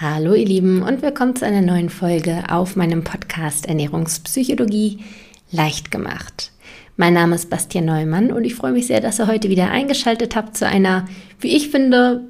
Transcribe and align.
Hallo 0.00 0.34
ihr 0.34 0.44
Lieben 0.44 0.82
und 0.82 1.02
willkommen 1.02 1.36
zu 1.36 1.46
einer 1.46 1.62
neuen 1.62 1.88
Folge 1.88 2.42
auf 2.48 2.74
meinem 2.74 3.04
Podcast 3.04 3.66
Ernährungspsychologie 3.66 4.98
leicht 5.52 5.92
gemacht. 5.92 6.50
Mein 6.96 7.14
Name 7.14 7.36
ist 7.36 7.48
Bastian 7.48 7.84
Neumann 7.84 8.32
und 8.32 8.42
ich 8.42 8.56
freue 8.56 8.72
mich 8.72 8.88
sehr, 8.88 9.00
dass 9.00 9.20
ihr 9.20 9.28
heute 9.28 9.50
wieder 9.50 9.70
eingeschaltet 9.70 10.34
habt 10.34 10.56
zu 10.56 10.66
einer, 10.66 11.06
wie 11.38 11.54
ich 11.54 11.68
finde, 11.68 12.22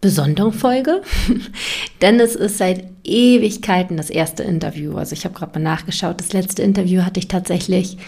besonderen 0.00 0.54
Folge. 0.54 1.02
Denn 2.00 2.18
es 2.20 2.36
ist 2.36 2.56
seit 2.56 2.84
Ewigkeiten 3.04 3.98
das 3.98 4.08
erste 4.08 4.42
Interview. 4.42 4.96
Also 4.96 5.12
ich 5.12 5.26
habe 5.26 5.34
gerade 5.34 5.58
mal 5.58 5.62
nachgeschaut. 5.62 6.18
Das 6.20 6.32
letzte 6.32 6.62
Interview 6.62 7.02
hatte 7.02 7.20
ich 7.20 7.28
tatsächlich 7.28 7.98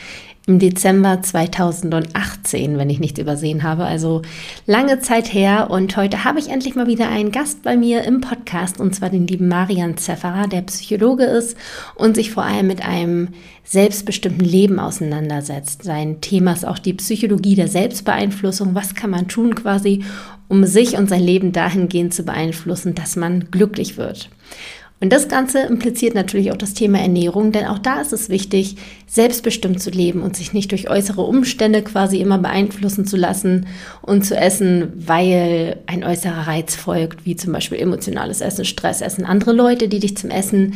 im 0.46 0.60
Dezember 0.60 1.22
2018, 1.22 2.78
wenn 2.78 2.88
ich 2.88 3.00
nichts 3.00 3.18
übersehen 3.18 3.64
habe. 3.64 3.84
Also 3.84 4.22
lange 4.64 5.00
Zeit 5.00 5.32
her. 5.34 5.70
Und 5.70 5.96
heute 5.96 6.24
habe 6.24 6.38
ich 6.38 6.48
endlich 6.48 6.76
mal 6.76 6.86
wieder 6.86 7.08
einen 7.08 7.32
Gast 7.32 7.64
bei 7.64 7.76
mir 7.76 8.04
im 8.04 8.20
Podcast, 8.20 8.78
und 8.78 8.94
zwar 8.94 9.10
den 9.10 9.26
lieben 9.26 9.48
Marian 9.48 9.96
Zefferer, 9.96 10.46
der 10.46 10.62
Psychologe 10.62 11.24
ist 11.24 11.56
und 11.96 12.14
sich 12.14 12.30
vor 12.30 12.44
allem 12.44 12.68
mit 12.68 12.86
einem 12.86 13.30
selbstbestimmten 13.64 14.44
Leben 14.44 14.78
auseinandersetzt. 14.78 15.82
Sein 15.82 16.20
Thema 16.20 16.52
ist 16.52 16.64
auch 16.64 16.78
die 16.78 16.94
Psychologie 16.94 17.56
der 17.56 17.68
Selbstbeeinflussung. 17.68 18.76
Was 18.76 18.94
kann 18.94 19.10
man 19.10 19.26
tun 19.26 19.56
quasi, 19.56 20.04
um 20.46 20.64
sich 20.64 20.96
und 20.96 21.08
sein 21.08 21.22
Leben 21.22 21.50
dahingehend 21.50 22.14
zu 22.14 22.22
beeinflussen, 22.22 22.94
dass 22.94 23.16
man 23.16 23.50
glücklich 23.50 23.96
wird? 23.96 24.30
Und 24.98 25.12
das 25.12 25.28
Ganze 25.28 25.60
impliziert 25.60 26.14
natürlich 26.14 26.52
auch 26.52 26.56
das 26.56 26.72
Thema 26.72 26.98
Ernährung, 26.98 27.52
denn 27.52 27.66
auch 27.66 27.78
da 27.78 28.00
ist 28.00 28.14
es 28.14 28.30
wichtig, 28.30 28.76
selbstbestimmt 29.06 29.80
zu 29.80 29.90
leben 29.90 30.22
und 30.22 30.36
sich 30.36 30.54
nicht 30.54 30.70
durch 30.70 30.88
äußere 30.88 31.20
Umstände 31.20 31.82
quasi 31.82 32.18
immer 32.18 32.38
beeinflussen 32.38 33.06
zu 33.06 33.18
lassen 33.18 33.66
und 34.00 34.24
zu 34.24 34.34
essen, 34.34 34.92
weil 34.96 35.80
ein 35.86 36.02
äußerer 36.02 36.46
Reiz 36.46 36.76
folgt, 36.76 37.26
wie 37.26 37.36
zum 37.36 37.52
Beispiel 37.52 37.78
emotionales 37.78 38.40
Essen, 38.40 38.64
Stressessen, 38.64 39.26
andere 39.26 39.52
Leute, 39.52 39.88
die 39.88 40.00
dich 40.00 40.16
zum 40.16 40.30
Essen 40.30 40.74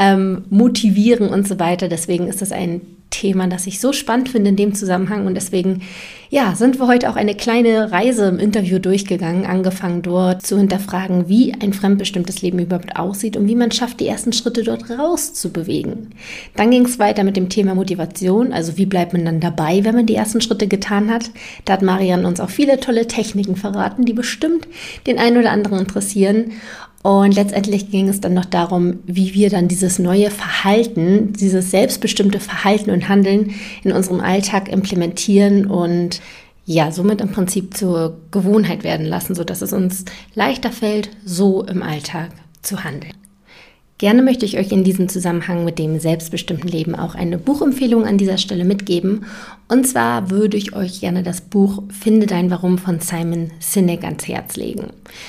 ähm, 0.00 0.44
motivieren 0.50 1.28
und 1.28 1.46
so 1.46 1.60
weiter. 1.60 1.88
Deswegen 1.88 2.26
ist 2.26 2.42
das 2.42 2.50
ein 2.50 2.80
Thema, 3.10 3.48
das 3.48 3.66
ich 3.66 3.80
so 3.80 3.92
spannend 3.92 4.28
finde 4.28 4.50
in 4.50 4.56
dem 4.56 4.74
Zusammenhang. 4.74 5.26
Und 5.26 5.34
deswegen, 5.34 5.82
ja, 6.30 6.54
sind 6.54 6.78
wir 6.78 6.86
heute 6.86 7.10
auch 7.10 7.16
eine 7.16 7.34
kleine 7.34 7.90
Reise 7.92 8.28
im 8.28 8.38
Interview 8.38 8.78
durchgegangen, 8.78 9.44
angefangen 9.44 10.02
dort 10.02 10.46
zu 10.46 10.56
hinterfragen, 10.56 11.28
wie 11.28 11.52
ein 11.60 11.72
fremdbestimmtes 11.72 12.40
Leben 12.40 12.60
überhaupt 12.60 12.96
aussieht 12.96 13.36
und 13.36 13.48
wie 13.48 13.56
man 13.56 13.72
schafft, 13.72 14.00
die 14.00 14.06
ersten 14.06 14.32
Schritte 14.32 14.62
dort 14.62 14.88
rauszubewegen. 14.90 16.14
Dann 16.56 16.70
ging 16.70 16.86
es 16.86 16.98
weiter 16.98 17.24
mit 17.24 17.36
dem 17.36 17.48
Thema 17.48 17.74
Motivation, 17.74 18.52
also 18.52 18.78
wie 18.78 18.86
bleibt 18.86 19.12
man 19.12 19.24
dann 19.24 19.40
dabei, 19.40 19.84
wenn 19.84 19.94
man 19.94 20.06
die 20.06 20.14
ersten 20.14 20.40
Schritte 20.40 20.68
getan 20.68 21.10
hat. 21.10 21.30
Da 21.64 21.74
hat 21.74 21.82
Marian 21.82 22.24
uns 22.24 22.40
auch 22.40 22.50
viele 22.50 22.78
tolle 22.80 23.06
Techniken 23.06 23.56
verraten, 23.56 24.04
die 24.04 24.12
bestimmt 24.12 24.68
den 25.06 25.18
einen 25.18 25.38
oder 25.38 25.50
anderen 25.50 25.80
interessieren. 25.80 26.52
Und 27.02 27.34
letztendlich 27.34 27.90
ging 27.90 28.08
es 28.08 28.20
dann 28.20 28.34
noch 28.34 28.44
darum, 28.44 28.98
wie 29.06 29.32
wir 29.32 29.48
dann 29.48 29.68
dieses 29.68 29.98
neue 29.98 30.30
Verhalten, 30.30 31.32
dieses 31.32 31.70
selbstbestimmte 31.70 32.40
Verhalten 32.40 32.90
und 32.90 33.08
Handeln 33.08 33.54
in 33.82 33.92
unserem 33.92 34.20
Alltag 34.20 34.68
implementieren 34.68 35.66
und 35.66 36.20
ja, 36.66 36.92
somit 36.92 37.22
im 37.22 37.32
Prinzip 37.32 37.74
zur 37.76 38.20
Gewohnheit 38.30 38.84
werden 38.84 39.06
lassen, 39.06 39.34
sodass 39.34 39.62
es 39.62 39.72
uns 39.72 40.04
leichter 40.34 40.70
fällt, 40.70 41.10
so 41.24 41.64
im 41.64 41.82
Alltag 41.82 42.30
zu 42.62 42.84
handeln. 42.84 43.19
Gerne 44.00 44.22
möchte 44.22 44.46
ich 44.46 44.56
euch 44.56 44.72
in 44.72 44.82
diesem 44.82 45.10
Zusammenhang 45.10 45.62
mit 45.66 45.78
dem 45.78 46.00
selbstbestimmten 46.00 46.70
Leben 46.70 46.94
auch 46.94 47.14
eine 47.14 47.36
Buchempfehlung 47.36 48.06
an 48.06 48.16
dieser 48.16 48.38
Stelle 48.38 48.64
mitgeben. 48.64 49.26
Und 49.68 49.86
zwar 49.86 50.30
würde 50.30 50.56
ich 50.56 50.74
euch 50.74 51.00
gerne 51.00 51.22
das 51.22 51.42
Buch 51.42 51.82
Finde 51.90 52.26
dein 52.26 52.50
Warum 52.50 52.78
von 52.78 53.00
Simon 53.00 53.50
Sinek 53.58 54.04
ans 54.04 54.26
Herz 54.26 54.56
legen. 54.56 54.86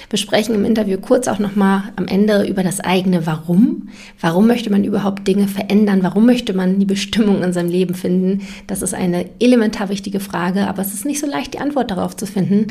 Wir 0.10 0.18
sprechen 0.18 0.56
im 0.56 0.64
Interview 0.64 1.00
kurz 1.00 1.28
auch 1.28 1.38
nochmal 1.38 1.84
am 1.98 2.08
Ende 2.08 2.48
über 2.48 2.64
das 2.64 2.80
eigene 2.80 3.28
Warum. 3.28 3.90
Warum 4.22 4.48
möchte 4.48 4.70
man 4.70 4.86
überhaupt 4.86 5.28
Dinge 5.28 5.50
verändern? 5.50 6.02
Warum 6.02 6.26
möchte 6.26 6.54
man 6.54 6.80
die 6.80 6.86
Bestimmung 6.86 7.44
in 7.44 7.52
seinem 7.52 7.70
Leben 7.70 7.94
finden? 7.94 8.48
Das 8.68 8.82
ist 8.82 8.94
eine 8.94 9.26
elementar 9.42 9.90
wichtige 9.90 10.22
Frage, 10.22 10.70
aber 10.70 10.82
es 10.82 10.94
ist 10.94 11.04
nicht 11.04 11.20
so 11.20 11.28
leicht, 11.28 11.56
die 11.56 11.60
Antwort 11.60 11.92
darauf 11.92 12.16
zu 12.16 12.26
finden. 12.26 12.68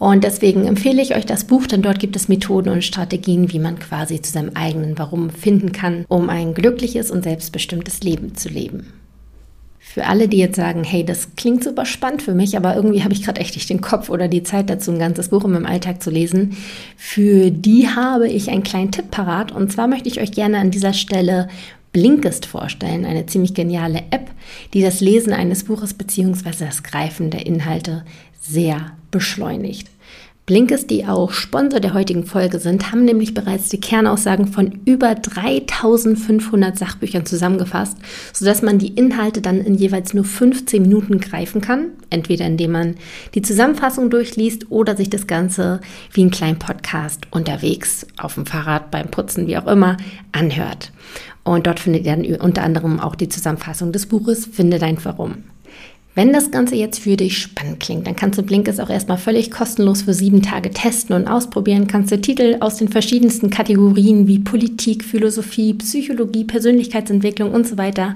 Und 0.00 0.24
deswegen 0.24 0.66
empfehle 0.66 1.00
ich 1.00 1.14
euch 1.14 1.26
das 1.26 1.44
Buch, 1.44 1.68
denn 1.68 1.80
dort 1.80 2.00
gibt 2.00 2.16
es 2.16 2.26
Methoden 2.26 2.70
und 2.70 2.82
Strategien, 2.82 3.52
wie 3.52 3.60
man 3.60 3.78
quasi 3.78 4.20
zu 4.20 4.32
seinem 4.32 4.50
eigenen 4.56 4.98
Warum 4.98 5.30
findet 5.30 5.43
finden 5.44 5.72
kann, 5.72 6.06
um 6.08 6.30
ein 6.30 6.54
glückliches 6.54 7.10
und 7.10 7.22
selbstbestimmtes 7.22 8.02
Leben 8.02 8.34
zu 8.34 8.48
leben. 8.48 8.94
Für 9.78 10.06
alle, 10.06 10.26
die 10.26 10.38
jetzt 10.38 10.56
sagen, 10.56 10.84
hey, 10.84 11.04
das 11.04 11.36
klingt 11.36 11.62
super 11.62 11.84
spannend 11.84 12.22
für 12.22 12.32
mich, 12.32 12.56
aber 12.56 12.74
irgendwie 12.74 13.04
habe 13.04 13.12
ich 13.12 13.22
gerade 13.22 13.42
echt 13.42 13.54
nicht 13.54 13.68
den 13.68 13.82
Kopf 13.82 14.08
oder 14.08 14.26
die 14.26 14.42
Zeit 14.42 14.70
dazu, 14.70 14.90
ein 14.90 14.98
ganzes 14.98 15.28
Buch 15.28 15.44
in 15.44 15.52
meinem 15.52 15.66
Alltag 15.66 16.02
zu 16.02 16.08
lesen, 16.08 16.56
für 16.96 17.50
die 17.50 17.88
habe 17.88 18.26
ich 18.26 18.48
einen 18.48 18.62
kleinen 18.62 18.90
Tipp 18.90 19.10
parat. 19.10 19.52
Und 19.52 19.70
zwar 19.70 19.86
möchte 19.86 20.08
ich 20.08 20.18
euch 20.18 20.32
gerne 20.32 20.58
an 20.58 20.70
dieser 20.70 20.94
Stelle 20.94 21.48
Blinkist 21.92 22.46
vorstellen, 22.46 23.04
eine 23.04 23.26
ziemlich 23.26 23.52
geniale 23.52 23.98
App, 24.10 24.30
die 24.72 24.80
das 24.80 25.02
Lesen 25.02 25.34
eines 25.34 25.64
Buches 25.64 25.92
bzw. 25.92 26.64
das 26.64 26.82
Greifen 26.82 27.30
der 27.30 27.44
Inhalte 27.44 28.06
sehr 28.40 28.92
beschleunigt. 29.10 29.90
Blinkes, 30.46 30.86
die 30.86 31.06
auch 31.06 31.32
Sponsor 31.32 31.80
der 31.80 31.94
heutigen 31.94 32.26
Folge 32.26 32.58
sind, 32.58 32.92
haben 32.92 33.06
nämlich 33.06 33.32
bereits 33.32 33.70
die 33.70 33.80
Kernaussagen 33.80 34.46
von 34.46 34.80
über 34.84 35.14
3500 35.14 36.78
Sachbüchern 36.78 37.24
zusammengefasst, 37.24 37.96
sodass 38.34 38.60
man 38.60 38.78
die 38.78 38.92
Inhalte 38.92 39.40
dann 39.40 39.62
in 39.62 39.74
jeweils 39.74 40.12
nur 40.12 40.24
15 40.24 40.82
Minuten 40.82 41.18
greifen 41.18 41.62
kann, 41.62 41.92
entweder 42.10 42.44
indem 42.44 42.72
man 42.72 42.96
die 43.34 43.40
Zusammenfassung 43.40 44.10
durchliest 44.10 44.70
oder 44.70 44.98
sich 44.98 45.08
das 45.08 45.26
Ganze 45.26 45.80
wie 46.12 46.24
ein 46.24 46.30
kleinen 46.30 46.58
Podcast 46.58 47.26
unterwegs, 47.30 48.06
auf 48.18 48.34
dem 48.34 48.44
Fahrrad, 48.44 48.90
beim 48.90 49.08
Putzen, 49.08 49.46
wie 49.46 49.56
auch 49.56 49.66
immer, 49.66 49.96
anhört. 50.32 50.92
Und 51.42 51.66
dort 51.66 51.80
findet 51.80 52.04
ihr 52.04 52.16
dann 52.16 52.40
unter 52.42 52.64
anderem 52.64 53.00
auch 53.00 53.14
die 53.14 53.30
Zusammenfassung 53.30 53.92
des 53.92 54.04
Buches 54.04 54.44
Finde 54.44 54.78
dein 54.78 55.02
Warum. 55.06 55.44
Wenn 56.16 56.32
das 56.32 56.52
Ganze 56.52 56.76
jetzt 56.76 57.00
für 57.00 57.16
dich 57.16 57.38
spannend 57.38 57.80
klingt, 57.80 58.06
dann 58.06 58.14
kannst 58.14 58.38
du 58.38 58.44
Blinkes 58.44 58.78
auch 58.78 58.88
erstmal 58.88 59.18
völlig 59.18 59.50
kostenlos 59.50 60.02
für 60.02 60.14
sieben 60.14 60.42
Tage 60.42 60.70
testen 60.70 61.16
und 61.16 61.26
ausprobieren. 61.26 61.88
Kannst 61.88 62.12
du 62.12 62.20
Titel 62.20 62.56
aus 62.60 62.76
den 62.76 62.88
verschiedensten 62.88 63.50
Kategorien 63.50 64.28
wie 64.28 64.38
Politik, 64.38 65.02
Philosophie, 65.02 65.74
Psychologie, 65.74 66.44
Persönlichkeitsentwicklung 66.44 67.52
und 67.52 67.66
so 67.66 67.78
weiter 67.78 68.14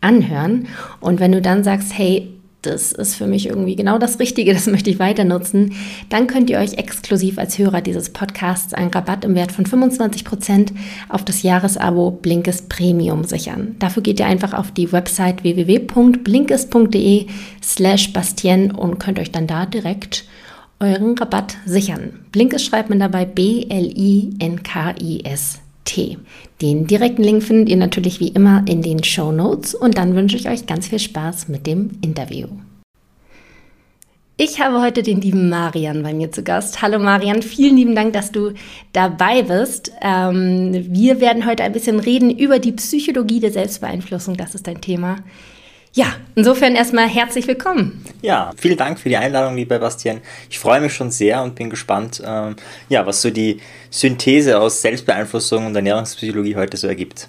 anhören. 0.00 0.68
Und 1.00 1.18
wenn 1.18 1.32
du 1.32 1.42
dann 1.42 1.64
sagst, 1.64 1.92
hey, 1.98 2.28
das 2.62 2.92
ist 2.92 3.14
für 3.14 3.26
mich 3.26 3.46
irgendwie 3.46 3.76
genau 3.76 3.98
das 3.98 4.18
Richtige, 4.18 4.52
das 4.60 4.66
möchte 4.66 4.90
ich 4.90 4.98
weiter 4.98 5.24
nutzen, 5.24 5.72
dann 6.08 6.26
könnt 6.26 6.50
ihr 6.50 6.58
euch 6.58 6.74
exklusiv 6.74 7.38
als 7.38 7.58
Hörer 7.58 7.80
dieses 7.80 8.10
Podcasts 8.10 8.74
einen 8.74 8.90
Rabatt 8.90 9.24
im 9.24 9.34
Wert 9.34 9.52
von 9.52 9.64
25% 9.64 10.72
auf 11.08 11.24
das 11.24 11.42
Jahresabo 11.42 12.10
Blinkist 12.10 12.68
Premium 12.68 13.24
sichern. 13.24 13.76
Dafür 13.78 14.02
geht 14.02 14.20
ihr 14.20 14.26
einfach 14.26 14.52
auf 14.52 14.70
die 14.72 14.92
Website 14.92 15.42
www.blinkist.de 15.42 17.26
slash 17.62 18.12
Bastien 18.12 18.70
und 18.70 18.98
könnt 18.98 19.18
euch 19.18 19.32
dann 19.32 19.46
da 19.46 19.64
direkt 19.66 20.24
euren 20.80 21.16
Rabatt 21.18 21.56
sichern. 21.66 22.20
Blinkist 22.32 22.66
schreibt 22.66 22.88
man 22.90 22.98
dabei 23.00 23.24
B-L-I-N-K-I-S. 23.26 24.00
T. 25.90 26.18
Den 26.62 26.86
direkten 26.86 27.24
Link 27.24 27.42
findet 27.42 27.68
ihr 27.68 27.76
natürlich 27.76 28.20
wie 28.20 28.28
immer 28.28 28.64
in 28.68 28.80
den 28.80 29.02
Show 29.02 29.32
Notes 29.32 29.74
und 29.74 29.98
dann 29.98 30.14
wünsche 30.14 30.36
ich 30.36 30.48
euch 30.48 30.66
ganz 30.66 30.86
viel 30.86 31.00
Spaß 31.00 31.48
mit 31.48 31.66
dem 31.66 31.90
Interview. 32.00 32.46
Ich 34.36 34.60
habe 34.60 34.80
heute 34.80 35.02
den 35.02 35.20
lieben 35.20 35.48
Marian 35.48 36.04
bei 36.04 36.14
mir 36.14 36.30
zu 36.30 36.44
Gast. 36.44 36.80
Hallo 36.80 37.00
Marian, 37.00 37.42
vielen 37.42 37.76
lieben 37.76 37.94
Dank, 37.96 38.12
dass 38.12 38.30
du 38.30 38.52
dabei 38.92 39.42
bist. 39.42 39.92
Ähm, 40.00 40.70
wir 40.72 41.20
werden 41.20 41.44
heute 41.44 41.64
ein 41.64 41.72
bisschen 41.72 41.98
reden 41.98 42.30
über 42.30 42.60
die 42.60 42.72
Psychologie 42.72 43.40
der 43.40 43.50
Selbstbeeinflussung. 43.50 44.36
Das 44.36 44.54
ist 44.54 44.68
dein 44.68 44.80
Thema. 44.80 45.16
Ja, 45.92 46.14
insofern 46.36 46.76
erstmal 46.76 47.08
herzlich 47.08 47.48
willkommen. 47.48 48.04
Ja, 48.22 48.52
vielen 48.56 48.76
Dank 48.76 49.00
für 49.00 49.08
die 49.08 49.16
Einladung, 49.16 49.56
lieber 49.56 49.80
Bastian. 49.80 50.20
Ich 50.48 50.60
freue 50.60 50.80
mich 50.80 50.94
schon 50.94 51.10
sehr 51.10 51.42
und 51.42 51.56
bin 51.56 51.68
gespannt, 51.68 52.22
ähm, 52.24 52.54
ja, 52.88 53.04
was 53.06 53.22
so 53.22 53.30
die 53.30 53.60
Synthese 53.90 54.60
aus 54.60 54.82
Selbstbeeinflussung 54.82 55.66
und 55.66 55.74
Ernährungspsychologie 55.74 56.54
heute 56.54 56.76
so 56.76 56.86
ergibt. 56.86 57.28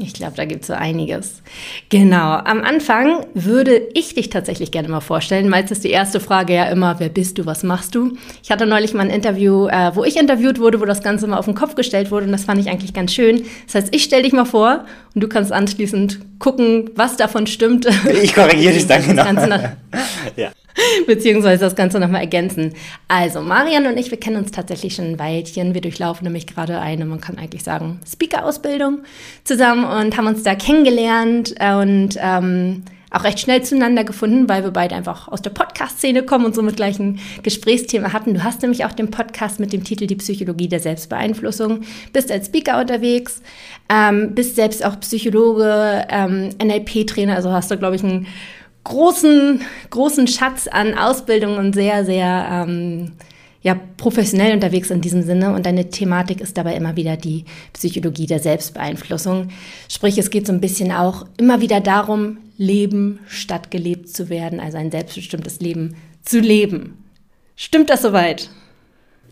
Ich 0.00 0.12
glaube, 0.12 0.32
da 0.36 0.44
gibt 0.44 0.62
es 0.62 0.66
so 0.66 0.72
einiges. 0.72 1.40
Genau. 1.88 2.32
Am 2.32 2.62
Anfang 2.62 3.26
würde 3.34 3.80
ich 3.94 4.14
dich 4.14 4.28
tatsächlich 4.28 4.72
gerne 4.72 4.88
mal 4.88 5.00
vorstellen. 5.00 5.48
Meist 5.48 5.70
ist 5.70 5.84
die 5.84 5.90
erste 5.90 6.18
Frage 6.18 6.52
ja 6.52 6.64
immer, 6.64 6.98
wer 6.98 7.08
bist 7.08 7.38
du, 7.38 7.46
was 7.46 7.62
machst 7.62 7.94
du? 7.94 8.16
Ich 8.42 8.50
hatte 8.50 8.66
neulich 8.66 8.92
mal 8.92 9.04
ein 9.04 9.10
Interview, 9.10 9.68
äh, 9.68 9.94
wo 9.94 10.02
ich 10.02 10.16
interviewt 10.16 10.58
wurde, 10.58 10.80
wo 10.80 10.84
das 10.84 11.02
Ganze 11.02 11.28
mal 11.28 11.38
auf 11.38 11.44
den 11.44 11.54
Kopf 11.54 11.76
gestellt 11.76 12.10
wurde 12.10 12.26
und 12.26 12.32
das 12.32 12.44
fand 12.44 12.60
ich 12.60 12.68
eigentlich 12.68 12.92
ganz 12.92 13.12
schön. 13.12 13.44
Das 13.66 13.76
heißt, 13.76 13.94
ich 13.94 14.02
stelle 14.02 14.24
dich 14.24 14.32
mal 14.32 14.46
vor 14.46 14.84
und 15.14 15.22
du 15.22 15.28
kannst 15.28 15.52
anschließend 15.52 16.18
gucken, 16.40 16.90
was 16.96 17.16
davon 17.16 17.46
stimmt. 17.46 17.86
Ich 18.20 18.34
korrigiere 18.34 18.74
dich 18.74 18.88
dann 18.88 19.02
genau. 19.06 19.58
ja. 20.36 20.50
beziehungsweise 21.06 21.64
das 21.64 21.76
Ganze 21.76 22.00
nochmal 22.00 22.22
ergänzen. 22.22 22.74
Also, 23.08 23.40
Marian 23.40 23.86
und 23.86 23.96
ich, 23.96 24.10
wir 24.10 24.18
kennen 24.18 24.36
uns 24.36 24.50
tatsächlich 24.50 24.94
schon 24.94 25.06
ein 25.06 25.18
Weilchen. 25.18 25.74
Wir 25.74 25.80
durchlaufen 25.80 26.24
nämlich 26.24 26.46
gerade 26.46 26.80
eine, 26.80 27.04
man 27.04 27.20
kann 27.20 27.38
eigentlich 27.38 27.62
sagen, 27.62 28.00
Speaker-Ausbildung 28.06 29.00
zusammen 29.44 29.84
und 29.84 30.16
haben 30.16 30.26
uns 30.26 30.42
da 30.42 30.54
kennengelernt 30.54 31.54
und 31.60 32.18
ähm, 32.20 32.82
auch 33.14 33.24
recht 33.24 33.38
schnell 33.38 33.62
zueinander 33.62 34.02
gefunden, 34.02 34.48
weil 34.48 34.64
wir 34.64 34.72
beide 34.72 34.96
einfach 34.96 35.28
aus 35.28 35.40
der 35.40 35.50
Podcast-Szene 35.50 36.24
kommen 36.24 36.44
und 36.46 36.54
somit 36.54 36.76
gleich 36.76 36.98
ein 36.98 37.20
Gesprächsthema 37.44 38.12
hatten. 38.12 38.34
Du 38.34 38.42
hast 38.42 38.62
nämlich 38.62 38.84
auch 38.84 38.92
den 38.92 39.10
Podcast 39.10 39.60
mit 39.60 39.72
dem 39.72 39.84
Titel 39.84 40.06
Die 40.06 40.16
Psychologie 40.16 40.68
der 40.68 40.80
Selbstbeeinflussung, 40.80 41.82
bist 42.12 42.32
als 42.32 42.46
Speaker 42.46 42.80
unterwegs, 42.80 43.40
ähm, 43.88 44.34
bist 44.34 44.56
selbst 44.56 44.84
auch 44.84 44.98
Psychologe, 44.98 46.06
ähm, 46.10 46.50
NLP-Trainer, 46.60 47.36
also 47.36 47.52
hast 47.52 47.70
du, 47.70 47.78
glaube 47.78 47.94
ich, 47.94 48.02
einen 48.02 48.26
großen, 48.84 49.62
großen 49.90 50.28
Schatz 50.28 50.68
an 50.68 50.96
Ausbildung 50.96 51.56
und 51.56 51.74
sehr, 51.74 52.04
sehr 52.04 52.48
ähm, 52.50 53.12
ja, 53.62 53.74
professionell 53.96 54.52
unterwegs 54.52 54.90
in 54.90 55.00
diesem 55.00 55.22
Sinne 55.22 55.54
und 55.54 55.64
deine 55.64 55.88
Thematik 55.88 56.42
ist 56.42 56.58
dabei 56.58 56.76
immer 56.76 56.96
wieder 56.96 57.16
die 57.16 57.46
Psychologie 57.72 58.26
der 58.26 58.38
Selbstbeeinflussung. 58.38 59.48
Sprich, 59.88 60.18
es 60.18 60.30
geht 60.30 60.46
so 60.46 60.52
ein 60.52 60.60
bisschen 60.60 60.92
auch 60.92 61.26
immer 61.38 61.62
wieder 61.62 61.80
darum, 61.80 62.38
leben 62.58 63.20
statt 63.26 63.70
gelebt 63.70 64.10
zu 64.10 64.28
werden, 64.28 64.60
also 64.60 64.76
ein 64.76 64.90
selbstbestimmtes 64.90 65.60
Leben 65.60 65.96
zu 66.22 66.40
leben. 66.40 67.04
Stimmt 67.56 67.88
das 67.88 68.02
soweit? 68.02 68.50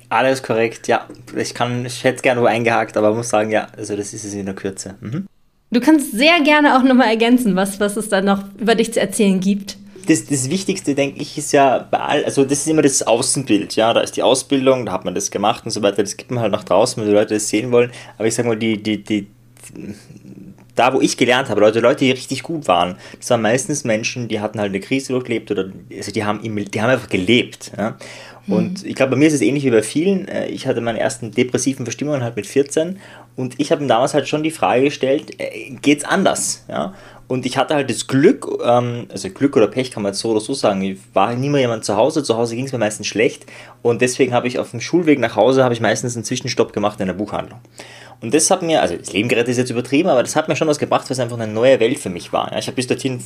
Alles 0.08 0.42
korrekt, 0.42 0.88
ja. 0.88 1.06
Ich 1.36 1.52
kann, 1.52 1.84
ich 1.84 2.02
hätte 2.02 2.16
es 2.16 2.22
gerne 2.22 2.40
wo 2.40 2.46
eingehakt, 2.46 2.96
aber 2.96 3.14
muss 3.14 3.28
sagen, 3.28 3.50
ja, 3.50 3.68
also 3.76 3.96
das 3.96 4.14
ist 4.14 4.24
es 4.24 4.32
in 4.32 4.46
der 4.46 4.54
Kürze. 4.54 4.94
Mhm. 5.00 5.26
Du 5.72 5.80
kannst 5.80 6.12
sehr 6.12 6.40
gerne 6.44 6.76
auch 6.76 6.82
nochmal 6.82 7.08
ergänzen, 7.08 7.56
was, 7.56 7.80
was 7.80 7.96
es 7.96 8.10
da 8.10 8.20
noch 8.20 8.44
über 8.58 8.74
dich 8.74 8.92
zu 8.92 9.00
erzählen 9.00 9.40
gibt. 9.40 9.78
Das, 10.06 10.26
das 10.26 10.50
Wichtigste, 10.50 10.94
denke 10.94 11.22
ich, 11.22 11.38
ist 11.38 11.52
ja 11.52 11.86
bei 11.90 11.98
all, 11.98 12.24
also 12.24 12.44
das 12.44 12.58
ist 12.58 12.68
immer 12.68 12.82
das 12.82 13.02
Außenbild, 13.02 13.76
ja, 13.76 13.94
da 13.94 14.00
ist 14.00 14.16
die 14.16 14.22
Ausbildung, 14.22 14.84
da 14.84 14.92
hat 14.92 15.06
man 15.06 15.14
das 15.14 15.30
gemacht 15.30 15.64
und 15.64 15.70
so 15.70 15.80
weiter, 15.80 16.02
das 16.02 16.16
gibt 16.16 16.30
man 16.30 16.42
halt 16.42 16.52
nach 16.52 16.64
draußen, 16.64 17.00
wenn 17.00 17.08
die 17.08 17.14
Leute 17.14 17.34
das 17.34 17.48
sehen 17.48 17.72
wollen, 17.72 17.90
aber 18.18 18.26
ich 18.26 18.34
sag 18.34 18.44
mal, 18.44 18.56
die, 18.56 18.82
die, 18.82 19.02
die, 19.02 19.28
da 20.74 20.94
wo 20.94 21.00
ich 21.00 21.16
gelernt 21.16 21.48
habe, 21.48 21.60
Leute, 21.60 21.80
Leute, 21.80 22.04
die 22.04 22.10
richtig 22.10 22.42
gut 22.42 22.68
waren, 22.68 22.96
das 23.18 23.30
waren 23.30 23.42
meistens 23.42 23.84
Menschen, 23.84 24.28
die 24.28 24.40
hatten 24.40 24.58
halt 24.58 24.70
eine 24.70 24.80
Krise 24.80 25.12
durchlebt 25.12 25.50
oder, 25.50 25.70
also 25.94 26.12
die 26.12 26.24
haben, 26.24 26.40
die 26.42 26.82
haben 26.82 26.90
einfach 26.90 27.08
gelebt, 27.08 27.72
ja. 27.76 27.96
Und 28.48 28.82
mhm. 28.82 28.88
ich 28.88 28.96
glaube, 28.96 29.10
bei 29.10 29.16
mir 29.16 29.28
ist 29.28 29.34
es 29.34 29.40
ähnlich 29.40 29.64
wie 29.64 29.70
bei 29.70 29.82
vielen. 29.82 30.26
Äh, 30.26 30.48
ich 30.48 30.66
hatte 30.66 30.80
meine 30.80 30.98
ersten 30.98 31.30
depressiven 31.30 31.86
Verstimmungen 31.86 32.24
halt 32.24 32.34
mit 32.34 32.46
14 32.46 32.98
und 33.36 33.54
ich 33.58 33.70
habe 33.70 33.82
mir 33.82 33.88
damals 33.88 34.14
halt 34.14 34.28
schon 34.28 34.42
die 34.42 34.50
Frage 34.50 34.82
gestellt, 34.84 35.40
äh, 35.40 35.70
geht's 35.80 36.04
anders? 36.04 36.64
Ja? 36.68 36.92
Und 37.28 37.46
ich 37.46 37.56
hatte 37.56 37.74
halt 37.74 37.88
das 37.88 38.08
Glück, 38.08 38.46
ähm, 38.64 39.06
also 39.10 39.30
Glück 39.30 39.56
oder 39.56 39.68
Pech 39.68 39.90
kann 39.90 40.02
man 40.02 40.12
so 40.12 40.32
oder 40.32 40.40
so 40.40 40.52
sagen. 40.52 40.82
Ich 40.82 40.98
war 41.14 41.34
nie 41.34 41.48
mehr 41.48 41.62
jemand 41.62 41.84
zu 41.84 41.96
Hause. 41.96 42.22
Zu 42.22 42.36
Hause 42.36 42.56
ging 42.56 42.66
es 42.66 42.72
mir 42.72 42.78
meistens 42.78 43.06
schlecht. 43.06 43.46
Und 43.80 44.02
deswegen 44.02 44.34
habe 44.34 44.48
ich 44.48 44.58
auf 44.58 44.72
dem 44.72 44.80
Schulweg 44.80 45.18
nach 45.18 45.34
Hause 45.34 45.64
habe 45.64 45.72
ich 45.72 45.80
meistens 45.80 46.14
einen 46.14 46.24
Zwischenstopp 46.24 46.74
gemacht 46.74 47.00
in 47.00 47.06
der 47.06 47.14
Buchhandlung. 47.14 47.60
Und 48.22 48.32
das 48.32 48.50
hat 48.50 48.62
mir, 48.62 48.80
also 48.80 48.96
das 48.96 49.12
Leben 49.12 49.28
gerettet 49.28 49.50
ist 49.50 49.58
jetzt 49.58 49.70
übertrieben, 49.70 50.08
aber 50.08 50.22
das 50.22 50.36
hat 50.36 50.48
mir 50.48 50.56
schon 50.56 50.68
was 50.68 50.78
gebracht, 50.78 51.10
was 51.10 51.18
einfach 51.18 51.38
eine 51.38 51.52
neue 51.52 51.80
Welt 51.80 51.98
für 51.98 52.08
mich 52.08 52.32
war. 52.32 52.50
Ja, 52.52 52.58
ich 52.58 52.66
habe 52.66 52.76
bis 52.76 52.86
dorthin 52.86 53.20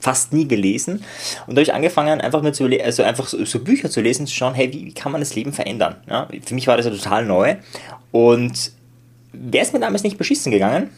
fast 0.00 0.32
nie 0.32 0.48
gelesen. 0.48 1.04
Und 1.46 1.54
da 1.54 1.60
habe 1.60 1.62
ich 1.62 1.74
angefangen, 1.74 2.20
einfach 2.20 2.42
mir 2.42 2.52
zu 2.52 2.64
also 2.64 3.02
einfach 3.02 3.28
so, 3.28 3.44
so, 3.44 3.60
Bücher 3.60 3.90
zu 3.90 4.00
lesen, 4.00 4.26
zu 4.26 4.34
schauen, 4.34 4.54
hey, 4.54 4.72
wie, 4.72 4.86
wie 4.86 4.92
kann 4.92 5.12
man 5.12 5.20
das 5.20 5.34
Leben 5.34 5.52
verändern? 5.52 5.96
Ja, 6.08 6.28
für 6.44 6.54
mich 6.54 6.66
war 6.66 6.76
das 6.76 6.86
ja 6.86 6.92
total 6.92 7.24
neu. 7.24 7.56
Und 8.10 8.72
wäre 9.32 9.64
es 9.64 9.72
mir 9.72 9.80
damals 9.80 10.02
nicht 10.02 10.18
beschissen 10.18 10.50
gegangen, 10.50 10.90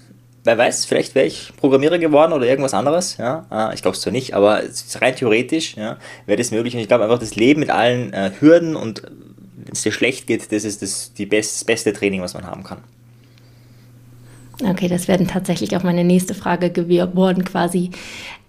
wer 0.45 0.59
weiß, 0.59 0.87
vielleicht 0.87 1.15
wäre 1.15 1.27
ich 1.27 1.53
Programmierer 1.57 1.99
geworden 1.99 2.33
oder 2.33 2.47
irgendwas 2.47 2.75
anderes. 2.75 3.17
Ja? 3.19 3.47
Ah, 3.51 3.73
ich 3.75 3.83
glaube 3.83 3.97
es 3.97 4.03
zwar 4.03 4.13
nicht, 4.13 4.35
aber 4.35 4.63
rein 5.01 5.17
theoretisch 5.17 5.77
ja, 5.77 5.99
wäre 6.27 6.39
das 6.39 6.51
möglich. 6.51 6.75
Und 6.75 6.81
ich 6.81 6.89
glaube 6.89 7.05
einfach, 7.05 7.19
das 7.19 7.37
Leben 7.37 7.61
mit 7.61 7.71
allen 7.71 8.13
äh, 8.13 8.33
Hürden 8.41 8.77
und 8.77 9.03
wenn 9.03 9.73
es 9.73 9.83
dir 9.83 9.93
schlecht 9.93 10.27
geht, 10.27 10.51
das 10.51 10.65
ist 10.65 10.83
das, 10.83 11.13
die 11.13 11.27
best, 11.27 11.55
das 11.55 11.65
beste 11.65 11.93
Training, 11.93 12.23
was 12.23 12.35
man 12.35 12.47
haben 12.47 12.65
kann. 12.65 12.83
Okay, 14.65 14.89
das 14.89 15.09
wäre 15.09 15.25
tatsächlich 15.27 15.77
auch 15.77 15.83
meine 15.83 16.05
nächste 16.05 16.35
Frage 16.35 16.71
geworden, 16.71 17.45
quasi. 17.45 17.91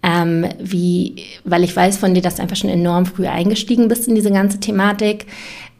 Ähm, 0.03 0.45
wie, 0.59 1.15
weil 1.45 1.63
ich 1.63 1.75
weiß 1.75 1.97
von 1.97 2.13
dir, 2.13 2.21
dass 2.21 2.35
du 2.35 2.41
einfach 2.41 2.57
schon 2.57 2.69
enorm 2.69 3.05
früh 3.05 3.25
eingestiegen 3.25 3.87
bist 3.87 4.07
in 4.07 4.15
diese 4.15 4.31
ganze 4.31 4.59
Thematik 4.59 5.25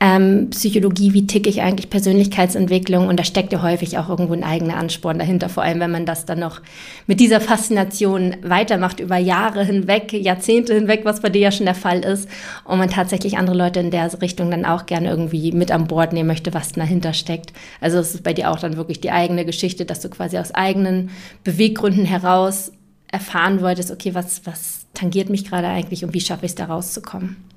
ähm, 0.04 0.50
Psychologie, 0.50 1.14
wie 1.14 1.28
ticke 1.28 1.50
ich 1.50 1.62
eigentlich, 1.62 1.90
Persönlichkeitsentwicklung 1.90 3.08
und 3.08 3.18
da 3.18 3.24
steckt 3.24 3.54
ja 3.54 3.62
häufig 3.62 3.98
auch 3.98 4.10
irgendwo 4.10 4.34
ein 4.34 4.44
eigener 4.44 4.76
Ansporn 4.76 5.18
dahinter, 5.18 5.48
vor 5.48 5.64
allem 5.64 5.80
wenn 5.80 5.92
man 5.92 6.06
das 6.06 6.26
dann 6.26 6.40
noch 6.40 6.60
mit 7.08 7.22
dieser 7.22 7.40
Faszination 7.40 8.36
weitermacht 8.42 9.00
über 9.00 9.16
Jahre 9.16 9.64
hinweg, 9.64 10.12
Jahrzehnte 10.12 10.74
hinweg, 10.74 11.06
was 11.06 11.22
bei 11.22 11.30
dir 11.30 11.40
ja 11.40 11.52
schon 11.54 11.68
der 11.68 11.74
Fall 11.74 12.02
ist 12.02 12.28
und 12.66 12.80
man 12.80 12.90
tatsächlich 12.90 13.38
andere 13.38 13.56
Leute 13.56 13.80
in 13.80 13.92
der 13.92 14.12
Richtung 14.22 14.52
dann 14.52 14.66
auch 14.66 14.88
gerne 14.88 15.10
irgendwie 15.10 15.54
mit 15.54 15.72
an 15.72 15.88
Bord 15.88 16.12
nehmen 16.12 16.28
möchte, 16.28 16.54
was 16.54 16.74
dahinter 16.74 17.14
steckt. 17.14 17.54
Also 17.80 18.00
es 18.00 18.14
ist 18.14 18.24
bei 18.24 18.34
dir 18.34 18.52
auch 18.52 18.60
dann 18.60 18.76
wirklich 18.76 19.00
die 19.00 19.12
eigene 19.12 19.46
Geschichte, 19.46 19.86
dass 19.86 20.02
du 20.02 20.10
quasi 20.10 20.38
aus 20.38 20.54
eigenen 20.54 21.12
Beweggründen 21.46 22.04
heraus 22.04 22.74
erfahren 23.10 23.62
wolltest, 23.62 23.90
okay, 23.90 24.14
was, 24.14 24.46
was 24.46 24.86
tangiert 24.94 25.30
mich 25.30 25.46
gerade 25.46 25.68
eigentlich 25.68 26.04
und 26.04 26.14
wie 26.14 26.20
schaffe 26.20 26.46
ich 26.46 26.52
es 26.52 26.56
da 26.56 26.66
rauszukommen? 26.66 27.53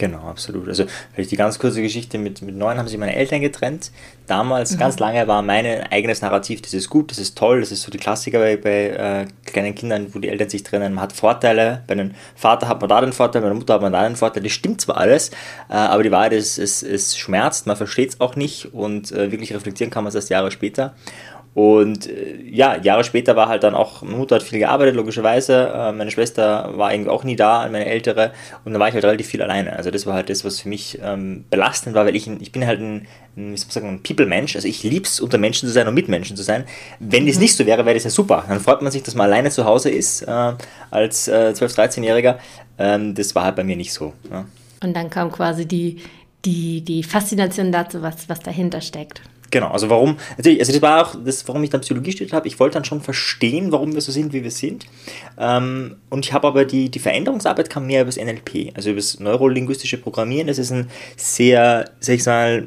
Genau, 0.00 0.20
absolut. 0.30 0.66
Also 0.66 0.86
vielleicht 1.12 1.30
die 1.30 1.36
ganz 1.36 1.58
kurze 1.58 1.82
Geschichte, 1.82 2.16
mit, 2.16 2.40
mit 2.40 2.56
neun 2.56 2.78
haben 2.78 2.88
sich 2.88 2.96
meine 2.96 3.14
Eltern 3.14 3.42
getrennt. 3.42 3.90
Damals, 4.26 4.72
mhm. 4.72 4.78
ganz 4.78 4.98
lange, 4.98 5.28
war 5.28 5.42
mein 5.42 5.66
eigenes 5.66 6.22
Narrativ, 6.22 6.62
das 6.62 6.72
ist 6.72 6.88
gut, 6.88 7.10
das 7.10 7.18
ist 7.18 7.36
toll, 7.36 7.60
das 7.60 7.70
ist 7.70 7.82
so 7.82 7.90
die 7.90 7.98
Klassiker 7.98 8.38
bei, 8.38 8.56
bei 8.56 8.86
äh, 8.86 9.26
kleinen 9.44 9.74
Kindern, 9.74 10.06
wo 10.14 10.18
die 10.18 10.30
Eltern 10.30 10.48
sich 10.48 10.62
trennen. 10.62 10.94
Man 10.94 11.02
hat 11.02 11.12
Vorteile, 11.12 11.82
bei 11.86 11.92
einem 11.92 12.12
Vater 12.34 12.66
hat 12.66 12.80
man 12.80 12.88
da 12.88 13.02
den 13.02 13.12
Vorteil, 13.12 13.42
bei 13.42 13.48
einer 13.48 13.56
Mutter 13.56 13.74
hat 13.74 13.82
man 13.82 13.92
da 13.92 14.08
den 14.08 14.16
Vorteil. 14.16 14.42
Das 14.42 14.52
stimmt 14.52 14.80
zwar 14.80 14.96
alles, 14.96 15.32
äh, 15.68 15.74
aber 15.74 16.02
die 16.02 16.10
Wahrheit 16.10 16.32
ist, 16.32 16.56
es, 16.56 16.82
es 16.82 17.18
schmerzt, 17.18 17.66
man 17.66 17.76
versteht 17.76 18.08
es 18.08 18.20
auch 18.22 18.36
nicht 18.36 18.72
und 18.72 19.12
äh, 19.12 19.30
wirklich 19.30 19.52
reflektieren 19.52 19.90
kann 19.90 20.04
man 20.04 20.08
es 20.08 20.14
erst 20.14 20.30
Jahre 20.30 20.50
später. 20.50 20.94
Und 21.52 22.08
äh, 22.08 22.42
ja, 22.48 22.76
Jahre 22.80 23.02
später 23.02 23.34
war 23.34 23.48
halt 23.48 23.64
dann 23.64 23.74
auch, 23.74 24.02
meine 24.02 24.16
Mutter 24.16 24.36
hat 24.36 24.42
viel 24.42 24.60
gearbeitet, 24.60 24.94
logischerweise. 24.94 25.72
Äh, 25.74 25.92
meine 25.92 26.10
Schwester 26.10 26.72
war 26.76 26.88
eigentlich 26.88 27.08
auch 27.08 27.24
nie 27.24 27.34
da, 27.34 27.68
meine 27.70 27.86
ältere. 27.86 28.32
Und 28.64 28.72
dann 28.72 28.80
war 28.80 28.88
ich 28.88 28.94
halt 28.94 29.04
relativ 29.04 29.26
viel 29.26 29.42
alleine. 29.42 29.74
Also 29.74 29.90
das 29.90 30.06
war 30.06 30.14
halt 30.14 30.30
das, 30.30 30.44
was 30.44 30.60
für 30.60 30.68
mich 30.68 31.00
ähm, 31.02 31.44
belastend 31.50 31.96
war, 31.96 32.06
weil 32.06 32.14
ich, 32.14 32.28
ich 32.28 32.52
bin 32.52 32.66
halt 32.66 32.80
ein, 32.80 33.08
ein 33.36 33.56
sagen, 33.56 33.88
ein 33.88 34.02
People-Mensch. 34.02 34.54
Also 34.54 34.68
ich 34.68 34.84
liebe 34.84 35.06
es, 35.06 35.18
unter 35.18 35.38
Menschen 35.38 35.68
zu 35.68 35.72
sein 35.72 35.88
und 35.88 35.94
mit 35.94 36.08
Menschen 36.08 36.36
zu 36.36 36.44
sein. 36.44 36.64
Wenn 37.00 37.26
das 37.26 37.36
mhm. 37.36 37.42
nicht 37.42 37.56
so 37.56 37.66
wäre, 37.66 37.84
wäre 37.84 37.94
das 37.94 38.04
ja 38.04 38.10
super. 38.10 38.44
Dann 38.48 38.60
freut 38.60 38.80
man 38.82 38.92
sich, 38.92 39.02
dass 39.02 39.16
man 39.16 39.26
alleine 39.26 39.50
zu 39.50 39.64
Hause 39.64 39.90
ist 39.90 40.22
äh, 40.22 40.52
als 40.90 41.26
äh, 41.26 41.52
12-, 41.54 41.76
13-Jähriger. 41.76 42.38
Ähm, 42.78 43.14
das 43.16 43.34
war 43.34 43.42
halt 43.42 43.56
bei 43.56 43.64
mir 43.64 43.76
nicht 43.76 43.92
so. 43.92 44.12
Ja. 44.30 44.46
Und 44.84 44.94
dann 44.94 45.10
kam 45.10 45.32
quasi 45.32 45.66
die, 45.66 46.00
die, 46.44 46.82
die 46.82 47.02
Faszination 47.02 47.72
dazu, 47.72 48.02
was, 48.02 48.28
was 48.28 48.38
dahinter 48.38 48.80
steckt. 48.80 49.20
Genau, 49.50 49.68
also 49.68 49.90
warum, 49.90 50.16
natürlich, 50.36 50.60
also 50.60 50.72
das 50.72 50.82
war 50.82 51.02
auch 51.02 51.16
das, 51.24 51.46
warum 51.48 51.64
ich 51.64 51.70
dann 51.70 51.80
Psychologie 51.80 52.12
studiert 52.12 52.32
habe. 52.32 52.46
Ich 52.46 52.60
wollte 52.60 52.74
dann 52.74 52.84
schon 52.84 53.00
verstehen, 53.00 53.72
warum 53.72 53.94
wir 53.94 54.00
so 54.00 54.12
sind, 54.12 54.32
wie 54.32 54.44
wir 54.44 54.50
sind. 54.50 54.86
Ähm, 55.38 55.96
und 56.08 56.24
ich 56.24 56.32
habe 56.32 56.46
aber 56.46 56.64
die, 56.64 56.88
die 56.88 56.98
Veränderungsarbeit 57.00 57.68
kam 57.68 57.86
mehr 57.86 58.02
über 58.02 58.10
das 58.12 58.16
NLP, 58.16 58.72
also 58.74 58.90
über 58.90 59.00
das 59.00 59.18
neurolinguistische 59.18 59.98
Programmieren. 59.98 60.46
Das 60.46 60.58
ist 60.58 60.70
ein 60.70 60.88
sehr, 61.16 61.90
sag 61.98 62.14
ich 62.14 62.26
mal, 62.26 62.66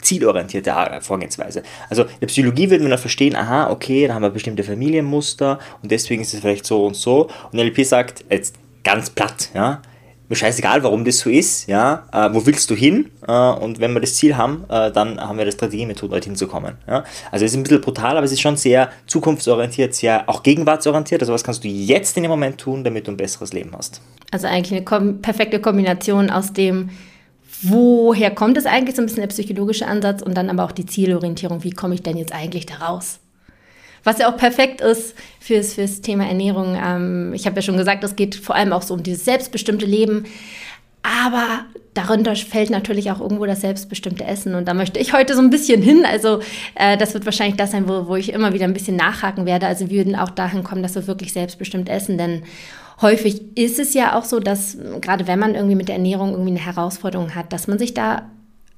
zielorientierte 0.00 0.72
Vorgehensweise. 1.00 1.64
Also 1.90 2.02
in 2.02 2.20
der 2.20 2.26
Psychologie 2.28 2.70
würden 2.70 2.84
wir 2.84 2.90
dann 2.90 2.98
verstehen, 2.98 3.34
aha, 3.34 3.70
okay, 3.70 4.06
da 4.06 4.14
haben 4.14 4.22
wir 4.22 4.30
bestimmte 4.30 4.62
Familienmuster 4.62 5.58
und 5.82 5.90
deswegen 5.90 6.22
ist 6.22 6.32
es 6.32 6.40
vielleicht 6.40 6.64
so 6.64 6.86
und 6.86 6.94
so. 6.94 7.28
Und 7.50 7.54
NLP 7.54 7.84
sagt, 7.84 8.24
jetzt 8.30 8.54
ganz 8.84 9.10
platt, 9.10 9.50
ja, 9.52 9.82
mir 10.28 10.36
scheißegal, 10.36 10.82
warum 10.82 11.04
das 11.04 11.18
so 11.18 11.30
ist, 11.30 11.68
ja, 11.68 12.06
äh, 12.12 12.32
wo 12.32 12.44
willst 12.46 12.70
du 12.70 12.74
hin? 12.74 13.10
Äh, 13.26 13.32
und 13.32 13.80
wenn 13.80 13.92
wir 13.92 14.00
das 14.00 14.14
Ziel 14.14 14.36
haben, 14.36 14.64
äh, 14.68 14.90
dann 14.90 15.20
haben 15.20 15.36
wir 15.36 15.42
eine 15.42 15.52
Strategiemethode, 15.52 16.10
dorthin 16.10 16.36
zu 16.36 16.48
kommen. 16.48 16.76
Ja? 16.86 17.04
Also 17.30 17.44
es 17.44 17.52
ist 17.52 17.56
ein 17.56 17.62
bisschen 17.62 17.80
brutal, 17.80 18.16
aber 18.16 18.24
es 18.24 18.32
ist 18.32 18.40
schon 18.40 18.56
sehr 18.56 18.90
zukunftsorientiert, 19.06 19.94
sehr 19.94 20.28
auch 20.28 20.42
gegenwartsorientiert. 20.42 21.22
Also 21.22 21.32
was 21.32 21.44
kannst 21.44 21.64
du 21.64 21.68
jetzt 21.68 22.16
in 22.16 22.24
dem 22.24 22.30
Moment 22.30 22.58
tun, 22.58 22.84
damit 22.84 23.06
du 23.06 23.12
ein 23.12 23.16
besseres 23.16 23.52
Leben 23.52 23.72
hast? 23.76 24.00
Also 24.30 24.46
eigentlich 24.46 24.72
eine 24.72 24.84
kom 24.84 25.22
perfekte 25.22 25.60
Kombination 25.60 26.30
aus 26.30 26.52
dem, 26.52 26.90
woher 27.62 28.30
kommt 28.30 28.56
es 28.58 28.66
eigentlich, 28.66 28.96
so 28.96 29.02
ein 29.02 29.06
bisschen 29.06 29.22
der 29.22 29.28
psychologische 29.28 29.86
Ansatz 29.86 30.22
und 30.22 30.34
dann 30.34 30.50
aber 30.50 30.64
auch 30.64 30.72
die 30.72 30.86
Zielorientierung, 30.86 31.62
wie 31.64 31.70
komme 31.70 31.94
ich 31.94 32.02
denn 32.02 32.16
jetzt 32.16 32.32
eigentlich 32.32 32.66
da 32.66 32.76
raus? 32.76 33.20
Was 34.06 34.18
ja 34.18 34.32
auch 34.32 34.36
perfekt 34.36 34.80
ist 34.80 35.16
fürs, 35.40 35.74
fürs 35.74 36.00
Thema 36.00 36.26
Ernährung. 36.26 36.78
Ähm, 36.80 37.34
ich 37.34 37.44
habe 37.44 37.56
ja 37.56 37.62
schon 37.62 37.76
gesagt, 37.76 38.04
es 38.04 38.14
geht 38.14 38.36
vor 38.36 38.54
allem 38.54 38.72
auch 38.72 38.82
so 38.82 38.94
um 38.94 39.02
dieses 39.02 39.24
selbstbestimmte 39.24 39.84
Leben. 39.84 40.26
Aber 41.02 41.64
darunter 41.94 42.36
fällt 42.36 42.70
natürlich 42.70 43.10
auch 43.10 43.20
irgendwo 43.20 43.46
das 43.46 43.62
selbstbestimmte 43.62 44.24
Essen. 44.24 44.54
Und 44.54 44.68
da 44.68 44.74
möchte 44.74 45.00
ich 45.00 45.12
heute 45.12 45.34
so 45.34 45.40
ein 45.40 45.50
bisschen 45.50 45.82
hin. 45.82 46.04
Also 46.06 46.40
äh, 46.76 46.96
das 46.96 47.14
wird 47.14 47.24
wahrscheinlich 47.24 47.56
das 47.56 47.72
sein, 47.72 47.88
wo, 47.88 48.06
wo 48.06 48.14
ich 48.14 48.32
immer 48.32 48.52
wieder 48.52 48.64
ein 48.64 48.74
bisschen 48.74 48.96
nachhaken 48.96 49.44
werde. 49.44 49.66
Also 49.66 49.90
wir 49.90 49.98
würden 49.98 50.14
auch 50.14 50.30
dahin 50.30 50.62
kommen, 50.62 50.84
dass 50.84 50.94
wir 50.94 51.08
wirklich 51.08 51.32
selbstbestimmt 51.32 51.88
essen. 51.88 52.16
Denn 52.16 52.44
häufig 53.02 53.56
ist 53.58 53.80
es 53.80 53.92
ja 53.92 54.16
auch 54.16 54.24
so, 54.24 54.38
dass 54.38 54.78
gerade 55.00 55.26
wenn 55.26 55.40
man 55.40 55.56
irgendwie 55.56 55.74
mit 55.74 55.88
der 55.88 55.96
Ernährung 55.96 56.30
irgendwie 56.30 56.50
eine 56.50 56.64
Herausforderung 56.64 57.34
hat, 57.34 57.52
dass 57.52 57.66
man 57.66 57.78
sich 57.78 57.92
da 57.92 58.30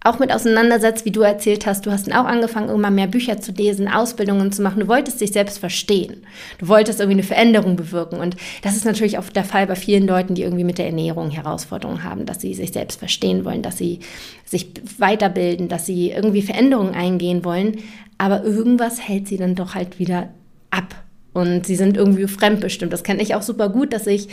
auch 0.05 0.21
mit 0.21 0.33
auseinandersetzt, 0.33 1.05
wie 1.05 1.11
du 1.11 1.23
erzählt 1.23 1.67
hast. 1.67 1.85
Du 1.85 1.90
hast 1.90 2.07
dann 2.07 2.14
auch 2.14 2.25
angefangen, 2.25 2.69
irgendwann 2.69 2.95
mehr 2.95 3.09
Bücher 3.09 3.40
zu 3.40 3.50
lesen, 3.50 3.88
Ausbildungen 3.88 4.52
zu 4.52 4.62
machen. 4.62 4.81
Du 4.81 4.88
wolltest 4.88 5.21
dich 5.21 5.33
selbst 5.33 5.59
verstehen. 5.59 6.23
Du 6.59 6.69
wolltest 6.69 7.00
irgendwie 7.00 7.17
eine 7.17 7.26
Veränderung 7.26 7.75
bewirken. 7.75 8.21
Und 8.21 8.37
das 8.62 8.76
ist 8.76 8.85
natürlich 8.85 9.19
auch 9.19 9.28
der 9.28 9.45
Fall 9.45 9.67
bei 9.67 9.75
vielen 9.75 10.07
Leuten, 10.07 10.37
die 10.37 10.43
irgendwie 10.43 10.64
mit 10.64 10.78
der 10.78 10.87
Ernährung 10.87 11.31
Herausforderungen 11.31 12.05
haben, 12.05 12.26
dass 12.26 12.40
sie 12.40 12.55
sich 12.55 12.73
selbst 12.73 12.99
verstehen 13.00 13.45
wollen, 13.45 13.62
dass 13.62 13.76
sie 13.76 13.99
sich 14.45 14.69
weiterbilden, 14.99 15.69
dass 15.69 15.87
sie 15.87 16.11
irgendwie 16.11 16.43
Veränderungen 16.43 16.95
eingehen 16.95 17.45
wollen. 17.45 17.78
Aber 18.19 18.45
irgendwas 18.45 19.00
hält 19.00 19.26
sie 19.26 19.37
dann 19.37 19.57
doch 19.57 19.75
halt 19.75 19.99
wieder 19.99 20.28
ab. 20.71 20.95
und 21.35 21.67
sie 21.67 21.76
sind 21.76 21.97
irgendwie 21.97 22.26
fremdbestimmt. 22.26 22.93
Das 22.93 23.05
kenne 23.05 23.23
ich 23.23 23.35
auch 23.35 23.43
super 23.43 23.69
gut, 23.69 23.93
dass 23.93 24.07
ich 24.07 24.28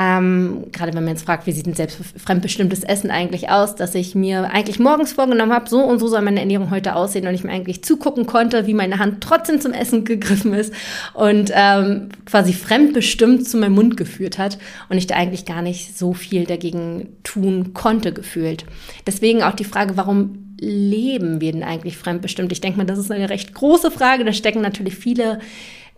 ähm, 0.00 0.66
gerade 0.70 0.94
wenn 0.94 1.02
man 1.02 1.14
jetzt 1.14 1.26
fragt, 1.26 1.48
wie 1.48 1.52
sieht 1.52 1.66
ein 1.66 1.74
selbstfremdbestimmtes 1.74 2.84
Essen 2.84 3.10
eigentlich 3.10 3.50
aus, 3.50 3.74
dass 3.74 3.96
ich 3.96 4.14
mir 4.14 4.48
eigentlich 4.52 4.78
morgens 4.78 5.12
vorgenommen 5.12 5.52
habe, 5.52 5.68
so 5.68 5.80
und 5.80 5.98
so 5.98 6.06
soll 6.06 6.22
meine 6.22 6.38
Ernährung 6.38 6.70
heute 6.70 6.94
aussehen 6.94 7.26
und 7.26 7.34
ich 7.34 7.42
mir 7.42 7.50
eigentlich 7.50 7.82
zugucken 7.82 8.24
konnte, 8.24 8.68
wie 8.68 8.74
meine 8.74 9.00
Hand 9.00 9.20
trotzdem 9.20 9.60
zum 9.60 9.72
Essen 9.72 10.04
gegriffen 10.04 10.54
ist 10.54 10.72
und 11.14 11.50
ähm, 11.52 12.10
quasi 12.26 12.52
fremdbestimmt 12.52 13.48
zu 13.48 13.56
meinem 13.56 13.74
Mund 13.74 13.96
geführt 13.96 14.38
hat 14.38 14.58
und 14.88 14.98
ich 14.98 15.08
da 15.08 15.16
eigentlich 15.16 15.46
gar 15.46 15.62
nicht 15.62 15.98
so 15.98 16.12
viel 16.12 16.44
dagegen 16.44 17.08
tun 17.24 17.74
konnte 17.74 18.12
gefühlt. 18.12 18.66
Deswegen 19.04 19.42
auch 19.42 19.54
die 19.54 19.64
Frage, 19.64 19.96
warum 19.96 20.54
leben 20.60 21.40
wir 21.40 21.50
denn 21.50 21.64
eigentlich 21.64 21.96
fremdbestimmt? 21.96 22.52
Ich 22.52 22.60
denke 22.60 22.78
mal, 22.78 22.84
das 22.84 22.98
ist 22.98 23.10
eine 23.10 23.30
recht 23.30 23.52
große 23.52 23.90
Frage. 23.90 24.24
Da 24.24 24.32
stecken 24.32 24.60
natürlich 24.60 24.94
viele 24.94 25.40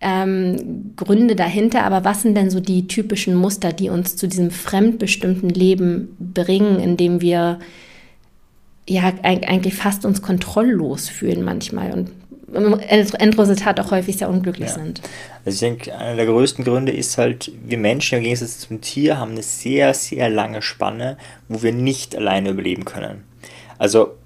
ähm, 0.01 0.95
Gründe 0.97 1.37
dahinter, 1.37 1.85
aber 1.85 2.05
was 2.05 2.23
sind 2.23 2.35
denn 2.35 2.51
so 2.51 2.61
die 2.61 2.87
typischen 2.87 3.35
Muster, 3.35 3.73
die 3.73 3.91
uns 3.91 4.17
zu 4.17 4.29
diesem 4.29 4.51
fremdbestimmten 4.51 5.51
Leben 5.51 6.17
bringen, 6.19 6.81
in 6.81 6.97
dem 6.97 7.21
wir 7.21 7.59
ja 8.89 9.13
eigentlich 9.23 9.75
fast 9.75 10.05
uns 10.05 10.23
kontrolllos 10.23 11.09
fühlen 11.09 11.45
manchmal 11.45 11.93
und 11.93 12.11
im 12.53 12.81
Endresultat 12.81 13.79
auch 13.79 13.93
häufig 13.93 14.17
sehr 14.17 14.29
unglücklich 14.29 14.71
ja. 14.71 14.75
sind. 14.75 15.01
Also 15.45 15.55
ich 15.55 15.61
denke, 15.61 15.97
einer 15.97 16.17
der 16.17 16.27
größten 16.27 16.65
Gründe 16.65 16.91
ist 16.91 17.17
halt, 17.17 17.53
wir 17.65 17.79
Menschen 17.79 18.19
im 18.19 18.25
Gegensatz 18.25 18.59
zum 18.59 18.81
Tier 18.81 19.19
haben 19.19 19.33
eine 19.33 19.43
sehr, 19.43 19.95
sehr 19.95 20.29
lange 20.29 20.61
Spanne, 20.63 21.17
wo 21.49 21.63
wir 21.63 21.73
nicht 21.73 22.17
alleine 22.17 22.51
überleben 22.51 22.85
können. 22.85 23.23
Also 23.79 24.17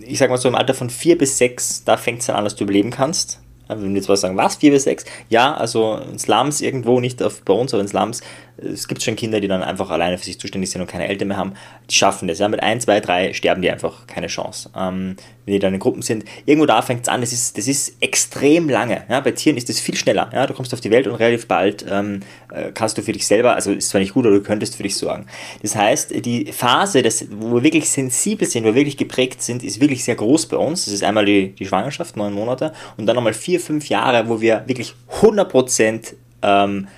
ich 0.00 0.18
sag 0.18 0.30
mal 0.30 0.38
so 0.38 0.48
im 0.48 0.54
Alter 0.54 0.74
von 0.74 0.88
vier 0.88 1.18
bis 1.18 1.38
sechs, 1.38 1.84
da 1.84 1.96
fängt 1.96 2.20
es 2.20 2.30
an, 2.30 2.44
dass 2.44 2.56
du 2.56 2.64
überleben 2.64 2.90
kannst. 2.90 3.40
Wenn 3.68 3.88
wir 3.90 3.96
jetzt 3.96 4.08
was 4.08 4.20
sagen, 4.20 4.36
was, 4.36 4.56
vier 4.56 4.72
bis 4.72 4.84
sechs? 4.84 5.04
Ja, 5.28 5.54
also 5.54 5.96
in 6.10 6.18
Slums 6.18 6.60
irgendwo, 6.60 7.00
nicht 7.00 7.22
auf, 7.22 7.42
bei 7.42 7.54
uns, 7.54 7.72
aber 7.72 7.82
in 7.82 7.88
Slums, 7.88 8.20
es 8.56 8.86
gibt 8.86 9.02
schon 9.02 9.16
Kinder, 9.16 9.40
die 9.40 9.48
dann 9.48 9.62
einfach 9.62 9.90
alleine 9.90 10.18
für 10.18 10.24
sich 10.24 10.38
zuständig 10.38 10.70
sind 10.70 10.80
und 10.80 10.86
keine 10.86 11.08
Eltern 11.08 11.28
mehr 11.28 11.36
haben. 11.36 11.54
Die 11.90 11.94
schaffen 11.94 12.28
das. 12.28 12.38
Ja, 12.38 12.48
mit 12.48 12.62
ein, 12.62 12.80
zwei, 12.80 13.00
drei 13.00 13.32
sterben 13.32 13.62
die 13.62 13.70
einfach, 13.70 14.06
keine 14.06 14.26
Chance. 14.26 14.70
Ähm, 14.76 15.16
wenn 15.44 15.54
die 15.54 15.58
dann 15.58 15.74
in 15.74 15.80
Gruppen 15.80 16.02
sind, 16.02 16.24
irgendwo 16.44 16.66
da 16.66 16.82
fängt 16.82 17.02
es 17.02 17.08
an, 17.08 17.20
das 17.20 17.32
ist, 17.32 17.56
das 17.58 17.66
ist 17.66 17.96
extrem 18.00 18.68
lange. 18.68 19.04
Ja, 19.08 19.20
bei 19.20 19.32
Tieren 19.32 19.56
ist 19.56 19.68
das 19.68 19.80
viel 19.80 19.96
schneller. 19.96 20.30
Ja, 20.32 20.46
du 20.46 20.54
kommst 20.54 20.72
auf 20.74 20.80
die 20.80 20.90
Welt 20.90 21.06
und 21.06 21.14
relativ 21.14 21.48
bald 21.48 21.84
ähm, 21.90 22.20
äh, 22.52 22.70
kannst 22.72 22.98
du 22.98 23.02
für 23.02 23.12
dich 23.12 23.26
selber, 23.26 23.54
also 23.54 23.72
ist 23.72 23.88
zwar 23.88 24.00
nicht 24.00 24.14
gut, 24.14 24.26
aber 24.26 24.36
du 24.36 24.42
könntest 24.42 24.76
für 24.76 24.82
dich 24.82 24.96
sorgen. 24.96 25.26
Das 25.62 25.74
heißt, 25.74 26.24
die 26.24 26.52
Phase, 26.52 27.02
das, 27.02 27.26
wo 27.30 27.56
wir 27.56 27.62
wirklich 27.62 27.88
sensibel 27.88 28.46
sind, 28.46 28.64
wo 28.64 28.68
wir 28.68 28.74
wirklich 28.76 28.96
geprägt 28.96 29.42
sind, 29.42 29.62
ist 29.64 29.80
wirklich 29.80 30.04
sehr 30.04 30.14
groß 30.14 30.46
bei 30.46 30.56
uns. 30.56 30.84
Das 30.84 30.94
ist 30.94 31.02
einmal 31.02 31.24
die, 31.24 31.48
die 31.52 31.66
Schwangerschaft, 31.66 32.16
neun 32.16 32.32
Monate, 32.32 32.72
und 32.96 33.06
dann 33.06 33.16
nochmal 33.16 33.34
vier, 33.34 33.60
fünf 33.60 33.88
Jahre, 33.88 34.28
wo 34.28 34.40
wir 34.40 34.62
wirklich 34.66 34.94
100 35.22 35.48
Prozent 35.48 36.14
ähm, 36.42 36.88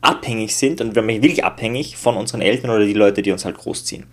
abhängig 0.00 0.54
sind 0.56 0.80
und 0.80 0.94
wir 0.94 1.02
sind 1.02 1.22
wirklich 1.22 1.44
abhängig 1.44 1.96
von 1.96 2.16
unseren 2.16 2.40
Eltern 2.40 2.70
oder 2.70 2.84
die 2.84 2.92
Leute, 2.92 3.22
die 3.22 3.32
uns 3.32 3.44
halt 3.44 3.58
großziehen. 3.58 4.04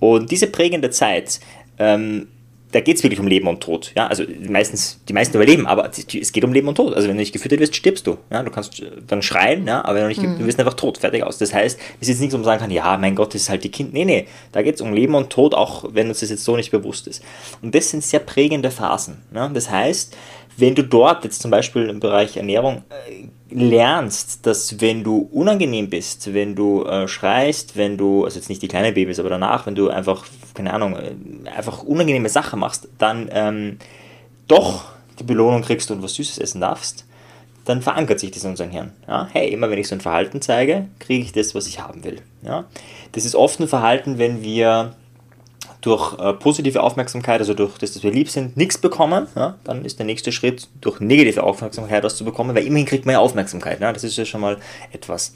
Und 0.00 0.30
diese 0.30 0.46
prägende 0.46 0.90
Zeit, 0.90 1.40
ähm, 1.78 2.28
da 2.72 2.80
geht 2.80 2.96
es 2.96 3.02
wirklich 3.02 3.20
um 3.20 3.26
Leben 3.26 3.46
und 3.46 3.62
Tod. 3.62 3.92
Ja? 3.96 4.06
Also 4.08 4.24
meistens, 4.48 5.00
die 5.08 5.12
meisten 5.12 5.36
überleben, 5.36 5.66
aber 5.66 5.90
es 5.90 6.32
geht 6.32 6.44
um 6.44 6.52
Leben 6.52 6.68
und 6.68 6.74
Tod. 6.74 6.94
Also 6.94 7.08
wenn 7.08 7.16
du 7.16 7.20
nicht 7.20 7.32
gefüttert 7.32 7.60
wirst, 7.60 7.76
stirbst 7.76 8.06
du. 8.06 8.18
Ja? 8.30 8.42
Du 8.42 8.50
kannst 8.50 8.82
dann 9.06 9.22
schreien, 9.22 9.66
ja? 9.66 9.84
aber 9.84 9.94
wenn 9.94 10.02
du 10.02 10.08
nicht, 10.08 10.22
mhm. 10.22 10.38
du 10.38 10.46
wirst 10.46 10.58
einfach 10.58 10.74
tot, 10.74 10.98
fertig 10.98 11.22
aus. 11.22 11.38
Das 11.38 11.54
heißt, 11.54 11.78
es 11.78 12.02
ist 12.02 12.08
jetzt 12.08 12.20
nichts, 12.20 12.34
wo 12.34 12.38
man 12.38 12.44
sagen 12.44 12.60
kann, 12.60 12.70
ja, 12.70 12.96
mein 12.98 13.14
Gott, 13.14 13.34
das 13.34 13.42
ist 13.42 13.48
halt 13.50 13.64
die 13.64 13.70
Kind. 13.70 13.92
Nee, 13.92 14.04
nee, 14.04 14.26
da 14.52 14.62
geht 14.62 14.74
es 14.74 14.80
um 14.80 14.92
Leben 14.92 15.14
und 15.14 15.30
Tod, 15.30 15.54
auch 15.54 15.86
wenn 15.92 16.08
uns 16.08 16.20
das 16.20 16.30
jetzt 16.30 16.44
so 16.44 16.56
nicht 16.56 16.70
bewusst 16.70 17.06
ist. 17.06 17.22
Und 17.62 17.74
das 17.74 17.90
sind 17.90 18.02
sehr 18.02 18.20
prägende 18.20 18.70
Phasen. 18.70 19.22
Ja? 19.34 19.48
Das 19.48 19.70
heißt, 19.70 20.16
wenn 20.56 20.74
du 20.74 20.82
dort 20.82 21.24
jetzt 21.24 21.40
zum 21.40 21.50
Beispiel 21.50 21.88
im 21.88 22.00
Bereich 22.00 22.36
Ernährung 22.36 22.82
äh, 23.08 23.28
lernst, 23.50 24.46
dass 24.46 24.80
wenn 24.80 25.04
du 25.04 25.28
unangenehm 25.32 25.88
bist, 25.88 26.34
wenn 26.34 26.54
du 26.54 26.84
äh, 26.84 27.06
schreist, 27.06 27.76
wenn 27.76 27.96
du, 27.96 28.24
also 28.24 28.38
jetzt 28.38 28.48
nicht 28.48 28.62
die 28.62 28.68
kleinen 28.68 28.94
Babys, 28.94 29.20
aber 29.20 29.28
danach, 29.28 29.66
wenn 29.66 29.74
du 29.74 29.88
einfach, 29.88 30.26
keine 30.54 30.72
Ahnung, 30.72 30.96
äh, 30.96 31.48
einfach 31.50 31.82
unangenehme 31.82 32.28
Sachen 32.28 32.60
machst, 32.60 32.88
dann 32.98 33.28
ähm, 33.30 33.78
doch 34.48 34.86
die 35.18 35.24
Belohnung 35.24 35.62
kriegst 35.62 35.90
und 35.90 36.02
was 36.02 36.14
Süßes 36.14 36.38
essen 36.38 36.60
darfst, 36.60 37.06
dann 37.64 37.82
verankert 37.82 38.20
sich 38.20 38.30
das 38.30 38.44
in 38.44 38.50
unserem 38.50 38.70
Hirn. 38.70 38.92
Ja? 39.06 39.28
Hey, 39.32 39.48
immer 39.52 39.70
wenn 39.70 39.78
ich 39.78 39.88
so 39.88 39.94
ein 39.94 40.00
Verhalten 40.00 40.40
zeige, 40.40 40.88
kriege 40.98 41.24
ich 41.24 41.32
das, 41.32 41.54
was 41.54 41.66
ich 41.66 41.80
haben 41.80 42.04
will. 42.04 42.20
Ja? 42.42 42.64
Das 43.12 43.24
ist 43.24 43.34
oft 43.34 43.60
ein 43.60 43.68
Verhalten, 43.68 44.18
wenn 44.18 44.42
wir 44.42 44.94
durch 45.86 46.18
äh, 46.18 46.32
positive 46.32 46.82
Aufmerksamkeit, 46.82 47.40
also 47.40 47.54
durch 47.54 47.78
das, 47.78 47.92
dass 47.92 48.02
wir 48.02 48.10
lieb 48.10 48.28
sind, 48.28 48.56
nichts 48.56 48.76
bekommen, 48.76 49.28
ja, 49.36 49.54
dann 49.62 49.84
ist 49.84 50.00
der 50.00 50.06
nächste 50.06 50.32
Schritt, 50.32 50.68
durch 50.80 50.98
negative 50.98 51.44
Aufmerksamkeit 51.44 52.02
was 52.02 52.16
zu 52.16 52.24
bekommen, 52.24 52.56
weil 52.56 52.66
immerhin 52.66 52.86
kriegt 52.86 53.06
man 53.06 53.12
ja 53.12 53.20
Aufmerksamkeit. 53.20 53.80
Ja, 53.80 53.92
das 53.92 54.02
ist 54.02 54.16
ja 54.18 54.24
schon 54.24 54.40
mal 54.40 54.58
etwas. 54.92 55.34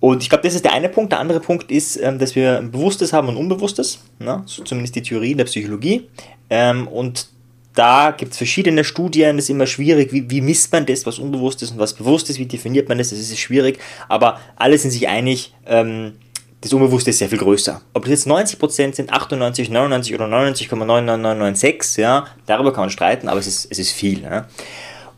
Und 0.00 0.22
ich 0.22 0.28
glaube, 0.28 0.42
das 0.42 0.54
ist 0.54 0.64
der 0.64 0.72
eine 0.72 0.88
Punkt. 0.88 1.12
Der 1.12 1.20
andere 1.20 1.38
Punkt 1.38 1.70
ist, 1.70 1.96
ähm, 1.96 2.18
dass 2.18 2.34
wir 2.34 2.60
Bewusstes 2.62 3.12
haben 3.12 3.28
und 3.28 3.36
Unbewusstes. 3.36 4.00
Ne? 4.18 4.42
So 4.46 4.64
zumindest 4.64 4.96
die 4.96 5.02
Theorie 5.02 5.34
der 5.34 5.44
Psychologie. 5.44 6.08
Ähm, 6.50 6.88
und 6.88 7.28
da 7.74 8.10
gibt 8.10 8.32
es 8.32 8.38
verschiedene 8.38 8.82
Studien, 8.82 9.36
das 9.36 9.44
ist 9.44 9.50
immer 9.50 9.66
schwierig, 9.68 10.12
wie, 10.12 10.28
wie 10.28 10.40
misst 10.40 10.72
man 10.72 10.84
das, 10.86 11.06
was 11.06 11.20
unbewusst 11.20 11.62
ist 11.62 11.70
und 11.70 11.78
was 11.78 11.94
bewusst 11.94 12.28
ist, 12.28 12.40
wie 12.40 12.46
definiert 12.46 12.88
man 12.88 12.98
das, 12.98 13.10
das 13.10 13.20
ist 13.20 13.38
schwierig, 13.38 13.78
aber 14.08 14.40
alle 14.56 14.76
sind 14.78 14.90
sich 14.90 15.06
einig, 15.06 15.54
ähm, 15.64 16.14
das 16.60 16.72
Unbewusste 16.72 17.10
ist 17.10 17.18
sehr 17.18 17.28
viel 17.28 17.38
größer. 17.38 17.80
Ob 17.94 18.02
das 18.02 18.10
jetzt 18.10 18.26
90% 18.26 18.94
sind, 18.94 19.12
98, 19.12 19.70
99 19.70 20.14
oder 20.14 20.26
99,99996, 20.26 22.00
ja, 22.00 22.26
darüber 22.46 22.72
kann 22.72 22.82
man 22.82 22.90
streiten, 22.90 23.28
aber 23.28 23.38
es 23.38 23.46
ist, 23.46 23.68
es 23.70 23.78
ist 23.78 23.92
viel. 23.92 24.22
Ja. 24.22 24.48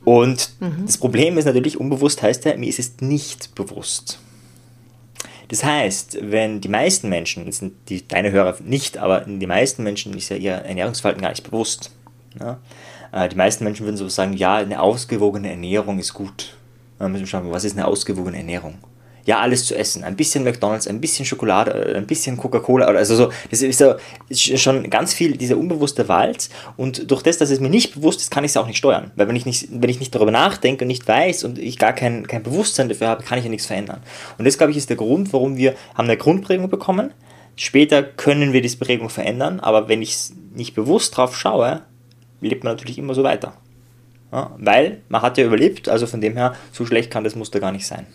Und 0.05 0.51
mhm. 0.61 0.85
das 0.87 0.99
Problem 0.99 1.39
ist 1.39 1.47
natürlich, 1.47 1.81
unbewusst 1.81 2.23
heißt 2.23 2.45
ja, 2.45 2.57
mir 2.57 2.69
ist 2.69 2.79
es 2.79 3.01
nicht 3.01 3.55
bewusst. 3.55 4.19
Das 5.49 5.65
heißt, 5.65 6.19
wenn 6.23 6.61
die 6.61 6.69
meisten 6.69 7.09
Menschen, 7.09 7.47
das 7.47 7.57
sind 7.57 7.73
die, 7.89 8.07
deine 8.07 8.31
Hörer 8.31 8.57
nicht, 8.63 8.99
aber 8.99 9.23
die 9.23 9.47
meisten 9.47 9.83
Menschen 9.83 10.17
ist 10.17 10.29
ja 10.29 10.37
ihr 10.37 10.53
Ernährungsverhalten 10.53 11.23
gar 11.23 11.31
nicht 11.31 11.43
bewusst. 11.43 11.91
Ja. 12.39 12.61
Äh, 13.13 13.29
die 13.29 13.37
meisten 13.37 13.65
Menschen 13.65 13.85
würden 13.85 13.97
so 13.97 14.09
sagen, 14.09 14.35
ja, 14.35 14.57
eine 14.57 14.81
ausgewogene 14.81 15.51
Ernährung 15.51 15.99
ist 15.99 16.15
gut. 16.15 16.57
Dann 16.99 17.13
müssen 17.13 17.23
wir 17.23 17.29
schauen, 17.29 17.51
was 17.51 17.65
ist 17.65 17.77
eine 17.77 17.87
ausgewogene 17.87 18.37
Ernährung? 18.37 18.79
Ja, 19.25 19.39
alles 19.39 19.67
zu 19.67 19.77
essen. 19.77 20.05
Ein 20.05 20.17
bisschen 20.17 20.45
McDonalds, 20.45 20.87
ein 20.87 21.01
bisschen 21.01 21.25
Schokolade, 21.25 21.95
ein 21.97 22.07
bisschen 22.07 22.37
Coca-Cola. 22.37 22.87
Also 22.87 23.17
so, 23.17 23.31
das 23.51 23.63
ist, 23.63 23.79
so, 23.79 23.95
schon 24.31 24.89
ganz 24.91 25.13
viel 25.13 25.37
dieser 25.37 25.57
unbewusste 25.57 26.09
Wald. 26.09 26.49
Und 26.77 27.11
durch 27.11 27.23
das, 27.23 27.39
dass 27.39 27.51
es 27.51 27.61
mir 27.61 27.71
nicht 27.71 27.95
bewusst 27.95 28.21
ist, 28.21 28.31
kann 28.31 28.45
ich 28.45 28.51
es 28.51 28.57
auch 28.57 28.67
nicht 28.67 28.79
steuern. 28.79 29.11
Weil 29.17 29.29
wenn 29.29 29.37
ich 29.37 29.47
nicht, 29.47 29.69
wenn 29.71 29.91
ich 29.91 30.01
nicht 30.01 30.15
darüber 30.15 30.31
nachdenke 30.31 30.85
und 30.85 30.89
nicht 30.89 31.07
weiß 31.07 31.45
und 31.45 31.59
ich 31.59 31.79
gar 31.79 31.93
kein, 31.93 32.27
kein 32.27 32.43
Bewusstsein 32.43 32.89
dafür 32.89 33.09
habe, 33.09 33.23
kann 33.23 33.39
ich 33.39 33.45
ja 33.45 33.51
nichts 33.51 33.67
verändern. 33.67 34.01
Und 34.39 34.45
das, 34.45 34.59
glaube 34.59 34.73
ich, 34.73 34.77
ist 34.77 34.89
der 34.89 34.97
Grund, 34.97 35.33
warum 35.33 35.57
wir 35.57 35.75
haben 35.95 36.07
eine 36.07 36.17
Grundprägung 36.17 36.69
bekommen. 36.69 37.13
Später 37.57 38.03
können 38.03 38.53
wir 38.53 38.63
diese 38.63 38.79
Prägung 38.79 39.11
verändern, 39.11 39.61
aber 39.61 39.89
wenn 39.89 40.01
ich 40.01 40.17
nicht 40.55 40.75
bewusst 40.75 41.17
drauf 41.17 41.37
schaue, 41.37 41.83
lebt 42.41 42.65
man 42.65 42.75
natürlich 42.75 42.99
immer 42.99 43.15
so 43.15 43.23
weiter. 43.23 43.55
Ja, 44.33 44.55
weil 44.59 45.03
man 45.09 45.23
hat 45.23 45.39
ja 45.39 45.45
überlebt, 45.45 45.89
also 45.89 46.07
von 46.07 46.21
dem 46.21 46.37
her, 46.37 46.55
so 46.73 46.87
schlecht 46.87 47.11
kann 47.11 47.25
das 47.25 47.35
Muster 47.35 47.61
gar 47.61 47.73
nicht 47.73 47.87
sein. 47.87 48.07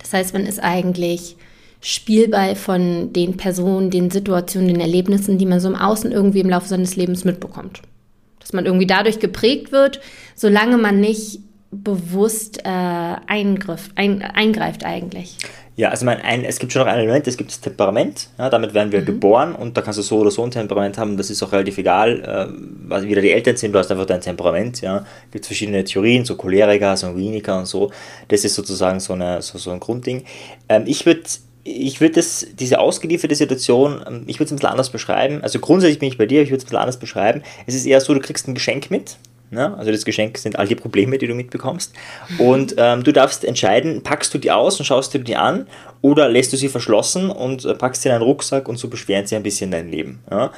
Das 0.00 0.12
heißt, 0.12 0.32
man 0.32 0.46
ist 0.46 0.62
eigentlich 0.62 1.36
Spielball 1.80 2.56
von 2.56 3.12
den 3.12 3.36
Personen, 3.36 3.90
den 3.90 4.10
Situationen, 4.10 4.68
den 4.68 4.80
Erlebnissen, 4.80 5.38
die 5.38 5.46
man 5.46 5.60
so 5.60 5.68
im 5.68 5.76
Außen 5.76 6.12
irgendwie 6.12 6.40
im 6.40 6.50
Laufe 6.50 6.68
seines 6.68 6.96
Lebens 6.96 7.24
mitbekommt. 7.24 7.80
Dass 8.38 8.52
man 8.52 8.66
irgendwie 8.66 8.86
dadurch 8.86 9.18
geprägt 9.18 9.72
wird, 9.72 10.00
solange 10.34 10.76
man 10.76 11.00
nicht 11.00 11.40
bewusst 11.70 12.64
äh, 12.64 12.68
eingriff, 12.68 13.90
ein, 13.94 14.22
eingreift 14.22 14.84
eigentlich. 14.84 15.36
Ja, 15.80 15.88
also 15.88 16.04
mein, 16.04 16.20
ein, 16.20 16.44
es 16.44 16.58
gibt 16.58 16.74
schon 16.74 16.80
noch 16.80 16.92
ein 16.92 16.98
Element, 16.98 17.26
es 17.26 17.38
gibt 17.38 17.50
das 17.50 17.58
Temperament, 17.58 18.28
ja, 18.36 18.50
damit 18.50 18.74
werden 18.74 18.92
wir 18.92 19.00
mhm. 19.00 19.06
geboren 19.06 19.54
und 19.54 19.78
da 19.78 19.80
kannst 19.80 19.98
du 19.98 20.02
so 20.02 20.18
oder 20.18 20.30
so 20.30 20.44
ein 20.44 20.50
Temperament 20.50 20.98
haben, 20.98 21.16
das 21.16 21.30
ist 21.30 21.42
auch 21.42 21.52
relativ 21.52 21.78
egal, 21.78 22.20
äh, 22.20 22.52
was 22.86 23.04
wieder 23.04 23.22
die 23.22 23.30
Eltern 23.30 23.56
sind, 23.56 23.72
du 23.72 23.78
hast 23.78 23.90
einfach 23.90 24.04
dein 24.04 24.20
Temperament, 24.20 24.82
ja, 24.82 25.06
gibt 25.30 25.46
verschiedene 25.46 25.82
Theorien, 25.82 26.26
so 26.26 26.36
Choleriker, 26.36 26.98
Sanguiniker 26.98 27.60
und 27.60 27.64
so, 27.64 27.90
das 28.28 28.44
ist 28.44 28.56
sozusagen 28.56 29.00
so, 29.00 29.14
eine, 29.14 29.40
so, 29.40 29.56
so 29.56 29.70
ein 29.70 29.80
Grundding. 29.80 30.24
Ähm, 30.68 30.82
ich 30.84 31.06
würde 31.06 31.22
ich 31.64 32.00
würde 32.02 32.22
diese 32.58 32.78
ausgelieferte 32.78 33.34
Situation, 33.34 34.04
ähm, 34.06 34.24
ich 34.26 34.38
würde 34.38 34.48
es 34.48 34.52
ein 34.52 34.56
bisschen 34.56 34.68
anders 34.68 34.90
beschreiben. 34.90 35.42
Also 35.42 35.60
grundsätzlich 35.60 35.98
bin 35.98 36.08
ich 36.08 36.18
bei 36.18 36.26
dir, 36.26 36.42
ich 36.42 36.50
würde 36.50 36.58
es 36.58 36.64
ein 36.64 36.66
bisschen 36.66 36.78
anders 36.78 36.98
beschreiben. 36.98 37.42
Es 37.66 37.74
ist 37.74 37.86
eher 37.86 38.02
so, 38.02 38.12
du 38.12 38.20
kriegst 38.20 38.48
ein 38.48 38.54
Geschenk 38.54 38.90
mit, 38.90 39.16
Ne? 39.50 39.76
Also 39.76 39.90
das 39.90 40.04
Geschenk 40.04 40.38
sind 40.38 40.58
all 40.58 40.66
die 40.66 40.76
Probleme, 40.76 41.18
die 41.18 41.26
du 41.26 41.34
mitbekommst. 41.34 41.92
Und 42.38 42.74
ähm, 42.78 43.02
du 43.02 43.12
darfst 43.12 43.44
entscheiden, 43.44 44.02
packst 44.02 44.32
du 44.32 44.38
die 44.38 44.50
aus 44.50 44.78
und 44.78 44.86
schaust 44.86 45.12
du 45.14 45.18
die 45.18 45.36
an 45.36 45.66
oder 46.02 46.28
lässt 46.28 46.52
du 46.52 46.56
sie 46.56 46.68
verschlossen 46.68 47.30
und 47.30 47.64
äh, 47.64 47.74
packst 47.74 48.02
sie 48.02 48.08
in 48.08 48.14
einen 48.14 48.24
Rucksack 48.24 48.68
und 48.68 48.78
so 48.78 48.88
beschweren 48.88 49.26
sie 49.26 49.36
ein 49.36 49.42
bisschen 49.42 49.70
dein 49.70 49.90
Leben. 49.90 50.20
Ja? 50.30 50.52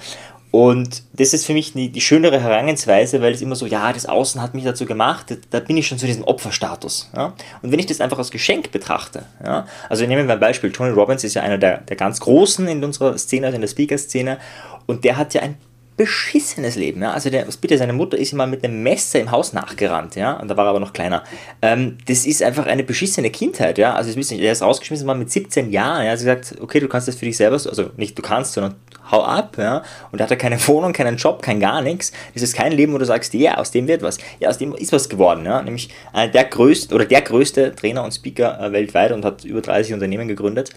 Und 0.53 1.05
das 1.15 1.33
ist 1.33 1.47
für 1.47 1.55
mich 1.55 1.73
die, 1.73 1.89
die, 1.89 2.03
schönere 2.03 2.39
Herangehensweise, 2.39 3.23
weil 3.23 3.33
es 3.33 3.41
immer 3.41 3.57
so, 3.57 3.65
ja, 3.65 3.91
das 3.91 4.05
Außen 4.05 4.43
hat 4.43 4.53
mich 4.53 4.65
dazu 4.65 4.85
gemacht, 4.85 5.35
da 5.49 5.61
bin 5.61 5.79
ich 5.79 5.87
schon 5.87 5.97
zu 5.97 6.05
diesem 6.05 6.25
Opferstatus. 6.25 7.11
Ja? 7.17 7.33
Und 7.63 7.73
wenn 7.73 7.79
ich 7.79 7.87
das 7.87 8.03
einfach 8.03 8.19
als 8.19 8.31
Geschenk 8.31 8.71
betrachte, 8.71 9.25
ja? 9.43 9.67
also 9.89 10.05
nehmen 10.05 10.27
wir 10.27 10.35
ein 10.35 10.41
Beispiel, 10.41 10.71
Tony 10.71 10.91
Robbins 10.91 11.25
ist 11.25 11.33
ja 11.33 11.43
einer 11.43 11.57
der, 11.57 11.79
der 11.79 11.97
ganz 11.97 12.21
Großen 12.21 12.69
in 12.69 12.85
unserer 12.85 13.17
Szene, 13.17 13.47
also 13.47 13.55
in 13.55 13.63
der 13.63 13.69
Speaker-Szene, 13.69 14.37
und 14.85 15.05
der 15.05 15.17
hat 15.17 15.33
ja 15.33 15.41
ein 15.41 15.57
beschissenes 15.97 16.77
Leben. 16.77 17.03
Ja? 17.03 17.13
Also 17.13 17.31
der 17.31 17.51
Speeder, 17.51 17.79
seine 17.79 17.93
Mutter 17.93 18.17
ist 18.17 18.33
immer 18.33 18.47
mit 18.47 18.65
einem 18.65 18.83
Messer 18.83 19.21
im 19.21 19.31
Haus 19.31 19.53
nachgerannt, 19.53 20.17
ja, 20.17 20.33
und 20.35 20.49
da 20.49 20.57
war 20.57 20.67
er 20.67 20.71
aber 20.71 20.81
noch 20.81 20.93
kleiner. 20.93 21.23
Ähm, 21.61 21.99
das 22.07 22.27
ist 22.27 22.43
einfach 22.43 22.67
eine 22.67 22.83
beschissene 22.83 23.31
Kindheit, 23.31 23.79
ja. 23.79 23.95
Also 23.95 24.19
ich 24.19 24.33
er 24.41 24.53
ist 24.53 24.63
rausgeschmissen 24.63 25.07
worden 25.07 25.19
mit 25.19 25.31
17 25.31 25.71
Jahren. 25.71 26.07
Ja, 26.07 26.17
sie 26.17 26.25
sagt, 26.25 26.55
okay, 26.61 26.81
du 26.81 26.89
kannst 26.89 27.09
das 27.09 27.17
für 27.17 27.27
dich 27.27 27.37
selber, 27.37 27.55
also 27.55 27.91
nicht 27.97 28.17
du 28.19 28.23
kannst, 28.23 28.55
sondern 28.55 28.77
hau 29.11 29.23
ab, 29.23 29.57
ja. 29.59 29.83
Und 30.11 30.21
er 30.21 30.25
hatte 30.25 30.37
keine 30.37 30.57
Wohnung, 30.69 30.93
keinen 30.93 31.17
Job, 31.17 31.43
kein 31.43 31.61
gar 31.61 31.83
nichts. 31.83 32.13
Das 32.35 32.43
ist 32.43 32.55
kein 32.55 32.73
Leben, 32.73 32.93
wo 32.93 32.99
du 32.99 33.05
sagst, 33.05 33.35
ja, 33.35 33.59
aus 33.59 33.71
dem 33.71 33.87
wird 33.87 34.03
was. 34.03 34.19
Ja, 34.41 34.49
aus 34.49 34.59
dem 34.59 34.75
ist 34.75 34.93
was 34.93 35.09
geworden, 35.09 35.45
ja. 35.45 35.63
Nämlich 35.63 35.91
einer 36.13 36.33
der 36.33 36.45
größten 36.45 36.95
oder 36.95 37.05
der 37.05 37.21
größte 37.21 37.75
Trainer 37.75 38.03
und 38.03 38.13
Speaker 38.13 38.61
äh, 38.61 38.73
weltweit 38.73 39.13
und 39.13 39.25
hat 39.25 39.45
über 39.45 39.61
30 39.61 39.95
Unternehmen 39.95 40.29
gegründet. 40.29 40.71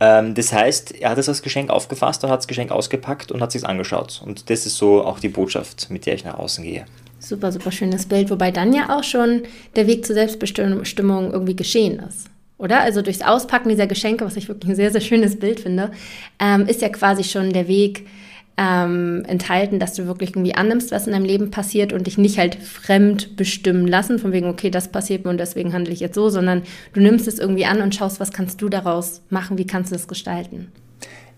Ähm, 0.00 0.34
das 0.34 0.52
heißt, 0.52 0.92
er 1.00 1.10
hat 1.10 1.18
es 1.18 1.28
als 1.28 1.42
Geschenk 1.42 1.70
aufgefasst 1.70 2.24
und 2.24 2.30
hat 2.30 2.40
das 2.40 2.48
Geschenk 2.48 2.70
ausgepackt 2.70 3.32
und 3.32 3.40
hat 3.40 3.52
sich 3.52 3.64
angeschaut. 3.66 4.22
Und 4.24 4.50
das 4.50 4.66
ist 4.66 4.76
so 4.76 5.04
auch 5.04 5.20
die 5.20 5.28
Botschaft, 5.28 5.90
mit 5.90 6.06
der 6.06 6.14
ich 6.14 6.24
nach 6.24 6.38
außen 6.38 6.64
gehe. 6.64 6.86
Super, 7.20 7.52
super 7.52 7.72
schönes 7.72 8.06
Bild, 8.06 8.30
wobei 8.30 8.50
dann 8.50 8.72
ja 8.74 8.96
auch 8.96 9.04
schon 9.04 9.42
der 9.76 9.86
Weg 9.86 10.04
zur 10.04 10.14
Selbstbestimmung 10.14 11.32
irgendwie 11.32 11.56
geschehen 11.56 11.98
ist. 12.00 12.26
Oder? 12.58 12.80
Also 12.80 13.02
durchs 13.02 13.22
Auspacken 13.22 13.68
dieser 13.68 13.86
Geschenke, 13.86 14.24
was 14.24 14.36
ich 14.36 14.48
wirklich 14.48 14.70
ein 14.70 14.76
sehr, 14.76 14.90
sehr 14.90 15.00
schönes 15.00 15.38
Bild 15.38 15.60
finde, 15.60 15.90
ähm, 16.38 16.66
ist 16.66 16.82
ja 16.82 16.88
quasi 16.88 17.24
schon 17.24 17.52
der 17.52 17.66
Weg 17.66 18.06
ähm, 18.56 19.24
enthalten, 19.26 19.78
dass 19.78 19.94
du 19.94 20.06
wirklich 20.06 20.30
irgendwie 20.30 20.54
annimmst, 20.54 20.92
was 20.92 21.06
in 21.06 21.12
deinem 21.12 21.24
Leben 21.24 21.50
passiert 21.50 21.92
und 21.92 22.06
dich 22.06 22.18
nicht 22.18 22.38
halt 22.38 22.54
fremd 22.54 23.36
bestimmen 23.36 23.86
lassen, 23.86 24.18
von 24.18 24.32
wegen, 24.32 24.48
okay, 24.48 24.70
das 24.70 24.88
passiert 24.88 25.24
mir 25.24 25.30
und 25.30 25.38
deswegen 25.38 25.72
handle 25.72 25.92
ich 25.92 26.00
jetzt 26.00 26.14
so, 26.14 26.28
sondern 26.28 26.62
du 26.92 27.00
nimmst 27.00 27.26
es 27.26 27.38
irgendwie 27.38 27.66
an 27.66 27.82
und 27.82 27.94
schaust, 27.94 28.20
was 28.20 28.32
kannst 28.32 28.62
du 28.62 28.68
daraus 28.68 29.22
machen, 29.28 29.58
wie 29.58 29.66
kannst 29.66 29.90
du 29.90 29.96
es 29.96 30.06
gestalten. 30.06 30.70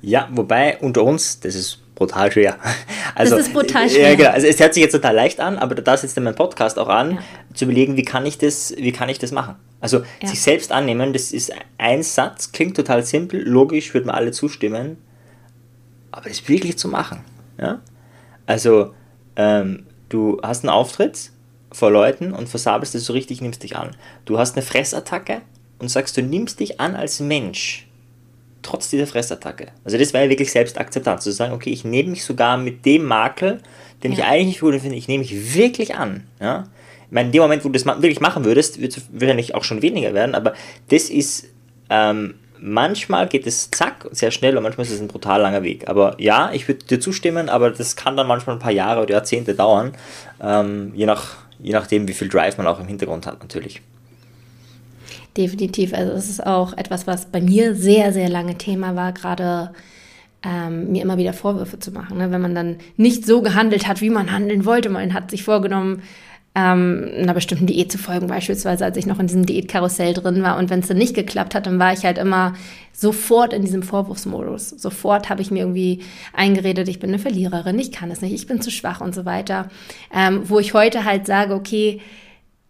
Ja, 0.03 0.29
wobei 0.31 0.77
unter 0.81 1.05
uns, 1.05 1.41
das 1.41 1.55
ist 1.55 1.79
brutal 1.95 2.31
schwer. 2.31 2.59
Also, 3.15 3.35
das 3.35 3.47
ist 3.47 3.55
brutal 3.55 3.89
schwer. 3.89 4.11
Ja, 4.11 4.15
genau. 4.15 4.29
Also 4.29 4.47
es 4.47 4.61
hört 4.61 4.75
sich 4.75 4.83
jetzt 4.83 4.93
total 4.93 5.15
leicht 5.15 5.41
an, 5.41 5.57
aber 5.57 5.75
da 5.75 5.97
setzt 5.97 6.21
mein 6.21 6.35
Podcast 6.35 6.79
auch 6.79 6.91
an, 6.91 7.13
ja. 7.13 7.19
zu 7.55 7.65
überlegen, 7.65 7.97
wie 7.97 8.03
kann 8.03 8.27
ich 8.27 8.37
das, 8.37 8.75
wie 8.77 8.93
kann 8.93 9.09
ich 9.09 9.19
das 9.19 9.33
machen? 9.33 9.55
Also 9.81 10.03
ja. 10.21 10.29
sich 10.29 10.43
selbst 10.43 10.71
annehmen, 10.71 11.15
das 11.15 11.33
ist 11.33 11.51
ein 11.79 12.03
Satz, 12.03 12.53
klingt 12.53 12.77
total 12.77 13.03
simpel, 13.05 13.41
logisch, 13.41 13.95
würden 13.95 14.09
wir 14.09 14.15
alle 14.15 14.33
zustimmen, 14.33 14.99
aber 16.17 16.31
das 16.31 16.49
wirklich 16.49 16.79
zu 16.79 16.89
machen. 16.89 17.21
Ja? 17.61 17.81
Also, 18.47 18.95
ähm, 19.37 19.87
du 20.09 20.41
hast 20.43 20.65
einen 20.65 20.71
Auftritt 20.71 21.31
vor 21.71 21.91
Leuten 21.91 22.33
und 22.33 22.49
versabelst 22.49 22.95
es 22.95 23.05
so 23.05 23.13
richtig, 23.13 23.43
nimmst 23.43 23.63
dich 23.63 23.77
an. 23.77 23.91
Du 24.25 24.39
hast 24.39 24.57
eine 24.57 24.65
Fressattacke 24.65 25.43
und 25.79 25.89
sagst, 25.89 26.17
du 26.17 26.23
nimmst 26.23 26.59
dich 26.59 26.81
an 26.81 26.97
als 26.97 27.21
Mensch, 27.21 27.87
trotz 28.63 28.89
dieser 28.89 29.07
Fressattacke. 29.07 29.67
Also 29.85 29.99
das 29.99 30.15
wäre 30.15 30.25
ja 30.25 30.31
wirklich 30.31 30.51
Selbstakzeptanz, 30.51 31.23
zu 31.23 31.33
sagen, 31.33 31.53
okay, 31.53 31.71
ich 31.71 31.85
nehme 31.85 32.11
mich 32.11 32.25
sogar 32.25 32.57
mit 32.57 32.87
dem 32.87 33.05
Makel, 33.05 33.61
den 34.03 34.13
ja. 34.13 34.19
ich 34.19 34.25
eigentlich 34.25 34.47
nicht 34.47 34.61
gut 34.61 34.81
finde, 34.81 34.97
ich 34.97 35.09
nehme 35.09 35.23
mich 35.23 35.55
wirklich 35.55 35.97
an. 35.97 36.25
Ja? 36.41 36.67
Ich 37.07 37.13
meine, 37.13 37.27
in 37.27 37.33
dem 37.33 37.43
Moment, 37.43 37.63
wo 37.63 37.69
du 37.69 37.79
das 37.79 37.85
wirklich 37.85 38.21
machen 38.21 38.47
würdest, 38.47 38.81
wird 38.81 38.97
es 38.97 39.03
wahrscheinlich 39.13 39.55
auch 39.55 39.65
schon 39.65 39.83
weniger 39.83 40.15
werden, 40.15 40.35
aber 40.35 40.55
das 40.89 41.11
ist 41.11 41.49
ähm, 41.91 42.37
manchmal 42.61 43.29
geht 43.29 43.47
es 43.47 43.71
zack, 43.71 44.07
sehr 44.13 44.31
schnell 44.31 44.57
und 44.57 44.63
manchmal 44.63 44.87
ist 44.87 44.93
es 44.93 45.01
ein 45.01 45.09
brutal 45.09 45.41
langer 45.41 45.63
Weg. 45.63 45.89
Aber 45.89 46.15
ja, 46.19 46.51
ich 46.53 46.69
würde 46.69 46.85
dir 46.85 47.01
zustimmen, 47.01 47.49
aber 47.49 47.71
das 47.71 47.97
kann 47.97 48.17
dann 48.17 48.27
manchmal 48.27 48.57
ein 48.57 48.61
paar 48.61 48.73
Jahre 48.73 49.03
oder 49.03 49.15
Jahrzehnte 49.15 49.55
dauern, 49.55 49.93
ähm, 50.41 50.93
je, 50.95 51.07
nach, 51.07 51.37
je 51.59 51.73
nachdem, 51.73 52.09
wie 52.09 52.13
viel 52.13 52.29
Drive 52.29 52.59
man 52.59 52.67
auch 52.67 52.81
im 52.81 52.87
Hintergrund 52.87 53.27
hat 53.27 53.41
natürlich. 53.41 53.83
Definitiv, 55.37 55.93
also 55.93 56.13
es 56.13 56.31
ist 56.31 56.47
auch 56.47 56.77
etwas, 56.77 57.07
was 57.07 57.27
bei 57.27 57.41
mir 57.41 57.75
sehr, 57.75 58.13
sehr 58.13 58.29
lange 58.29 58.57
Thema 58.57 58.97
war, 58.97 59.13
gerade 59.13 59.71
ähm, 60.43 60.93
mir 60.93 61.03
immer 61.03 61.19
wieder 61.19 61.33
Vorwürfe 61.33 61.79
zu 61.79 61.91
machen. 61.91 62.19
Ne? 62.19 62.31
Wenn 62.31 62.41
man 62.41 62.55
dann 62.55 62.77
nicht 62.97 63.27
so 63.27 63.43
gehandelt 63.43 63.87
hat, 63.87 64.01
wie 64.01 64.11
man 64.11 64.33
handeln 64.33 64.65
wollte, 64.65 64.89
man 64.89 65.13
hat 65.13 65.31
sich 65.31 65.43
vorgenommen, 65.43 66.03
ähm, 66.57 67.11
einer 67.15 67.35
bestimmten 67.35 67.67
Diät 67.67 67.93
zu 67.93 67.99
folgen, 67.99 68.29
beispielsweise 68.29 68.87
als 68.87 68.97
ich 68.97 69.05
noch 69.05 69.21
in 69.21 69.27
diesem 69.27 69.45
Diätkarussell 69.45 70.15
drin 70.15 70.43
war. 70.43 70.57
Und 70.57 70.71
wenn 70.71 70.81
es 70.81 70.89
dann 70.89 70.97
nicht 70.97 71.15
geklappt 71.15 71.55
hat, 71.55 71.67
dann 71.67 71.79
war 71.79 71.93
ich 71.93 72.05
halt 72.05 72.17
immer 72.17 72.55
sofort 72.95 73.53
in 73.53 73.61
diesem 73.61 73.83
Vorwurfsmodus. 73.83 74.71
Sofort 74.71 75.29
habe 75.29 75.43
ich 75.43 75.51
mir 75.51 75.59
irgendwie 75.59 76.03
eingeredet, 76.33 76.89
ich 76.89 76.99
bin 76.99 77.11
eine 77.11 77.19
Verliererin, 77.19 77.79
ich 77.79 77.93
kann 77.93 78.11
es 78.11 78.23
nicht, 78.23 78.33
ich 78.33 78.47
bin 78.47 78.63
zu 78.63 78.71
schwach 78.71 79.03
und 79.03 79.15
so 79.15 79.27
weiter. 79.27 79.69
Ähm, 80.15 80.49
wo 80.49 80.59
ich 80.59 80.73
heute 80.73 81.05
halt 81.05 81.27
sage, 81.27 81.55
okay, 81.55 82.01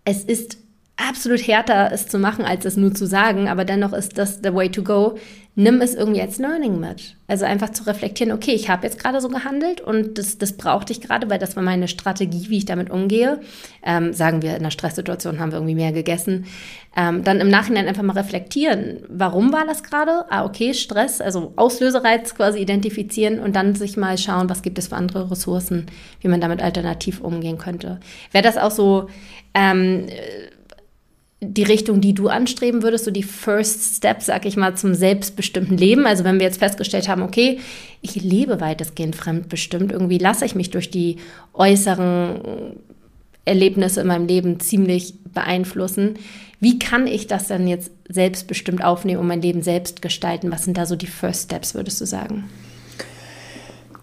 es 0.04 0.24
ist 0.24 0.58
absolut 0.96 1.46
härter, 1.46 1.92
es 1.92 2.08
zu 2.08 2.18
machen, 2.18 2.44
als 2.44 2.64
es 2.64 2.76
nur 2.76 2.92
zu 2.92 3.06
sagen, 3.06 3.46
aber 3.48 3.64
dennoch 3.64 3.92
ist 3.92 4.18
das 4.18 4.40
the 4.42 4.52
way 4.52 4.68
to 4.68 4.82
go 4.82 5.16
nimm 5.58 5.80
es 5.80 5.94
irgendwie 5.94 6.20
als 6.20 6.38
Learning 6.38 6.78
mit. 6.78 7.16
Also 7.26 7.46
einfach 7.46 7.70
zu 7.70 7.86
reflektieren, 7.86 8.32
okay, 8.32 8.52
ich 8.52 8.68
habe 8.68 8.86
jetzt 8.86 9.02
gerade 9.02 9.20
so 9.22 9.28
gehandelt 9.28 9.80
und 9.80 10.18
das, 10.18 10.36
das 10.36 10.52
brauchte 10.52 10.92
ich 10.92 11.00
gerade, 11.00 11.28
weil 11.30 11.38
das 11.38 11.56
war 11.56 11.62
meine 11.62 11.88
Strategie, 11.88 12.50
wie 12.50 12.58
ich 12.58 12.66
damit 12.66 12.90
umgehe. 12.90 13.40
Ähm, 13.82 14.12
sagen 14.12 14.42
wir, 14.42 14.50
in 14.50 14.58
einer 14.58 14.70
Stresssituation 14.70 15.40
haben 15.40 15.50
wir 15.50 15.56
irgendwie 15.56 15.74
mehr 15.74 15.92
gegessen. 15.92 16.44
Ähm, 16.94 17.24
dann 17.24 17.40
im 17.40 17.48
Nachhinein 17.48 17.88
einfach 17.88 18.02
mal 18.02 18.12
reflektieren, 18.12 18.98
warum 19.08 19.52
war 19.52 19.66
das 19.66 19.82
gerade? 19.82 20.26
Ah, 20.30 20.44
okay, 20.44 20.74
Stress, 20.74 21.22
also 21.22 21.54
Auslösereiz 21.56 22.34
quasi 22.34 22.58
identifizieren 22.58 23.40
und 23.40 23.56
dann 23.56 23.74
sich 23.74 23.96
mal 23.96 24.18
schauen, 24.18 24.50
was 24.50 24.62
gibt 24.62 24.78
es 24.78 24.88
für 24.88 24.96
andere 24.96 25.30
Ressourcen, 25.30 25.86
wie 26.20 26.28
man 26.28 26.40
damit 26.40 26.62
alternativ 26.62 27.22
umgehen 27.22 27.56
könnte. 27.56 27.98
Wäre 28.30 28.44
das 28.44 28.58
auch 28.58 28.70
so... 28.70 29.08
Ähm, 29.54 30.06
die 31.52 31.62
Richtung, 31.62 32.00
die 32.00 32.14
du 32.14 32.28
anstreben 32.28 32.82
würdest, 32.82 33.04
so 33.04 33.10
die 33.10 33.22
First 33.22 33.96
Steps, 33.96 34.26
sag 34.26 34.46
ich 34.46 34.56
mal, 34.56 34.76
zum 34.76 34.94
selbstbestimmten 34.94 35.76
Leben. 35.76 36.06
Also 36.06 36.24
wenn 36.24 36.38
wir 36.38 36.46
jetzt 36.46 36.58
festgestellt 36.58 37.08
haben, 37.08 37.22
okay, 37.22 37.58
ich 38.02 38.16
lebe 38.22 38.60
weitestgehend 38.60 39.16
fremdbestimmt, 39.16 39.92
irgendwie 39.92 40.18
lasse 40.18 40.44
ich 40.44 40.54
mich 40.54 40.70
durch 40.70 40.90
die 40.90 41.16
äußeren 41.52 42.76
Erlebnisse 43.44 44.00
in 44.00 44.08
meinem 44.08 44.26
Leben 44.26 44.60
ziemlich 44.60 45.14
beeinflussen. 45.32 46.14
Wie 46.60 46.78
kann 46.78 47.06
ich 47.06 47.26
das 47.26 47.48
dann 47.48 47.68
jetzt 47.68 47.90
selbstbestimmt 48.08 48.82
aufnehmen 48.82 49.20
und 49.20 49.26
mein 49.26 49.42
Leben 49.42 49.62
selbst 49.62 50.02
gestalten? 50.02 50.50
Was 50.50 50.64
sind 50.64 50.76
da 50.76 50.86
so 50.86 50.96
die 50.96 51.06
First 51.06 51.44
Steps, 51.44 51.74
würdest 51.74 52.00
du 52.00 52.06
sagen? 52.06 52.44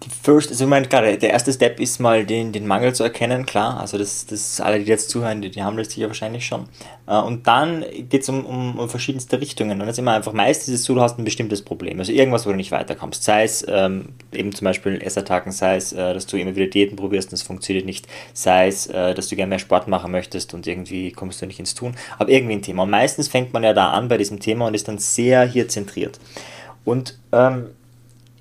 Die 0.04 0.10
first, 0.10 0.50
also 0.50 0.64
ich 0.64 0.70
meine, 0.70 0.86
klar, 0.86 1.02
der 1.02 1.30
erste 1.30 1.52
Step 1.52 1.80
ist 1.80 1.98
mal 1.98 2.26
den, 2.26 2.52
den 2.52 2.66
Mangel 2.66 2.94
zu 2.94 3.02
erkennen, 3.02 3.46
klar. 3.46 3.80
Also 3.80 3.96
das, 3.96 4.26
das 4.26 4.60
alle, 4.60 4.80
die 4.80 4.86
jetzt 4.86 5.08
zuhören, 5.08 5.40
die, 5.40 5.50
die 5.50 5.62
haben 5.62 5.76
das 5.76 5.90
sicher 5.90 6.08
wahrscheinlich 6.08 6.44
schon. 6.44 6.66
Äh, 7.06 7.16
und 7.16 7.46
dann 7.46 7.84
geht 8.10 8.22
es 8.22 8.28
um, 8.28 8.44
um, 8.44 8.78
um, 8.78 8.88
verschiedenste 8.88 9.40
Richtungen. 9.40 9.80
Und 9.80 9.86
jetzt 9.86 9.98
immer 9.98 10.12
einfach, 10.12 10.32
meistens 10.32 10.74
ist 10.74 10.84
so, 10.84 10.94
du 10.94 11.00
hast 11.00 11.18
ein 11.18 11.24
bestimmtes 11.24 11.62
Problem. 11.62 11.98
Also 11.98 12.12
irgendwas, 12.12 12.46
wo 12.46 12.50
du 12.50 12.56
nicht 12.56 12.70
weiterkommst. 12.70 13.24
Sei 13.24 13.44
es 13.44 13.64
ähm, 13.68 14.10
eben 14.32 14.54
zum 14.54 14.66
Beispiel 14.66 15.00
Essattacken, 15.00 15.52
sei 15.52 15.76
es, 15.76 15.92
äh, 15.92 16.12
dass 16.12 16.26
du 16.26 16.36
immer 16.36 16.54
wieder 16.54 16.66
Diäten 16.66 16.96
probierst 16.96 17.30
und 17.30 17.34
es 17.34 17.42
funktioniert 17.42 17.86
nicht. 17.86 18.06
Sei 18.32 18.68
es, 18.68 18.86
äh, 18.86 19.14
dass 19.14 19.28
du 19.28 19.36
gerne 19.36 19.50
mehr 19.50 19.58
Sport 19.58 19.88
machen 19.88 20.12
möchtest 20.12 20.54
und 20.54 20.66
irgendwie 20.66 21.12
kommst 21.12 21.40
du 21.40 21.46
nicht 21.46 21.58
ins 21.58 21.74
Tun. 21.74 21.94
Aber 22.18 22.28
irgendwie 22.28 22.54
ein 22.54 22.62
Thema. 22.62 22.82
Und 22.82 22.90
meistens 22.90 23.28
fängt 23.28 23.52
man 23.52 23.62
ja 23.62 23.72
da 23.72 23.90
an 23.90 24.08
bei 24.08 24.18
diesem 24.18 24.40
Thema 24.40 24.66
und 24.66 24.74
ist 24.74 24.88
dann 24.88 24.98
sehr 24.98 25.46
hier 25.46 25.68
zentriert. 25.68 26.20
Und 26.84 27.18
ähm, 27.32 27.68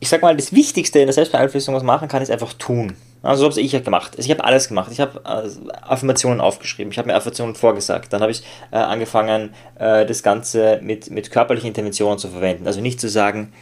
ich 0.03 0.09
sag 0.09 0.21
mal, 0.21 0.35
das 0.35 0.51
Wichtigste 0.51 0.99
in 0.99 1.05
der 1.05 1.13
Selbstbeeinflussung, 1.13 1.73
was 1.73 1.81
man 1.81 1.95
machen 1.95 2.09
kann, 2.09 2.21
ist 2.21 2.29
einfach 2.29 2.51
tun. 2.51 2.97
Also 3.21 3.45
so 3.45 3.49
habe 3.49 3.61
ich 3.61 3.71
ja 3.71 3.79
gemacht. 3.79 4.17
Also 4.17 4.25
ich 4.25 4.31
habe 4.31 4.43
alles 4.43 4.67
gemacht. 4.67 4.91
Ich 4.91 4.99
habe 4.99 5.21
äh, 5.23 5.71
Affirmationen 5.81 6.41
aufgeschrieben. 6.41 6.91
Ich 6.91 6.97
habe 6.97 7.07
mir 7.07 7.15
Affirmationen 7.15 7.55
vorgesagt. 7.55 8.11
Dann 8.11 8.21
habe 8.21 8.33
ich 8.33 8.43
äh, 8.71 8.75
angefangen, 8.75 9.53
äh, 9.79 10.05
das 10.05 10.21
Ganze 10.21 10.81
mit, 10.83 11.09
mit 11.09 11.31
körperlichen 11.31 11.69
Interventionen 11.69 12.19
zu 12.19 12.27
verwenden. 12.27 12.67
Also 12.67 12.81
nicht 12.81 12.99
zu 12.99 13.07
sagen, 13.07 13.53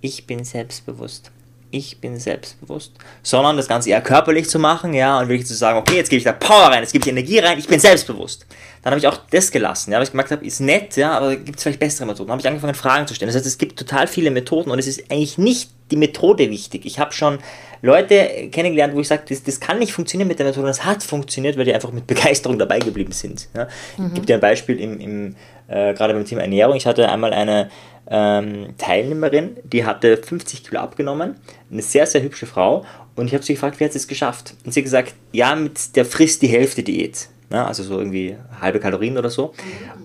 ich 0.00 0.26
bin 0.26 0.42
selbstbewusst. 0.42 1.32
Ich 1.70 2.00
bin 2.00 2.18
selbstbewusst. 2.18 2.92
Sondern 3.22 3.58
das 3.58 3.68
Ganze 3.68 3.90
eher 3.90 4.00
körperlich 4.00 4.48
zu 4.48 4.58
machen, 4.58 4.94
ja, 4.94 5.20
und 5.20 5.28
wirklich 5.28 5.46
zu 5.46 5.54
sagen, 5.54 5.78
okay, 5.78 5.96
jetzt 5.96 6.08
gebe 6.08 6.16
ich 6.16 6.24
da 6.24 6.32
Power 6.32 6.68
rein, 6.68 6.80
jetzt 6.80 6.92
gebe 6.92 7.04
ich 7.04 7.10
Energie 7.10 7.40
rein, 7.40 7.58
ich 7.58 7.68
bin 7.68 7.78
selbstbewusst. 7.78 8.46
Dann 8.82 8.92
habe 8.92 9.00
ich 9.00 9.06
auch 9.06 9.18
das 9.30 9.50
gelassen, 9.50 9.92
ja, 9.92 9.98
weil 9.98 10.04
ich 10.04 10.12
gemerkt 10.12 10.30
habe, 10.30 10.46
ist 10.46 10.60
nett, 10.60 10.96
ja, 10.96 11.12
aber 11.12 11.36
gibt 11.36 11.58
es 11.58 11.62
vielleicht 11.62 11.78
bessere 11.78 12.06
Methoden. 12.06 12.28
Dann 12.28 12.32
habe 12.32 12.40
ich 12.40 12.48
angefangen, 12.48 12.74
Fragen 12.74 13.06
zu 13.06 13.14
stellen. 13.14 13.28
Das 13.28 13.36
heißt, 13.36 13.46
es 13.46 13.58
gibt 13.58 13.78
total 13.78 14.06
viele 14.06 14.30
Methoden 14.30 14.70
und 14.70 14.78
es 14.78 14.86
ist 14.86 15.10
eigentlich 15.10 15.36
nicht 15.36 15.70
die 15.90 15.96
Methode 15.96 16.50
wichtig. 16.50 16.86
Ich 16.86 16.98
habe 16.98 17.12
schon 17.12 17.38
Leute 17.82 18.48
kennengelernt, 18.50 18.94
wo 18.94 19.00
ich 19.00 19.08
sage, 19.08 19.22
das, 19.28 19.42
das 19.42 19.58
kann 19.60 19.78
nicht 19.78 19.92
funktionieren 19.92 20.28
mit 20.28 20.38
der 20.38 20.46
Methode. 20.46 20.66
Das 20.66 20.84
hat 20.84 21.02
funktioniert, 21.02 21.56
weil 21.56 21.64
die 21.64 21.74
einfach 21.74 21.92
mit 21.92 22.06
Begeisterung 22.06 22.58
dabei 22.58 22.78
geblieben 22.78 23.12
sind. 23.12 23.48
Ja. 23.56 23.68
Mhm. 23.96 24.06
Ich 24.06 24.14
gebe 24.14 24.26
dir 24.26 24.34
ein 24.34 24.40
Beispiel 24.40 24.78
im, 24.80 25.00
im 25.00 25.36
äh, 25.68 25.94
gerade 25.94 26.14
beim 26.14 26.24
Thema 26.24 26.42
Ernährung. 26.42 26.76
Ich 26.76 26.86
hatte 26.86 27.10
einmal 27.10 27.32
eine 27.32 27.70
ähm, 28.08 28.74
Teilnehmerin, 28.76 29.56
die 29.64 29.84
hatte 29.84 30.16
50 30.16 30.64
Kilo 30.64 30.80
abgenommen, 30.80 31.36
eine 31.70 31.82
sehr, 31.82 32.06
sehr 32.06 32.22
hübsche 32.22 32.46
Frau. 32.46 32.84
Und 33.16 33.26
ich 33.26 33.34
habe 33.34 33.44
sie 33.44 33.54
gefragt, 33.54 33.80
wie 33.80 33.84
hat 33.84 33.92
sie 33.92 33.98
es 33.98 34.08
geschafft? 34.08 34.54
Und 34.64 34.72
sie 34.72 34.80
hat 34.80 34.84
gesagt, 34.84 35.14
ja, 35.32 35.54
mit 35.54 35.96
der 35.96 36.04
frisst 36.04 36.42
die 36.42 36.48
Hälfte 36.48 36.82
Diät. 36.82 37.28
Ja, 37.52 37.66
also 37.66 37.82
so 37.82 37.98
irgendwie 37.98 38.36
halbe 38.60 38.78
Kalorien 38.78 39.18
oder 39.18 39.30
so. 39.30 39.52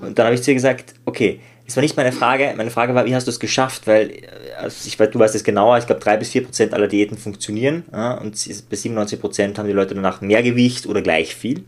Und 0.02 0.18
dann 0.18 0.26
habe 0.26 0.36
ich 0.36 0.42
zu 0.42 0.52
ihr 0.52 0.56
gesagt, 0.56 0.96
okay, 1.06 1.40
das 1.66 1.76
war 1.76 1.82
nicht 1.82 1.98
meine 1.98 2.12
Frage. 2.12 2.54
Meine 2.56 2.70
Frage 2.70 2.94
war, 2.94 3.06
wie 3.06 3.16
hast 3.16 3.26
du 3.26 3.32
es 3.32 3.40
geschafft? 3.40 3.88
Weil, 3.88 4.22
also 4.58 4.88
ich 4.88 5.00
weiß, 5.00 5.10
du 5.10 5.20
weißt 5.20 5.34
es 5.34 5.44
genauer, 5.44 5.78
ich 5.78 5.88
glaube, 5.88 6.02
3 6.02 6.18
bis 6.18 6.30
4 6.30 6.44
Prozent 6.44 6.74
aller 6.74 6.88
Diäten 6.88 7.18
funktionieren 7.18 7.86
ja, 7.92 8.14
und 8.14 8.34
bei 8.70 8.76
97 8.76 9.20
Prozent 9.20 9.58
haben 9.58 9.68
die 9.68 9.74
Leute 9.74 9.96
danach 9.96 10.22
mehr 10.22 10.44
Gewicht 10.44 10.86
oder 10.86 11.02
gleich 11.02 11.36
viel. 11.36 11.60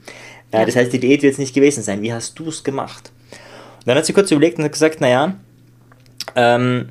Äh, 0.52 0.60
ja. 0.60 0.66
Das 0.66 0.76
heißt, 0.76 0.94
die 0.94 1.00
Diät 1.00 1.24
wird 1.24 1.34
es 1.34 1.40
nicht 1.40 1.54
gewesen 1.54 1.84
sein. 1.84 2.02
Wie 2.02 2.14
hast 2.14 2.38
du 2.38 2.50
es 2.50 2.64
gemacht? 2.64 3.12
Und 3.80 3.88
dann 3.88 3.98
hat 3.98 4.06
sie 4.06 4.14
kurz 4.14 4.32
überlegt 4.32 4.60
und 4.60 4.66
hat 4.66 4.72
gesagt, 4.72 5.02
naja, 5.02 5.36
ähm, 6.36 6.90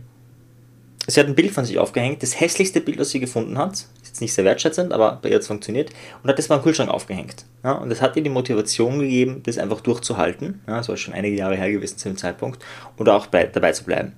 sie 1.06 1.20
hat 1.20 1.26
ein 1.26 1.34
Bild 1.34 1.52
von 1.52 1.64
sich 1.64 1.78
aufgehängt, 1.78 2.22
das 2.22 2.38
hässlichste 2.40 2.80
Bild, 2.80 2.98
was 2.98 3.10
sie 3.10 3.20
gefunden 3.20 3.58
hat. 3.58 3.72
Ist 3.74 3.88
jetzt 4.06 4.20
nicht 4.20 4.32
sehr 4.32 4.44
wertschätzend, 4.44 4.92
aber 4.92 5.18
bei 5.22 5.28
ihr 5.28 5.36
hat 5.36 5.42
es 5.42 5.48
funktioniert. 5.48 5.90
Und 6.22 6.28
hat 6.28 6.38
das 6.38 6.48
mal 6.48 6.56
im 6.56 6.62
Kühlschrank 6.62 6.90
aufgehängt. 6.90 7.44
Ja, 7.64 7.72
und 7.72 7.90
das 7.90 8.00
hat 8.00 8.16
ihr 8.16 8.22
die 8.22 8.30
Motivation 8.30 8.98
gegeben, 8.98 9.42
das 9.44 9.58
einfach 9.58 9.80
durchzuhalten. 9.80 10.60
Ja, 10.66 10.78
das 10.78 10.88
war 10.88 10.96
schon 10.96 11.14
einige 11.14 11.36
Jahre 11.36 11.56
her 11.56 11.70
gewesen 11.70 11.98
zu 11.98 12.08
dem 12.08 12.16
Zeitpunkt. 12.16 12.64
Und 12.96 13.08
auch 13.08 13.26
bei, 13.26 13.44
dabei 13.44 13.72
zu 13.72 13.84
bleiben. 13.84 14.12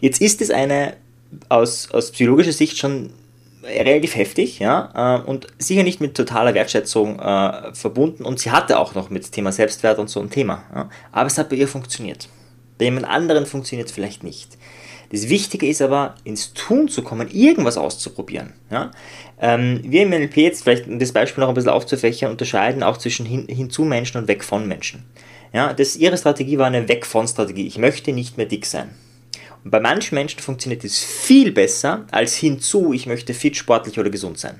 Jetzt 0.00 0.20
ist 0.20 0.40
es 0.40 0.50
eine 0.50 0.94
aus, 1.48 1.90
aus 1.90 2.10
psychologischer 2.12 2.52
Sicht 2.52 2.78
schon 2.78 3.10
relativ 3.64 4.16
heftig, 4.16 4.58
ja, 4.58 5.20
äh, 5.20 5.22
und 5.28 5.46
sicher 5.58 5.82
nicht 5.84 6.00
mit 6.00 6.16
totaler 6.16 6.54
Wertschätzung 6.54 7.18
äh, 7.20 7.74
verbunden. 7.74 8.24
Und 8.24 8.40
sie 8.40 8.50
hatte 8.50 8.78
auch 8.78 8.94
noch 8.94 9.10
mit 9.10 9.30
Thema 9.30 9.52
Selbstwert 9.52 9.98
und 9.98 10.10
so 10.10 10.20
ein 10.20 10.30
Thema. 10.30 10.64
Ja. 10.74 10.90
Aber 11.12 11.26
es 11.26 11.38
hat 11.38 11.48
bei 11.48 11.56
ihr 11.56 11.68
funktioniert. 11.68 12.28
Bei 12.82 12.86
jemand 12.86 13.06
anderen 13.06 13.46
funktioniert 13.46 13.90
es 13.90 13.94
vielleicht 13.94 14.24
nicht. 14.24 14.58
Das 15.12 15.28
Wichtige 15.28 15.68
ist 15.68 15.80
aber, 15.80 16.16
ins 16.24 16.52
Tun 16.52 16.88
zu 16.88 17.02
kommen, 17.02 17.30
irgendwas 17.30 17.78
auszuprobieren. 17.78 18.54
Ja? 18.72 18.90
Ähm, 19.40 19.78
wir 19.84 20.02
im 20.02 20.10
NLP 20.10 20.38
jetzt, 20.38 20.64
vielleicht 20.64 20.88
um 20.88 20.98
das 20.98 21.12
Beispiel 21.12 21.42
noch 21.42 21.48
ein 21.48 21.54
bisschen 21.54 21.70
aufzufächern, 21.70 22.32
unterscheiden 22.32 22.82
auch 22.82 22.96
zwischen 22.96 23.24
hin, 23.24 23.46
hinzu 23.48 23.84
Menschen 23.84 24.18
und 24.18 24.26
weg 24.26 24.42
von 24.42 24.66
Menschen. 24.66 25.04
Ja, 25.52 25.72
das, 25.72 25.94
ihre 25.94 26.18
Strategie 26.18 26.58
war 26.58 26.66
eine 26.66 26.88
Weg 26.88 27.06
von 27.06 27.28
Strategie. 27.28 27.68
Ich 27.68 27.78
möchte 27.78 28.12
nicht 28.12 28.36
mehr 28.36 28.46
dick 28.46 28.66
sein. 28.66 28.90
Und 29.62 29.70
bei 29.70 29.78
manchen 29.78 30.16
Menschen 30.16 30.40
funktioniert 30.40 30.82
es 30.82 30.98
viel 30.98 31.52
besser 31.52 32.06
als 32.10 32.34
hinzu, 32.34 32.92
ich 32.92 33.06
möchte 33.06 33.32
fit, 33.32 33.56
sportlich 33.56 34.00
oder 34.00 34.10
gesund 34.10 34.40
sein. 34.40 34.58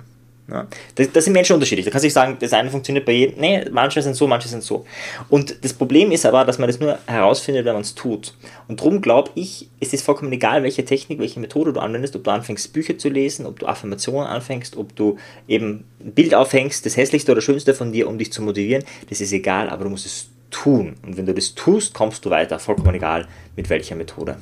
Ja, 0.52 0.66
das, 0.96 1.10
das, 1.12 1.24
sind 1.24 1.32
Menschen 1.32 1.54
unterschiedlich. 1.54 1.86
Da 1.86 1.90
kannst 1.90 2.04
du 2.04 2.08
nicht 2.08 2.14
sagen, 2.14 2.36
das 2.38 2.52
eine 2.52 2.70
funktioniert 2.70 3.06
bei 3.06 3.12
jedem. 3.12 3.40
Nee, 3.40 3.64
manche 3.70 4.02
sind 4.02 4.14
so, 4.14 4.26
manche 4.26 4.48
sind 4.48 4.62
so. 4.62 4.84
Und 5.30 5.64
das 5.64 5.72
Problem 5.72 6.12
ist 6.12 6.26
aber, 6.26 6.44
dass 6.44 6.58
man 6.58 6.68
das 6.68 6.78
nur 6.78 6.98
herausfindet, 7.06 7.64
wenn 7.64 7.72
man 7.72 7.80
es 7.80 7.94
tut. 7.94 8.34
Und 8.68 8.78
darum 8.80 9.00
glaube 9.00 9.30
ich, 9.34 9.70
es 9.80 9.94
ist 9.94 10.04
vollkommen 10.04 10.30
egal, 10.30 10.62
welche 10.62 10.84
Technik, 10.84 11.20
welche 11.20 11.40
Methode 11.40 11.72
du 11.72 11.80
anwendest, 11.80 12.14
ob 12.16 12.24
du 12.24 12.30
anfängst, 12.30 12.70
Bücher 12.74 12.98
zu 12.98 13.08
lesen, 13.08 13.46
ob 13.46 13.60
du 13.60 13.66
Affirmationen 13.66 14.26
anfängst, 14.26 14.76
ob 14.76 14.94
du 14.94 15.16
eben 15.48 15.84
ein 16.04 16.12
Bild 16.12 16.34
aufhängst, 16.34 16.84
das 16.84 16.98
hässlichste 16.98 17.32
oder 17.32 17.40
schönste 17.40 17.72
von 17.72 17.90
dir, 17.90 18.06
um 18.06 18.18
dich 18.18 18.30
zu 18.30 18.42
motivieren. 18.42 18.84
Das 19.08 19.22
ist 19.22 19.32
egal, 19.32 19.70
aber 19.70 19.84
du 19.84 19.90
musst 19.90 20.04
es 20.04 20.26
tun. 20.50 20.96
Und 21.02 21.16
wenn 21.16 21.24
du 21.24 21.32
das 21.32 21.54
tust, 21.54 21.94
kommst 21.94 22.26
du 22.26 22.30
weiter. 22.30 22.58
Vollkommen 22.58 22.94
egal, 22.94 23.26
mit 23.56 23.70
welcher 23.70 23.96
Methode. 23.96 24.36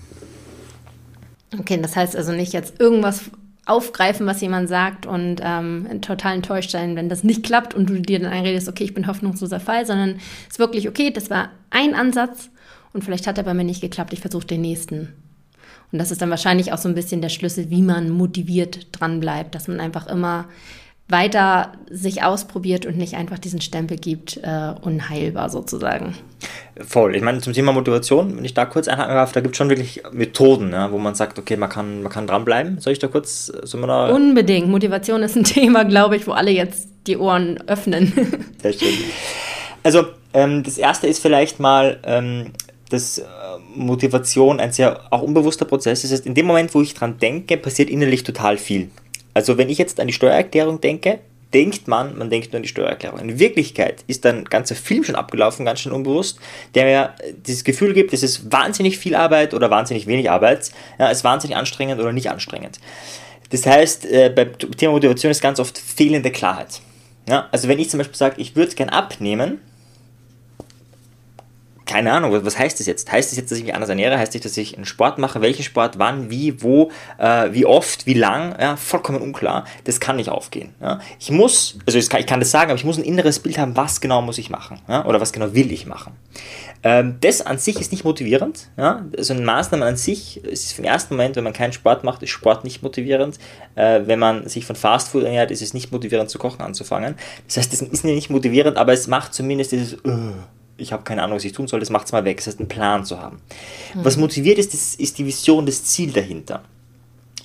Okay, 1.56 1.78
das 1.80 1.94
heißt 1.94 2.16
also 2.16 2.32
nicht 2.32 2.52
jetzt 2.52 2.80
irgendwas 2.80 3.22
aufgreifen, 3.66 4.26
was 4.26 4.40
jemand 4.40 4.68
sagt 4.68 5.06
und 5.06 5.40
ähm, 5.42 6.00
total 6.00 6.34
enttäuscht 6.34 6.70
sein, 6.70 6.96
wenn 6.96 7.08
das 7.08 7.24
nicht 7.24 7.44
klappt 7.44 7.74
und 7.74 7.88
du 7.88 8.00
dir 8.00 8.18
dann 8.18 8.32
einredest, 8.32 8.68
okay, 8.68 8.84
ich 8.84 8.94
bin 8.94 9.06
hoffnungsloser 9.06 9.60
Fall, 9.60 9.86
sondern 9.86 10.16
es 10.46 10.54
ist 10.54 10.58
wirklich, 10.58 10.88
okay, 10.88 11.10
das 11.10 11.30
war 11.30 11.50
ein 11.70 11.94
Ansatz 11.94 12.50
und 12.92 13.04
vielleicht 13.04 13.26
hat 13.26 13.38
er 13.38 13.44
bei 13.44 13.54
mir 13.54 13.64
nicht 13.64 13.80
geklappt, 13.80 14.12
ich 14.12 14.20
versuche 14.20 14.46
den 14.46 14.62
nächsten. 14.62 15.12
Und 15.92 15.98
das 15.98 16.10
ist 16.10 16.22
dann 16.22 16.30
wahrscheinlich 16.30 16.72
auch 16.72 16.78
so 16.78 16.88
ein 16.88 16.94
bisschen 16.94 17.20
der 17.20 17.28
Schlüssel, 17.28 17.70
wie 17.70 17.82
man 17.82 18.10
motiviert 18.10 18.88
dran 18.92 19.20
bleibt, 19.20 19.54
dass 19.54 19.68
man 19.68 19.80
einfach 19.80 20.06
immer 20.06 20.46
weiter 21.10 21.72
sich 21.90 22.22
ausprobiert 22.22 22.86
und 22.86 22.96
nicht 22.96 23.14
einfach 23.14 23.38
diesen 23.38 23.60
Stempel 23.60 23.96
gibt, 23.96 24.38
äh, 24.38 24.72
unheilbar 24.80 25.50
sozusagen. 25.50 26.14
Voll. 26.86 27.16
Ich 27.16 27.22
meine, 27.22 27.40
zum 27.40 27.52
Thema 27.52 27.72
Motivation, 27.72 28.36
wenn 28.36 28.44
ich 28.44 28.54
da 28.54 28.64
kurz 28.64 28.88
einhaken 28.88 29.14
darf, 29.14 29.32
da 29.32 29.40
gibt 29.40 29.54
es 29.54 29.58
schon 29.58 29.68
wirklich 29.68 30.02
Methoden, 30.12 30.72
ja, 30.72 30.90
wo 30.92 30.98
man 30.98 31.14
sagt, 31.14 31.38
okay, 31.38 31.56
man 31.56 31.68
kann, 31.68 32.02
man 32.02 32.10
kann 32.10 32.26
dranbleiben. 32.26 32.80
Soll 32.80 32.92
ich 32.92 32.98
da 32.98 33.08
kurz, 33.08 33.46
soll 33.46 33.80
man 33.80 33.88
da 33.88 34.08
Unbedingt. 34.08 34.68
Motivation 34.68 35.22
ist 35.22 35.36
ein 35.36 35.44
Thema, 35.44 35.84
glaube 35.84 36.16
ich, 36.16 36.26
wo 36.26 36.32
alle 36.32 36.50
jetzt 36.50 36.88
die 37.06 37.16
Ohren 37.16 37.58
öffnen. 37.66 38.12
Sehr 38.62 38.72
schön. 38.72 38.94
Also, 39.82 40.06
ähm, 40.32 40.62
das 40.62 40.78
erste 40.78 41.06
ist 41.06 41.20
vielleicht 41.20 41.58
mal, 41.60 41.98
ähm, 42.04 42.52
dass 42.90 43.18
äh, 43.18 43.24
Motivation 43.74 44.60
ein 44.60 44.72
sehr 44.72 45.00
auch 45.10 45.22
unbewusster 45.22 45.64
Prozess 45.64 46.04
ist. 46.04 46.12
Das 46.12 46.18
heißt, 46.18 46.26
in 46.26 46.34
dem 46.34 46.46
Moment, 46.46 46.74
wo 46.74 46.82
ich 46.82 46.92
dran 46.94 47.18
denke, 47.18 47.56
passiert 47.56 47.88
innerlich 47.88 48.24
total 48.24 48.58
viel. 48.58 48.90
Also 49.34 49.58
wenn 49.58 49.68
ich 49.68 49.78
jetzt 49.78 50.00
an 50.00 50.06
die 50.06 50.12
Steuererklärung 50.12 50.80
denke, 50.80 51.20
denkt 51.52 51.88
man, 51.88 52.16
man 52.16 52.30
denkt 52.30 52.52
nur 52.52 52.58
an 52.58 52.62
die 52.62 52.68
Steuererklärung. 52.68 53.18
In 53.18 53.38
Wirklichkeit 53.38 54.04
ist 54.06 54.24
dann 54.24 54.44
ganzer 54.44 54.76
Film 54.76 55.02
schon 55.04 55.16
abgelaufen, 55.16 55.64
ganz 55.64 55.80
schön 55.80 55.92
unbewusst, 55.92 56.38
der 56.74 56.84
mir 56.84 57.14
dieses 57.46 57.64
Gefühl 57.64 57.92
gibt, 57.92 58.12
es 58.12 58.22
ist 58.22 58.52
wahnsinnig 58.52 58.98
viel 58.98 59.14
Arbeit 59.14 59.52
oder 59.52 59.70
wahnsinnig 59.70 60.06
wenig 60.06 60.30
Arbeit, 60.30 60.70
ja, 60.98 61.10
es 61.10 61.18
ist 61.18 61.24
wahnsinnig 61.24 61.56
anstrengend 61.56 62.00
oder 62.00 62.12
nicht 62.12 62.30
anstrengend. 62.30 62.78
Das 63.50 63.66
heißt, 63.66 64.06
äh, 64.06 64.30
beim 64.30 64.56
Thema 64.58 64.92
Motivation 64.92 65.30
ist 65.30 65.40
ganz 65.40 65.58
oft 65.58 65.76
fehlende 65.76 66.30
Klarheit. 66.30 66.80
Ja, 67.28 67.48
also 67.50 67.68
wenn 67.68 67.78
ich 67.78 67.90
zum 67.90 67.98
Beispiel 67.98 68.16
sage, 68.16 68.36
ich 68.38 68.54
würde 68.54 68.74
gern 68.74 68.88
abnehmen, 68.88 69.60
keine 71.90 72.12
Ahnung, 72.12 72.30
was 72.44 72.56
heißt 72.56 72.78
das 72.78 72.86
jetzt? 72.86 73.10
Heißt 73.10 73.32
das 73.32 73.36
jetzt, 73.36 73.50
dass 73.50 73.58
ich 73.58 73.64
mich 73.64 73.74
anders 73.74 73.88
ernähre? 73.88 74.16
Heißt 74.16 74.32
das, 74.32 74.42
dass 74.42 74.56
ich 74.56 74.76
einen 74.76 74.84
Sport 74.84 75.18
mache? 75.18 75.40
Welchen 75.40 75.64
Sport? 75.64 75.98
Wann? 75.98 76.30
Wie? 76.30 76.62
Wo? 76.62 76.92
Äh, 77.18 77.52
wie 77.52 77.66
oft? 77.66 78.06
Wie 78.06 78.14
lang? 78.14 78.54
Ja, 78.60 78.76
vollkommen 78.76 79.20
unklar. 79.20 79.64
Das 79.84 79.98
kann 79.98 80.14
nicht 80.14 80.28
aufgehen. 80.28 80.72
Ja? 80.80 81.00
Ich 81.18 81.32
muss, 81.32 81.78
also 81.86 81.98
ich 81.98 82.08
kann, 82.08 82.20
ich 82.20 82.28
kann, 82.28 82.38
das 82.38 82.52
sagen, 82.52 82.70
aber 82.70 82.78
ich 82.78 82.84
muss 82.84 82.96
ein 82.96 83.02
inneres 83.02 83.40
Bild 83.40 83.58
haben, 83.58 83.76
was 83.76 84.00
genau 84.00 84.22
muss 84.22 84.38
ich 84.38 84.50
machen? 84.50 84.80
Ja? 84.86 85.04
Oder 85.04 85.20
was 85.20 85.32
genau 85.32 85.52
will 85.52 85.72
ich 85.72 85.84
machen? 85.84 86.12
Ähm, 86.84 87.16
das 87.22 87.42
an 87.42 87.58
sich 87.58 87.80
ist 87.80 87.90
nicht 87.90 88.04
motivierend. 88.04 88.68
Ja? 88.76 89.04
Also 89.18 89.34
eine 89.34 89.42
Maßnahme 89.42 89.84
an 89.84 89.96
sich 89.96 90.44
ist 90.44 90.78
im 90.78 90.84
ersten 90.84 91.14
Moment, 91.14 91.34
wenn 91.34 91.44
man 91.44 91.52
keinen 91.52 91.72
Sport 91.72 92.04
macht, 92.04 92.22
ist 92.22 92.30
Sport 92.30 92.62
nicht 92.62 92.84
motivierend. 92.84 93.40
Äh, 93.74 94.02
wenn 94.04 94.20
man 94.20 94.48
sich 94.48 94.64
von 94.64 94.76
Fastfood 94.76 95.24
ernährt, 95.24 95.50
ist 95.50 95.60
es 95.60 95.74
nicht 95.74 95.90
motivierend 95.90 96.30
zu 96.30 96.38
kochen 96.38 96.62
anzufangen. 96.62 97.16
Das 97.48 97.56
heißt, 97.56 97.72
das 97.72 97.82
ist 97.82 98.04
nicht 98.04 98.30
motivierend, 98.30 98.76
aber 98.76 98.92
es 98.92 99.08
macht 99.08 99.34
zumindest 99.34 99.72
dieses 99.72 99.94
uh, 100.04 100.34
ich 100.80 100.92
habe 100.92 101.02
keine 101.02 101.22
Ahnung, 101.22 101.36
was 101.36 101.44
ich 101.44 101.52
tun 101.52 101.68
soll, 101.68 101.80
das 101.80 101.90
macht 101.90 102.06
es 102.06 102.12
mal 102.12 102.24
weg. 102.24 102.38
Das 102.38 102.46
heißt, 102.46 102.58
einen 102.58 102.68
Plan 102.68 103.04
zu 103.04 103.20
haben. 103.20 103.40
Mhm. 103.94 104.04
Was 104.04 104.16
motiviert 104.16 104.58
ist, 104.58 104.72
das 104.72 104.94
ist 104.94 105.18
die 105.18 105.26
Vision, 105.26 105.66
das 105.66 105.84
Ziel 105.84 106.12
dahinter. 106.12 106.62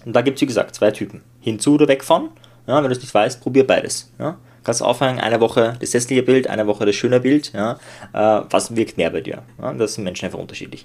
Und 0.06 0.16
da 0.16 0.22
gibt 0.22 0.38
es, 0.38 0.42
wie 0.42 0.46
gesagt, 0.46 0.76
zwei 0.76 0.92
Typen. 0.92 1.22
Hinzu 1.42 1.74
oder 1.76 1.88
weg 1.88 2.04
von. 2.04 2.30
Ja, 2.68 2.78
wenn 2.78 2.90
du 2.90 2.96
es 2.96 3.02
nicht 3.02 3.14
weißt, 3.14 3.42
probier 3.42 3.66
beides. 3.66 4.12
Ja. 4.20 4.38
Kannst 4.64 4.82
aufhängen, 4.82 5.20
eine 5.20 5.40
Woche 5.42 5.78
das 5.80 5.94
hässliche 5.94 6.24
Bild, 6.24 6.48
eine 6.48 6.66
Woche 6.66 6.88
das 6.88 6.96
schöne 6.96 7.20
Bild. 7.20 7.54
Ja. 7.54 7.74
Äh, 8.14 8.46
was 8.50 8.76
wirkt 8.76 8.98
mehr 8.98 9.12
bei 9.12 9.22
dir? 9.22 9.44
Ja, 9.62 9.74
das 9.74 9.94
sind 9.94 10.04
Menschen 10.04 10.26
einfach 10.26 10.40
unterschiedlich. 10.40 10.84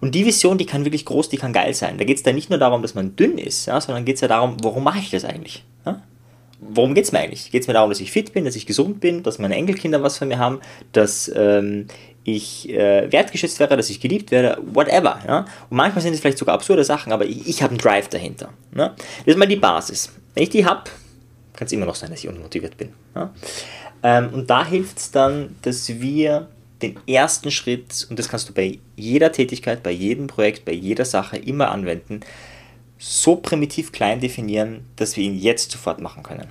Und 0.00 0.14
die 0.14 0.24
Vision, 0.24 0.58
die 0.58 0.66
kann 0.66 0.84
wirklich 0.84 1.04
groß, 1.04 1.28
die 1.28 1.36
kann 1.36 1.52
geil 1.52 1.74
sein. 1.74 1.98
Da 1.98 2.04
geht 2.04 2.18
es 2.18 2.22
da 2.22 2.32
nicht 2.32 2.50
nur 2.50 2.60
darum, 2.60 2.82
dass 2.82 2.94
man 2.94 3.16
dünn 3.16 3.38
ist, 3.38 3.66
ja, 3.66 3.80
sondern 3.80 4.04
geht 4.04 4.14
es 4.16 4.20
ja 4.20 4.28
darum, 4.28 4.56
warum 4.62 4.84
mache 4.84 5.00
ich 5.00 5.10
das 5.10 5.24
eigentlich? 5.24 5.64
Ja? 5.84 6.02
Worum 6.60 6.94
geht 6.94 7.04
es 7.04 7.12
mir 7.12 7.20
eigentlich? 7.20 7.50
Geht 7.50 7.62
es 7.62 7.68
mir 7.68 7.74
darum, 7.74 7.90
dass 7.90 8.00
ich 8.00 8.12
fit 8.12 8.32
bin, 8.32 8.44
dass 8.44 8.56
ich 8.56 8.66
gesund 8.66 9.00
bin, 9.00 9.22
dass 9.22 9.38
meine 9.38 9.56
Enkelkinder 9.56 10.02
was 10.02 10.18
von 10.18 10.28
mir 10.28 10.38
haben, 10.38 10.60
dass 10.92 11.30
ähm, 11.34 11.86
ich 12.24 12.68
äh, 12.70 13.10
wertgeschätzt 13.10 13.60
werde, 13.60 13.76
dass 13.76 13.88
ich 13.88 14.00
geliebt 14.00 14.30
werde, 14.30 14.60
whatever. 14.72 15.20
Ja? 15.26 15.46
Und 15.70 15.76
manchmal 15.76 16.02
sind 16.02 16.14
es 16.14 16.20
vielleicht 16.20 16.38
sogar 16.38 16.54
absurde 16.54 16.84
Sachen, 16.84 17.12
aber 17.12 17.24
ich, 17.24 17.46
ich 17.46 17.62
habe 17.62 17.70
einen 17.70 17.78
Drive 17.78 18.08
dahinter. 18.08 18.50
Ne? 18.72 18.94
Das 18.96 19.34
ist 19.34 19.38
mal 19.38 19.46
die 19.46 19.56
Basis. 19.56 20.12
Wenn 20.34 20.42
ich 20.42 20.50
die 20.50 20.66
habe, 20.66 20.90
kann 21.54 21.66
es 21.66 21.72
immer 21.72 21.86
noch 21.86 21.94
sein, 21.94 22.10
dass 22.10 22.20
ich 22.20 22.28
unmotiviert 22.28 22.76
bin. 22.76 22.92
Ja? 23.14 23.32
Ähm, 24.02 24.30
und 24.32 24.50
da 24.50 24.66
hilft 24.66 24.98
es 24.98 25.10
dann, 25.10 25.56
dass 25.62 25.88
wir 26.00 26.48
den 26.82 26.98
ersten 27.06 27.50
Schritt, 27.50 28.06
und 28.10 28.18
das 28.18 28.28
kannst 28.28 28.48
du 28.48 28.52
bei 28.52 28.78
jeder 28.96 29.32
Tätigkeit, 29.32 29.82
bei 29.82 29.92
jedem 29.92 30.26
Projekt, 30.26 30.64
bei 30.64 30.72
jeder 30.72 31.04
Sache 31.04 31.36
immer 31.36 31.70
anwenden, 31.70 32.20
so 32.98 33.36
primitiv 33.36 33.92
klein 33.92 34.20
definieren, 34.20 34.84
dass 34.96 35.16
wir 35.16 35.24
ihn 35.24 35.38
jetzt 35.38 35.70
sofort 35.70 36.00
machen 36.00 36.22
können. 36.22 36.48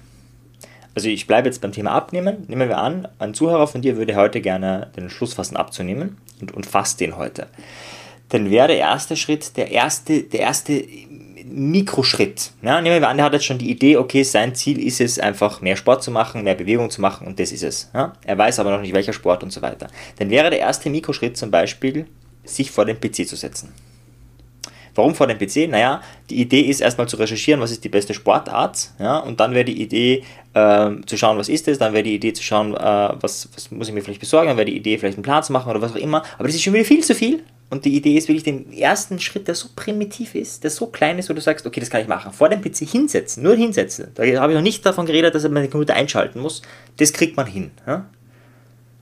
Also 0.95 1.10
ich 1.10 1.27
bleibe 1.27 1.49
jetzt 1.49 1.62
beim 1.62 1.73
Thema 1.73 1.91
Abnehmen. 1.91 2.45
Nehmen 2.47 2.69
wir 2.69 2.77
an, 2.77 3.08
ein 3.19 3.34
Zuhörer 3.34 3.67
von 3.67 3.81
dir 3.81 3.97
würde 3.97 4.15
heute 4.15 4.39
gerne 4.39 4.91
den 4.95 5.10
Schluss 5.10 5.34
fassen 5.34 5.58
abzunehmen 5.58 6.17
und, 6.39 6.53
und 6.53 6.65
fasst 6.65 7.01
den 7.01 7.17
heute. 7.17 7.47
Dann 8.29 8.49
wäre 8.49 8.69
der 8.69 8.77
erste 8.77 9.17
Schritt 9.17 9.58
der 9.58 9.71
erste, 9.71 10.23
der 10.23 10.39
erste 10.39 10.86
Mikroschritt. 11.43 12.51
Ja, 12.62 12.81
nehmen 12.81 13.01
wir 13.01 13.10
an, 13.10 13.17
der 13.17 13.25
hat 13.25 13.34
jetzt 13.34 13.45
schon 13.45 13.60
die 13.60 13.69
Idee, 13.69 13.97
okay, 13.97 14.23
sein 14.23 14.55
Ziel 14.55 14.79
ist 14.79 14.99
es 14.99 15.19
einfach 15.19 15.62
mehr 15.62 15.75
Sport 15.75 16.01
zu 16.01 16.12
machen, 16.12 16.43
mehr 16.43 16.55
Bewegung 16.55 16.89
zu 16.89 17.01
machen 17.01 17.27
und 17.27 17.39
das 17.39 17.51
ist 17.51 17.63
es. 17.63 17.91
Ja? 17.93 18.13
Er 18.23 18.38
weiß 18.38 18.60
aber 18.60 18.71
noch 18.71 18.81
nicht 18.81 18.93
welcher 18.93 19.13
Sport 19.13 19.43
und 19.43 19.51
so 19.51 19.62
weiter. 19.62 19.88
Dann 20.17 20.29
wäre 20.29 20.49
der 20.49 20.60
erste 20.60 20.89
Mikroschritt 20.89 21.38
zum 21.38 21.51
Beispiel, 21.51 22.08
sich 22.45 22.71
vor 22.71 22.86
den 22.86 22.99
PC 22.99 23.27
zu 23.27 23.36
setzen. 23.36 23.73
Warum 24.95 25.13
vor 25.13 25.27
dem 25.27 25.38
PC? 25.38 25.69
Naja, 25.69 26.01
die 26.29 26.41
Idee 26.41 26.62
ist 26.62 26.81
erstmal 26.81 27.08
zu 27.08 27.17
recherchieren, 27.17 27.62
was 27.62 27.71
ist 27.71 27.84
die 27.84 27.89
beste 27.89 28.13
Sportart, 28.13 28.91
ja, 28.97 29.19
und 29.19 29.39
dann 29.39 29.53
wäre 29.53 29.65
die 29.65 29.81
Idee 29.81 30.23
äh, 30.53 30.91
zu 31.05 31.17
schauen, 31.17 31.38
was 31.38 31.49
ist 31.49 31.67
es, 31.67 31.77
dann 31.77 31.93
wäre 31.93 32.03
die 32.03 32.15
Idee 32.15 32.34
zu 32.34 32.41
schauen, 32.41 32.73
äh, 32.73 32.77
was, 32.79 33.49
was 33.53 33.71
muss 33.71 33.89
ich 33.89 33.93
mir 33.93 34.01
vielleicht 34.01 34.21
besorgen, 34.21 34.47
dann 34.47 34.58
wäre 34.58 34.65
die 34.65 34.77
Idee 34.77 34.97
vielleicht 34.97 35.17
einen 35.17 35.23
Plan 35.23 35.43
zu 35.43 35.51
machen 35.51 35.69
oder 35.69 35.81
was 35.81 35.91
auch 35.91 35.97
immer, 35.97 36.23
aber 36.38 36.47
das 36.47 36.55
ist 36.55 36.63
schon 36.63 36.73
wieder 36.73 36.86
viel 36.86 37.03
zu 37.03 37.13
viel. 37.13 37.43
Und 37.69 37.84
die 37.84 37.95
Idee 37.95 38.15
ist 38.15 38.27
wirklich 38.27 38.43
den 38.43 38.71
ersten 38.71 39.19
Schritt, 39.19 39.47
der 39.47 39.55
so 39.55 39.69
primitiv 39.75 40.36
ist, 40.36 40.63
der 40.63 40.69
so 40.69 40.86
klein 40.86 41.17
ist, 41.17 41.29
wo 41.29 41.34
du 41.34 41.41
sagst, 41.41 41.65
okay, 41.65 41.79
das 41.79 41.89
kann 41.89 41.99
ich 41.99 42.08
machen. 42.08 42.31
Vor 42.31 42.47
dem 42.47 42.62
PC 42.62 42.88
hinsetzen, 42.88 43.41
nur 43.41 43.55
hinsetzen. 43.55 44.12
Da 44.13 44.23
habe 44.23 44.51
ich 44.51 44.55
noch 44.55 44.62
nicht 44.62 44.86
davon 44.86 45.08
geredet, 45.08 45.34
dass 45.34 45.43
man 45.43 45.63
den 45.63 45.71
Computer 45.71 45.95
einschalten 45.95 46.41
muss. 46.41 46.62
Das 46.97 47.12
kriegt 47.12 47.36
man 47.36 47.47
hin. 47.47 47.71
Ja? 47.88 48.05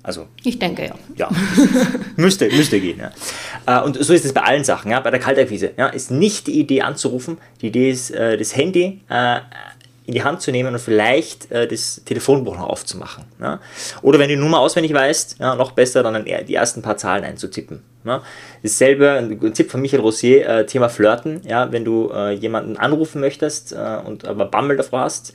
Also, 0.03 0.27
ich 0.43 0.59
denke 0.59 0.85
ja. 0.85 0.95
Ja, 1.15 1.29
müsste, 2.17 2.49
müsste 2.49 2.79
gehen. 2.81 2.99
Ja. 2.99 3.79
Äh, 3.79 3.85
und 3.85 4.03
so 4.03 4.13
ist 4.13 4.25
es 4.25 4.33
bei 4.33 4.41
allen 4.41 4.65
Sachen. 4.65 4.91
Ja. 4.91 4.99
Bei 4.99 5.11
der 5.11 5.19
Kaltakquise 5.19 5.71
ja, 5.77 5.87
ist 5.87 6.11
nicht 6.11 6.47
die 6.47 6.59
Idee 6.59 6.81
anzurufen. 6.81 7.37
Die 7.61 7.67
Idee 7.67 7.89
ist, 7.89 8.11
äh, 8.11 8.37
das 8.37 8.55
Handy 8.55 9.01
äh, 9.09 9.39
in 10.05 10.13
die 10.13 10.23
Hand 10.23 10.41
zu 10.41 10.51
nehmen 10.51 10.73
und 10.73 10.79
vielleicht 10.79 11.49
äh, 11.51 11.65
das 11.65 12.01
Telefonbuch 12.03 12.57
noch 12.57 12.67
aufzumachen. 12.67 13.23
Ja? 13.39 13.61
Oder 14.01 14.19
wenn 14.19 14.27
du 14.27 14.35
die 14.35 14.41
Nummer 14.41 14.59
auswendig 14.59 14.93
weißt, 14.93 15.37
ja, 15.39 15.55
noch 15.55 15.71
besser, 15.71 16.03
dann 16.03 16.25
die 16.25 16.53
ersten 16.53 16.81
paar 16.81 16.97
Zahlen 16.97 17.23
einzutippen. 17.23 17.81
Ja? 18.03 18.21
Dasselbe, 18.61 19.11
ein 19.11 19.53
Tipp 19.53 19.71
von 19.71 19.81
Michael 19.81 20.01
Rossier, 20.01 20.45
äh, 20.45 20.65
Thema 20.65 20.89
Flirten. 20.89 21.41
Ja? 21.47 21.71
Wenn 21.71 21.85
du 21.85 22.11
äh, 22.13 22.31
jemanden 22.31 22.75
anrufen 22.75 23.21
möchtest 23.21 23.71
und 23.71 24.27
aber 24.27 24.45
Bammel 24.45 24.75
davor 24.75 25.01
hast, 25.01 25.33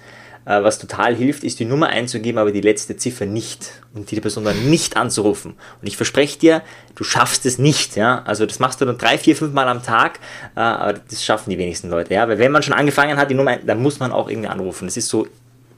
was 0.49 0.79
total 0.79 1.15
hilft, 1.15 1.45
ist 1.45 1.61
die 1.61 1.67
Nummer 1.67 1.89
einzugeben, 1.89 2.39
aber 2.39 2.53
die 2.53 2.63
letzte 2.63 2.97
Ziffer 2.97 3.27
nicht 3.27 3.71
und 3.95 4.11
die 4.11 4.19
Person 4.19 4.45
dann 4.45 4.71
nicht 4.71 4.97
anzurufen. 4.97 5.55
Und 5.81 5.87
ich 5.87 5.97
verspreche 5.97 6.39
dir, 6.39 6.63
du 6.95 7.05
schaffst 7.05 7.45
es 7.45 7.59
nicht. 7.59 7.97
Ja? 7.97 8.23
Also 8.25 8.47
das 8.47 8.59
machst 8.59 8.81
du 8.81 8.87
dann 8.87 8.97
drei, 8.97 9.19
vier, 9.19 9.37
fünf 9.37 9.53
Mal 9.53 9.69
am 9.69 9.83
Tag, 9.83 10.21
äh, 10.57 10.61
aber 10.61 10.95
das 10.95 11.23
schaffen 11.23 11.51
die 11.51 11.59
wenigsten 11.59 11.91
Leute. 11.91 12.15
Ja? 12.15 12.27
Weil 12.29 12.39
wenn 12.39 12.51
man 12.51 12.63
schon 12.63 12.73
angefangen 12.73 13.19
hat, 13.19 13.31
die 13.31 13.35
Nummer, 13.35 13.57
dann 13.59 13.83
muss 13.83 14.01
man 14.01 14.11
auch 14.11 14.31
irgendwie 14.31 14.49
anrufen. 14.49 14.87
Das 14.87 14.97
ist 14.97 15.09
so 15.09 15.27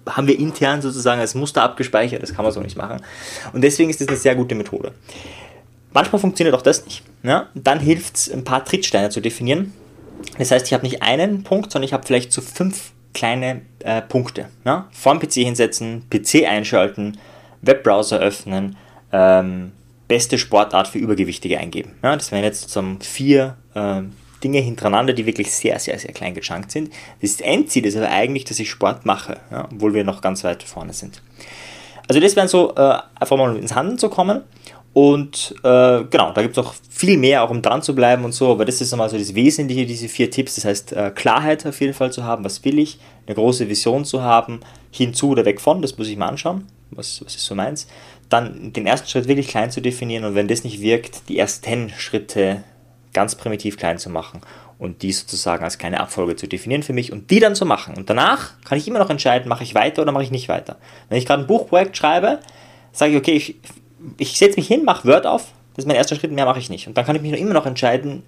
haben 0.08 0.26
wir 0.26 0.38
intern 0.38 0.80
sozusagen 0.80 1.20
als 1.20 1.34
Muster 1.34 1.62
abgespeichert, 1.62 2.22
das 2.22 2.34
kann 2.34 2.44
man 2.44 2.52
so 2.52 2.60
nicht 2.60 2.76
machen. 2.76 3.02
Und 3.52 3.62
deswegen 3.62 3.90
ist 3.90 4.00
das 4.00 4.08
eine 4.08 4.16
sehr 4.16 4.34
gute 4.34 4.54
Methode. 4.54 4.92
Manchmal 5.92 6.20
funktioniert 6.20 6.54
auch 6.54 6.62
das 6.62 6.84
nicht. 6.84 7.02
Ja? 7.22 7.48
Dann 7.54 7.80
hilft 7.80 8.16
es, 8.16 8.32
ein 8.32 8.44
paar 8.44 8.64
Trittsteine 8.64 9.10
zu 9.10 9.20
definieren. 9.20 9.72
Das 10.38 10.50
heißt, 10.50 10.66
ich 10.66 10.72
habe 10.72 10.84
nicht 10.84 11.02
einen 11.02 11.42
Punkt, 11.42 11.72
sondern 11.72 11.86
ich 11.86 11.92
habe 11.92 12.06
vielleicht 12.06 12.32
so 12.32 12.40
fünf 12.40 12.92
kleine 13.14 13.62
äh, 13.80 14.02
Punkte. 14.02 14.48
Ja? 14.64 14.88
Vor 14.92 15.16
dem 15.16 15.20
PC 15.20 15.34
hinsetzen, 15.44 16.04
PC 16.10 16.46
einschalten, 16.46 17.18
Webbrowser 17.62 18.18
öffnen, 18.18 18.76
ähm, 19.12 19.72
beste 20.08 20.38
Sportart 20.38 20.88
für 20.88 20.98
Übergewichtige 20.98 21.58
eingeben. 21.58 21.92
Ja? 22.02 22.16
Das 22.16 22.32
wären 22.32 22.44
jetzt 22.44 22.62
sozusagen 22.62 23.00
vier 23.00 23.56
äh, 23.74 24.02
Dinge 24.42 24.58
hintereinander, 24.60 25.12
die 25.12 25.26
wirklich 25.26 25.52
sehr, 25.52 25.78
sehr, 25.78 25.98
sehr 25.98 26.12
klein 26.12 26.34
gechunkt 26.34 26.70
sind. 26.70 26.90
Das 27.20 27.40
Endziel 27.40 27.86
ist 27.86 27.96
aber 27.96 28.10
eigentlich, 28.10 28.44
dass 28.44 28.58
ich 28.58 28.70
Sport 28.70 29.06
mache, 29.06 29.38
ja? 29.50 29.68
obwohl 29.72 29.94
wir 29.94 30.04
noch 30.04 30.20
ganz 30.20 30.44
weit 30.44 30.62
vorne 30.62 30.92
sind. 30.92 31.22
Also 32.08 32.20
das 32.20 32.34
wären 32.34 32.48
so, 32.48 32.74
äh, 32.74 32.98
einfach 33.18 33.36
mal 33.36 33.56
ins 33.56 33.74
Handeln 33.74 33.98
zu 33.98 34.08
kommen 34.08 34.42
und 34.92 35.54
äh, 35.62 36.04
genau, 36.10 36.32
da 36.32 36.42
gibt 36.42 36.58
es 36.58 36.64
auch 36.64 36.74
viel 36.88 37.16
mehr, 37.16 37.44
auch 37.44 37.50
um 37.50 37.62
dran 37.62 37.80
zu 37.80 37.94
bleiben 37.94 38.24
und 38.24 38.32
so, 38.32 38.50
aber 38.50 38.64
das 38.64 38.80
ist 38.80 38.90
nochmal 38.90 39.08
so 39.08 39.16
das 39.16 39.34
Wesentliche, 39.34 39.86
diese 39.86 40.08
vier 40.08 40.30
Tipps. 40.30 40.56
Das 40.56 40.64
heißt, 40.64 40.92
äh, 40.92 41.12
Klarheit 41.14 41.64
auf 41.64 41.80
jeden 41.80 41.94
Fall 41.94 42.12
zu 42.12 42.24
haben, 42.24 42.44
was 42.44 42.64
will 42.64 42.78
ich, 42.78 42.98
eine 43.26 43.36
große 43.36 43.68
Vision 43.68 44.04
zu 44.04 44.22
haben, 44.22 44.60
hinzu 44.90 45.30
oder 45.30 45.44
weg 45.44 45.60
von, 45.60 45.80
das 45.80 45.96
muss 45.96 46.08
ich 46.08 46.16
mal 46.16 46.26
anschauen, 46.26 46.66
was, 46.90 47.24
was 47.24 47.36
ist 47.36 47.44
so 47.44 47.54
meins. 47.54 47.86
Dann 48.28 48.72
den 48.72 48.86
ersten 48.86 49.08
Schritt 49.08 49.28
wirklich 49.28 49.48
klein 49.48 49.70
zu 49.70 49.80
definieren 49.80 50.24
und 50.24 50.34
wenn 50.34 50.48
das 50.48 50.64
nicht 50.64 50.80
wirkt, 50.80 51.28
die 51.28 51.38
ersten 51.38 51.90
Schritte 51.90 52.64
ganz 53.12 53.36
primitiv 53.36 53.76
klein 53.76 53.98
zu 53.98 54.10
machen 54.10 54.40
und 54.78 55.02
die 55.02 55.12
sozusagen 55.12 55.62
als 55.62 55.78
kleine 55.78 56.00
Abfolge 56.00 56.34
zu 56.34 56.48
definieren 56.48 56.82
für 56.82 56.92
mich 56.92 57.12
und 57.12 57.30
die 57.30 57.38
dann 57.38 57.54
zu 57.54 57.64
machen. 57.64 57.94
Und 57.96 58.10
danach 58.10 58.60
kann 58.64 58.78
ich 58.78 58.88
immer 58.88 58.98
noch 58.98 59.10
entscheiden, 59.10 59.48
mache 59.48 59.62
ich 59.62 59.74
weiter 59.74 60.02
oder 60.02 60.10
mache 60.10 60.24
ich 60.24 60.30
nicht 60.30 60.48
weiter. 60.48 60.78
Wenn 61.08 61.18
ich 61.18 61.26
gerade 61.26 61.42
ein 61.42 61.46
Buchprojekt 61.46 61.96
schreibe, 61.96 62.40
sage 62.92 63.12
ich, 63.12 63.18
okay, 63.18 63.32
ich 63.32 63.56
ich 64.18 64.38
setze 64.38 64.56
mich 64.56 64.66
hin, 64.66 64.84
mache 64.84 65.06
Word 65.06 65.26
auf, 65.26 65.52
das 65.74 65.84
ist 65.84 65.88
mein 65.88 65.96
erster 65.96 66.16
Schritt, 66.16 66.32
mehr 66.32 66.44
mache 66.44 66.58
ich 66.58 66.70
nicht. 66.70 66.86
Und 66.86 66.96
dann 66.96 67.04
kann 67.04 67.16
ich 67.16 67.22
mich 67.22 67.32
immer 67.38 67.54
noch 67.54 67.66
entscheiden, 67.66 68.22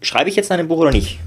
schreibe 0.00 0.30
ich 0.30 0.36
jetzt 0.36 0.50
ein 0.50 0.68
Buch 0.68 0.78
oder 0.78 0.90
nicht. 0.90 1.18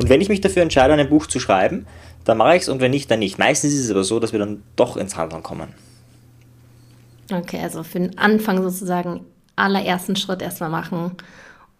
Und 0.00 0.08
wenn 0.08 0.20
ich 0.20 0.28
mich 0.28 0.40
dafür 0.40 0.62
entscheide, 0.62 0.94
ein 0.94 1.08
Buch 1.08 1.26
zu 1.26 1.38
schreiben, 1.40 1.86
dann 2.24 2.38
mache 2.38 2.56
ich 2.56 2.62
es 2.62 2.68
und 2.68 2.80
wenn 2.80 2.90
nicht, 2.90 3.10
dann 3.10 3.18
nicht. 3.18 3.38
Meistens 3.38 3.74
ist 3.74 3.84
es 3.84 3.90
aber 3.90 4.04
so, 4.04 4.18
dass 4.18 4.32
wir 4.32 4.38
dann 4.38 4.62
doch 4.76 4.96
ins 4.96 5.16
Handeln 5.16 5.42
kommen. 5.42 5.68
Okay, 7.32 7.60
also 7.62 7.82
für 7.82 8.00
den 8.00 8.18
Anfang 8.18 8.62
sozusagen 8.62 9.24
allerersten 9.56 10.16
Schritt 10.16 10.42
erstmal 10.42 10.70
machen 10.70 11.12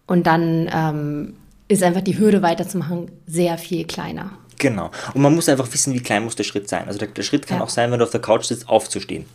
und 0.07 0.27
dann 0.27 0.69
ähm, 0.73 1.33
ist 1.67 1.83
einfach 1.83 2.01
die 2.01 2.17
Hürde 2.17 2.41
weiterzumachen 2.41 3.11
sehr 3.27 3.57
viel 3.57 3.85
kleiner. 3.85 4.31
Genau. 4.57 4.91
Und 5.13 5.21
man 5.21 5.35
muss 5.35 5.49
einfach 5.49 5.71
wissen, 5.73 5.93
wie 5.93 5.99
klein 5.99 6.23
muss 6.23 6.35
der 6.35 6.43
Schritt 6.45 6.69
sein. 6.69 6.87
Also 6.87 6.97
der, 6.99 7.09
der 7.09 7.23
Schritt 7.23 7.45
kann 7.45 7.57
ja. 7.57 7.63
auch 7.63 7.69
sein, 7.69 7.91
wenn 7.91 7.99
du 7.99 8.05
auf 8.05 8.11
der 8.11 8.21
Couch 8.21 8.45
sitzt, 8.45 8.69
aufzustehen. 8.69 9.25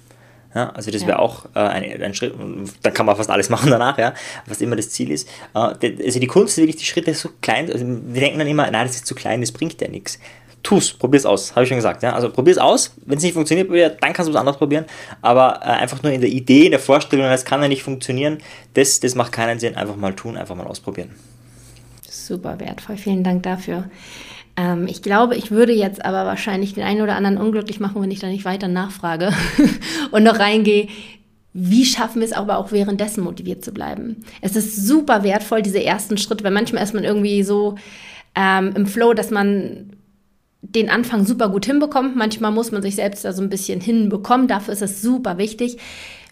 Ja, 0.54 0.70
also 0.70 0.90
das 0.90 1.02
wäre 1.02 1.12
ja. 1.12 1.18
auch 1.20 1.44
äh, 1.54 1.60
ein, 1.60 2.02
ein, 2.02 2.14
Schritt, 2.14 2.34
dann 2.82 2.94
kann 2.94 3.06
man 3.06 3.16
fast 3.16 3.30
alles 3.30 3.48
machen 3.50 3.70
danach, 3.70 3.98
ja, 3.98 4.14
was 4.46 4.60
immer 4.60 4.74
das 4.74 4.90
Ziel 4.90 5.10
ist. 5.12 5.28
Äh, 5.54 5.92
also 6.04 6.18
die 6.18 6.26
Kunst 6.26 6.54
ist 6.54 6.58
wirklich, 6.58 6.76
die 6.76 6.84
Schritte 6.84 7.14
so 7.14 7.30
klein, 7.40 7.70
also 7.70 7.84
wir 7.86 8.20
denken 8.20 8.38
dann 8.38 8.48
immer, 8.48 8.68
nein, 8.68 8.86
das 8.86 8.96
ist 8.96 9.06
zu 9.06 9.14
klein, 9.14 9.40
das 9.40 9.52
bringt 9.52 9.80
ja 9.80 9.88
nichts. 9.88 10.18
Tu's, 10.62 10.92
probier's 10.92 11.24
aus, 11.24 11.54
habe 11.54 11.62
ich 11.62 11.68
schon 11.68 11.78
gesagt. 11.78 12.02
Ja? 12.02 12.12
Also 12.12 12.30
probier's 12.30 12.58
aus, 12.58 12.94
wenn 13.06 13.16
es 13.16 13.24
nicht 13.24 13.32
funktioniert, 13.32 13.70
dann 14.02 14.12
kannst 14.12 14.28
du 14.28 14.32
es 14.32 14.36
anders 14.36 14.58
probieren. 14.58 14.84
Aber 15.22 15.60
äh, 15.62 15.68
einfach 15.68 16.02
nur 16.02 16.12
in 16.12 16.20
der 16.20 16.28
Idee, 16.28 16.66
in 16.66 16.72
der 16.72 16.80
Vorstellung, 16.80 17.26
es 17.26 17.44
kann 17.44 17.62
ja 17.62 17.68
nicht 17.68 17.82
funktionieren, 17.82 18.38
das, 18.74 19.00
das 19.00 19.14
macht 19.14 19.32
keinen 19.32 19.58
Sinn. 19.58 19.76
Einfach 19.76 19.96
mal 19.96 20.14
tun, 20.14 20.36
einfach 20.36 20.54
mal 20.54 20.66
ausprobieren. 20.66 21.14
Super 22.08 22.60
wertvoll, 22.60 22.98
vielen 22.98 23.24
Dank 23.24 23.42
dafür. 23.44 23.88
Ähm, 24.60 24.86
ich 24.86 25.02
glaube, 25.02 25.36
ich 25.36 25.50
würde 25.50 25.72
jetzt 25.72 26.04
aber 26.04 26.26
wahrscheinlich 26.26 26.74
den 26.74 26.84
einen 26.84 27.00
oder 27.00 27.16
anderen 27.16 27.38
unglücklich 27.38 27.80
machen, 27.80 28.02
wenn 28.02 28.10
ich 28.10 28.20
da 28.20 28.26
nicht 28.26 28.44
weiter 28.44 28.68
nachfrage 28.68 29.32
und 30.10 30.22
noch 30.22 30.38
reingehe. 30.38 30.88
Wie 31.52 31.84
schaffen 31.84 32.20
wir 32.20 32.26
es 32.26 32.32
aber 32.32 32.58
auch 32.58 32.70
währenddessen 32.70 33.24
motiviert 33.24 33.64
zu 33.64 33.72
bleiben? 33.72 34.24
Es 34.40 34.54
ist 34.54 34.86
super 34.86 35.24
wertvoll, 35.24 35.62
diese 35.62 35.82
ersten 35.82 36.18
Schritte, 36.18 36.44
weil 36.44 36.52
manchmal 36.52 36.84
ist 36.84 36.94
man 36.94 37.04
irgendwie 37.04 37.42
so 37.42 37.76
ähm, 38.36 38.72
im 38.76 38.86
Flow, 38.86 39.14
dass 39.14 39.30
man 39.30 39.90
den 40.62 40.90
Anfang 40.90 41.24
super 41.24 41.48
gut 41.48 41.64
hinbekommt. 41.64 42.14
Manchmal 42.14 42.52
muss 42.52 42.70
man 42.70 42.82
sich 42.82 42.96
selbst 42.96 43.24
da 43.24 43.32
so 43.32 43.42
ein 43.42 43.48
bisschen 43.48 43.80
hinbekommen. 43.80 44.46
Dafür 44.46 44.74
ist 44.74 44.82
es 44.82 45.00
super 45.00 45.38
wichtig. 45.38 45.78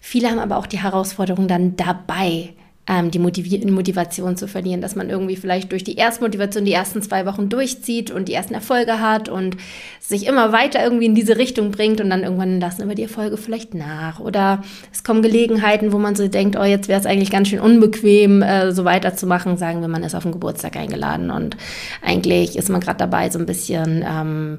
Viele 0.01 0.29
haben 0.29 0.39
aber 0.39 0.57
auch 0.57 0.67
die 0.67 0.79
Herausforderung 0.79 1.47
dann 1.47 1.75
dabei, 1.75 2.53
ähm, 2.89 3.11
die 3.11 3.19
Motiv 3.19 3.47
Motivation 3.65 4.35
zu 4.35 4.47
verlieren, 4.47 4.81
dass 4.81 4.95
man 4.95 5.09
irgendwie 5.09 5.35
vielleicht 5.35 5.71
durch 5.71 5.83
die 5.83 5.95
Erstmotivation 5.95 6.65
die 6.65 6.73
ersten 6.73 7.01
zwei 7.03 7.25
Wochen 7.27 7.47
durchzieht 7.47 8.09
und 8.09 8.27
die 8.27 8.33
ersten 8.33 8.55
Erfolge 8.55 8.99
hat 8.99 9.29
und 9.29 9.57
sich 9.99 10.25
immer 10.25 10.51
weiter 10.51 10.83
irgendwie 10.83 11.05
in 11.05 11.13
diese 11.13 11.37
Richtung 11.37 11.69
bringt 11.71 12.01
und 12.01 12.09
dann 12.09 12.23
irgendwann 12.23 12.59
lassen 12.59 12.81
aber 12.81 12.95
die 12.95 13.03
Erfolge 13.03 13.37
vielleicht 13.37 13.75
nach. 13.75 14.19
Oder 14.19 14.63
es 14.91 15.03
kommen 15.03 15.21
Gelegenheiten, 15.21 15.93
wo 15.93 15.99
man 15.99 16.15
so 16.15 16.27
denkt, 16.27 16.57
oh, 16.59 16.63
jetzt 16.63 16.87
wäre 16.87 16.99
es 16.99 17.05
eigentlich 17.05 17.29
ganz 17.29 17.49
schön 17.49 17.59
unbequem, 17.59 18.41
äh, 18.41 18.71
so 18.71 18.85
weiterzumachen, 18.85 19.57
sagen 19.57 19.81
wir, 19.81 19.87
man 19.87 20.03
ist 20.03 20.15
auf 20.15 20.23
den 20.23 20.31
Geburtstag 20.31 20.75
eingeladen 20.75 21.29
und 21.29 21.57
eigentlich 22.01 22.57
ist 22.57 22.69
man 22.69 22.81
gerade 22.81 22.97
dabei, 22.97 23.29
so 23.29 23.37
ein 23.37 23.45
bisschen 23.45 24.03
ähm, 24.07 24.57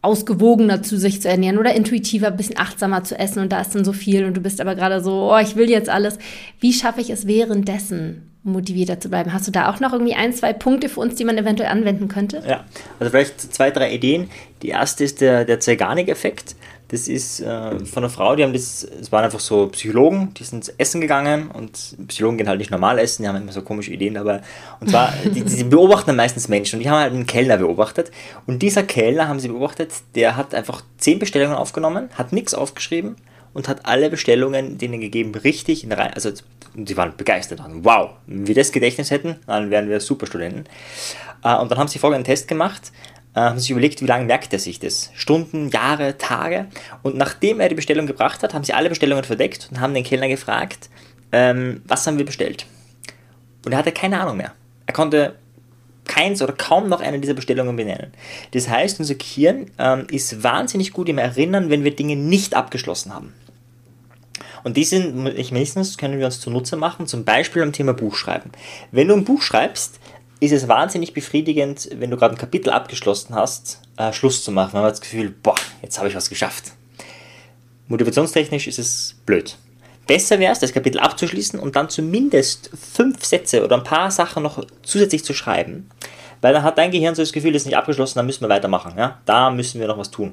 ausgewogener 0.00 0.82
zu 0.82 0.96
sich 0.96 1.20
zu 1.20 1.28
ernähren 1.28 1.58
oder 1.58 1.74
intuitiver, 1.74 2.28
ein 2.28 2.36
bisschen 2.36 2.58
achtsamer 2.58 3.04
zu 3.04 3.18
essen 3.18 3.40
und 3.40 3.50
da 3.50 3.60
ist 3.60 3.74
dann 3.74 3.84
so 3.84 3.92
viel 3.92 4.24
und 4.24 4.36
du 4.36 4.40
bist 4.40 4.60
aber 4.60 4.74
gerade 4.74 5.02
so, 5.02 5.32
oh, 5.32 5.38
ich 5.38 5.56
will 5.56 5.68
jetzt 5.68 5.88
alles. 5.88 6.18
Wie 6.60 6.72
schaffe 6.72 7.00
ich 7.00 7.10
es 7.10 7.26
währenddessen 7.26 8.28
motivierter 8.44 9.00
zu 9.00 9.08
bleiben? 9.08 9.32
Hast 9.32 9.46
du 9.46 9.50
da 9.50 9.70
auch 9.70 9.80
noch 9.80 9.92
irgendwie 9.92 10.14
ein, 10.14 10.32
zwei 10.32 10.52
Punkte 10.52 10.88
für 10.88 11.00
uns, 11.00 11.16
die 11.16 11.24
man 11.24 11.36
eventuell 11.36 11.70
anwenden 11.70 12.08
könnte? 12.08 12.42
Ja, 12.46 12.64
also 13.00 13.10
vielleicht 13.10 13.40
zwei, 13.40 13.70
drei 13.70 13.92
Ideen. 13.92 14.30
Die 14.62 14.68
erste 14.68 15.04
ist 15.04 15.20
der, 15.20 15.44
der 15.44 15.60
Zeigarnik-Effekt. 15.60 16.54
Das 16.88 17.06
ist 17.06 17.40
äh, 17.40 17.84
von 17.84 18.02
einer 18.02 18.10
Frau, 18.10 18.34
die 18.34 18.42
haben 18.42 18.54
das, 18.54 18.82
es 18.82 19.12
waren 19.12 19.22
einfach 19.22 19.40
so 19.40 19.66
Psychologen, 19.68 20.32
die 20.34 20.44
sind 20.44 20.72
essen 20.78 21.02
gegangen 21.02 21.50
und 21.50 21.96
Psychologen 22.08 22.38
gehen 22.38 22.48
halt 22.48 22.58
nicht 22.58 22.70
normal 22.70 22.98
essen, 22.98 23.22
die 23.22 23.28
haben 23.28 23.36
immer 23.36 23.52
so 23.52 23.60
komische 23.60 23.92
Ideen 23.92 24.14
dabei. 24.14 24.40
Und 24.80 24.88
zwar, 24.88 25.12
die, 25.24 25.42
die 25.42 25.64
beobachten 25.64 26.16
meistens 26.16 26.48
Menschen 26.48 26.76
und 26.76 26.82
die 26.82 26.88
haben 26.88 26.98
halt 26.98 27.12
einen 27.12 27.26
Kellner 27.26 27.58
beobachtet. 27.58 28.10
Und 28.46 28.62
dieser 28.62 28.84
Kellner 28.84 29.28
haben 29.28 29.38
sie 29.38 29.48
beobachtet, 29.48 29.92
der 30.14 30.36
hat 30.36 30.54
einfach 30.54 30.82
zehn 30.96 31.18
Bestellungen 31.18 31.56
aufgenommen, 31.56 32.08
hat 32.14 32.32
nichts 32.32 32.54
aufgeschrieben 32.54 33.16
und 33.52 33.68
hat 33.68 33.84
alle 33.84 34.08
Bestellungen 34.08 34.78
denen 34.78 35.00
gegeben, 35.00 35.34
richtig 35.34 35.82
in 35.82 35.90
der 35.90 35.98
Reihe. 35.98 36.14
Also, 36.14 36.30
die 36.74 36.96
waren 36.96 37.16
begeistert. 37.18 37.60
Wow, 37.82 38.12
wenn 38.26 38.46
wir 38.46 38.54
das 38.54 38.72
Gedächtnis 38.72 39.10
hätten, 39.10 39.36
dann 39.46 39.70
wären 39.70 39.90
wir 39.90 40.00
Superstudenten. 40.00 40.64
Äh, 41.44 41.56
und 41.56 41.70
dann 41.70 41.78
haben 41.78 41.88
sie 41.88 41.98
folgenden 41.98 42.24
Test 42.24 42.48
gemacht 42.48 42.92
haben 43.40 43.58
sich 43.58 43.70
überlegt, 43.70 44.00
wie 44.00 44.06
lange 44.06 44.24
merkt 44.24 44.52
er 44.52 44.58
sich 44.58 44.78
das? 44.80 45.10
Stunden, 45.14 45.68
Jahre, 45.68 46.18
Tage? 46.18 46.66
Und 47.02 47.16
nachdem 47.16 47.60
er 47.60 47.68
die 47.68 47.74
Bestellung 47.74 48.06
gebracht 48.06 48.42
hat, 48.42 48.54
haben 48.54 48.64
sie 48.64 48.72
alle 48.72 48.88
Bestellungen 48.88 49.24
verdeckt 49.24 49.68
und 49.70 49.80
haben 49.80 49.94
den 49.94 50.04
Kellner 50.04 50.28
gefragt, 50.28 50.88
ähm, 51.32 51.82
was 51.86 52.06
haben 52.06 52.18
wir 52.18 52.24
bestellt? 52.24 52.66
Und 53.64 53.72
er 53.72 53.78
hatte 53.78 53.92
keine 53.92 54.20
Ahnung 54.20 54.36
mehr. 54.38 54.52
Er 54.86 54.94
konnte 54.94 55.34
keins 56.06 56.42
oder 56.42 56.54
kaum 56.54 56.88
noch 56.88 57.00
eine 57.00 57.20
dieser 57.20 57.34
Bestellungen 57.34 57.76
benennen. 57.76 58.12
Das 58.52 58.68
heißt, 58.68 58.98
unser 58.98 59.14
Gehirn 59.14 59.70
ähm, 59.78 60.06
ist 60.10 60.42
wahnsinnig 60.42 60.92
gut 60.92 61.08
im 61.08 61.18
Erinnern, 61.18 61.70
wenn 61.70 61.84
wir 61.84 61.94
Dinge 61.94 62.16
nicht 62.16 62.54
abgeschlossen 62.54 63.14
haben. 63.14 63.34
Und 64.64 64.76
diesen 64.76 65.22
Mechanismus 65.22 65.98
können 65.98 66.18
wir 66.18 66.26
uns 66.26 66.40
zunutze 66.40 66.76
machen, 66.76 67.06
zum 67.06 67.24
Beispiel 67.24 67.62
am 67.62 67.72
Thema 67.72 67.94
Buchschreiben. 67.94 68.50
Wenn 68.90 69.08
du 69.08 69.14
ein 69.14 69.24
Buch 69.24 69.42
schreibst, 69.42 69.97
ist 70.40 70.52
es 70.52 70.68
wahnsinnig 70.68 71.12
befriedigend, 71.12 71.88
wenn 71.94 72.10
du 72.10 72.16
gerade 72.16 72.34
ein 72.34 72.38
Kapitel 72.38 72.70
abgeschlossen 72.70 73.34
hast, 73.34 73.80
äh, 73.96 74.12
Schluss 74.12 74.44
zu 74.44 74.52
machen. 74.52 74.70
Man 74.74 74.84
hat 74.84 74.92
das 74.92 75.00
Gefühl, 75.00 75.34
boah, 75.42 75.56
jetzt 75.82 75.98
habe 75.98 76.08
ich 76.08 76.14
was 76.14 76.28
geschafft. 76.28 76.72
Motivationstechnisch 77.88 78.68
ist 78.68 78.78
es 78.78 79.16
blöd. 79.26 79.56
Besser 80.06 80.38
wäre 80.38 80.52
es, 80.52 80.58
das 80.58 80.72
Kapitel 80.72 81.00
abzuschließen 81.00 81.58
und 81.58 81.76
dann 81.76 81.90
zumindest 81.90 82.70
fünf 82.74 83.24
Sätze 83.24 83.64
oder 83.64 83.76
ein 83.76 83.84
paar 83.84 84.10
Sachen 84.10 84.42
noch 84.42 84.64
zusätzlich 84.82 85.24
zu 85.24 85.34
schreiben. 85.34 85.90
Weil 86.40 86.54
dann 86.54 86.62
hat 86.62 86.78
dein 86.78 86.90
Gehirn 86.90 87.14
so 87.14 87.22
das 87.22 87.32
Gefühl, 87.32 87.54
es 87.54 87.62
ist 87.62 87.66
nicht 87.66 87.76
abgeschlossen, 87.76 88.18
dann 88.18 88.26
müssen 88.26 88.42
wir 88.42 88.48
weitermachen. 88.48 88.94
Ja? 88.96 89.18
Da 89.26 89.50
müssen 89.50 89.80
wir 89.80 89.88
noch 89.88 89.98
was 89.98 90.10
tun. 90.10 90.32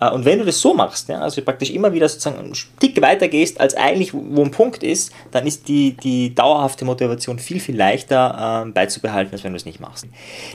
Äh, 0.00 0.10
und 0.10 0.24
wenn 0.24 0.38
du 0.38 0.44
das 0.44 0.60
so 0.60 0.74
machst, 0.74 1.08
ja, 1.08 1.20
also 1.20 1.42
praktisch 1.42 1.70
immer 1.70 1.92
wieder 1.92 2.08
sozusagen 2.08 2.38
ein 2.38 2.54
Stück 2.54 2.80
Stück 2.90 3.02
weiter 3.02 3.28
gehst, 3.28 3.60
als 3.60 3.74
eigentlich 3.74 4.12
wo 4.14 4.42
ein 4.42 4.50
Punkt 4.50 4.82
ist, 4.82 5.12
dann 5.30 5.46
ist 5.46 5.68
die, 5.68 5.96
die 5.96 6.34
dauerhafte 6.34 6.84
Motivation 6.84 7.38
viel, 7.38 7.60
viel 7.60 7.76
leichter 7.76 8.64
äh, 8.66 8.70
beizubehalten, 8.70 9.32
als 9.32 9.44
wenn 9.44 9.52
du 9.52 9.56
es 9.56 9.64
nicht 9.64 9.80
machst. 9.80 10.06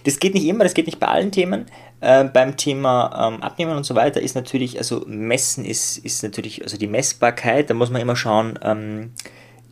Das 0.06 0.20
geht 0.20 0.34
nicht 0.34 0.46
immer, 0.46 0.64
das 0.64 0.74
geht 0.74 0.88
nicht 0.88 1.00
bei 1.00 1.08
allen 1.08 1.32
Themen. 1.32 1.66
Äh, 2.02 2.26
beim 2.26 2.58
Thema 2.58 3.34
ähm, 3.34 3.42
Abnehmen 3.42 3.78
und 3.78 3.86
so 3.86 3.96
weiter 3.96 4.22
ist 4.22 4.36
natürlich, 4.36 4.78
also 4.78 5.04
Messen 5.08 5.66
ist, 5.66 5.98
ist 5.98 6.24
natürlich, 6.24 6.64
also 6.64 6.78
die 6.78 6.88
Messbarkeit, 6.88 7.70
da 7.70 7.74
muss 7.74 7.90
man 7.90 8.02
immer 8.02 8.16
schauen, 8.16 8.60
ähm, 8.62 9.12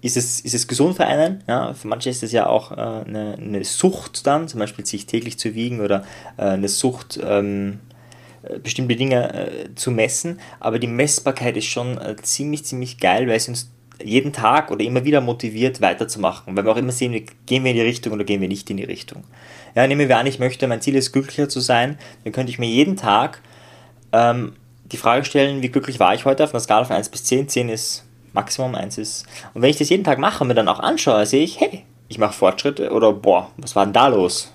ist 0.01 0.17
es, 0.17 0.41
ist 0.41 0.53
es 0.53 0.67
gesund 0.67 0.97
für 0.97 1.05
einen? 1.05 1.43
Ja, 1.47 1.73
für 1.73 1.88
manche 1.88 2.09
ist 2.09 2.23
es 2.23 2.31
ja 2.33 2.45
auch 2.45 2.71
äh, 2.71 2.75
eine, 2.75 3.38
eine, 3.39 3.63
Sucht 3.63 4.27
dann, 4.27 4.47
zum 4.47 4.59
Beispiel 4.59 4.86
sich 4.86 5.05
täglich 5.05 5.39
zu 5.39 5.55
wiegen 5.55 5.79
oder 5.79 6.03
äh, 6.38 6.43
eine 6.43 6.67
Sucht, 6.67 7.19
ähm, 7.23 7.79
äh, 7.89 7.92
bestimmte 8.60 8.95
Dinge 8.95 9.34
äh, 9.34 9.75
zu 9.75 9.91
messen. 9.91 10.39
Aber 10.60 10.79
die 10.79 10.88
Messbarkeit 10.88 11.58
ist 11.58 11.65
schon 11.65 11.97
äh, 11.97 12.15
ziemlich, 12.21 12.65
ziemlich 12.65 12.99
geil, 12.99 13.27
weil 13.27 13.38
es 13.38 13.47
uns 13.47 13.71
jeden 14.03 14.34
Tag 14.34 14.71
oder 14.71 14.84
immer 14.84 15.06
wieder 15.06 15.21
motiviert, 15.21 15.82
weiterzumachen. 15.82 16.56
Weil 16.56 16.65
wir 16.65 16.71
auch 16.71 16.77
immer 16.77 16.91
sehen, 16.91 17.25
gehen 17.45 17.63
wir 17.63 17.71
in 17.71 17.77
die 17.77 17.84
Richtung 17.84 18.13
oder 18.13 18.23
gehen 18.23 18.41
wir 18.41 18.47
nicht 18.47 18.69
in 18.69 18.77
die 18.77 18.84
Richtung. 18.84 19.23
Ja, 19.75 19.88
nehmen 19.88 20.08
wir 20.08 20.17
an, 20.17 20.27
ich 20.27 20.39
möchte, 20.39 20.67
mein 20.67 20.82
Ziel 20.82 20.95
ist, 20.95 21.12
glücklicher 21.12 21.49
zu 21.49 21.60
sein, 21.60 21.97
dann 22.23 22.34
könnte 22.34 22.51
ich 22.51 22.60
mir 22.60 22.67
jeden 22.67 22.95
Tag 22.95 23.41
ähm, 24.12 24.53
die 24.86 24.97
Frage 24.97 25.25
stellen, 25.25 25.62
wie 25.62 25.69
glücklich 25.69 25.99
war 25.99 26.13
ich 26.13 26.25
heute 26.25 26.43
auf 26.43 26.53
einer 26.53 26.60
Skala 26.60 26.86
von 26.86 26.95
1 26.95 27.10
bis 27.10 27.23
10. 27.23 27.49
10 27.49 27.69
ist 27.69 28.06
Maximum, 28.34 28.75
1 28.75 28.97
ist. 28.97 29.25
Und 29.53 29.62
wenn 29.62 29.69
ich 29.69 29.77
das 29.77 29.89
jeden 29.89 30.03
Tag 30.03 30.19
mache 30.19 30.43
und 30.43 30.49
mir 30.49 30.53
dann 30.53 30.67
auch 30.67 30.79
anschaue, 30.79 31.25
sehe 31.25 31.43
ich, 31.43 31.60
hey, 31.60 31.84
ich 32.08 32.17
mache 32.17 32.34
Fortschritte 32.34 32.91
oder 32.91 33.13
boah, 33.13 33.51
was 33.58 33.75
war 33.75 33.86
denn 33.86 33.93
da 33.93 34.08
los? 34.08 34.51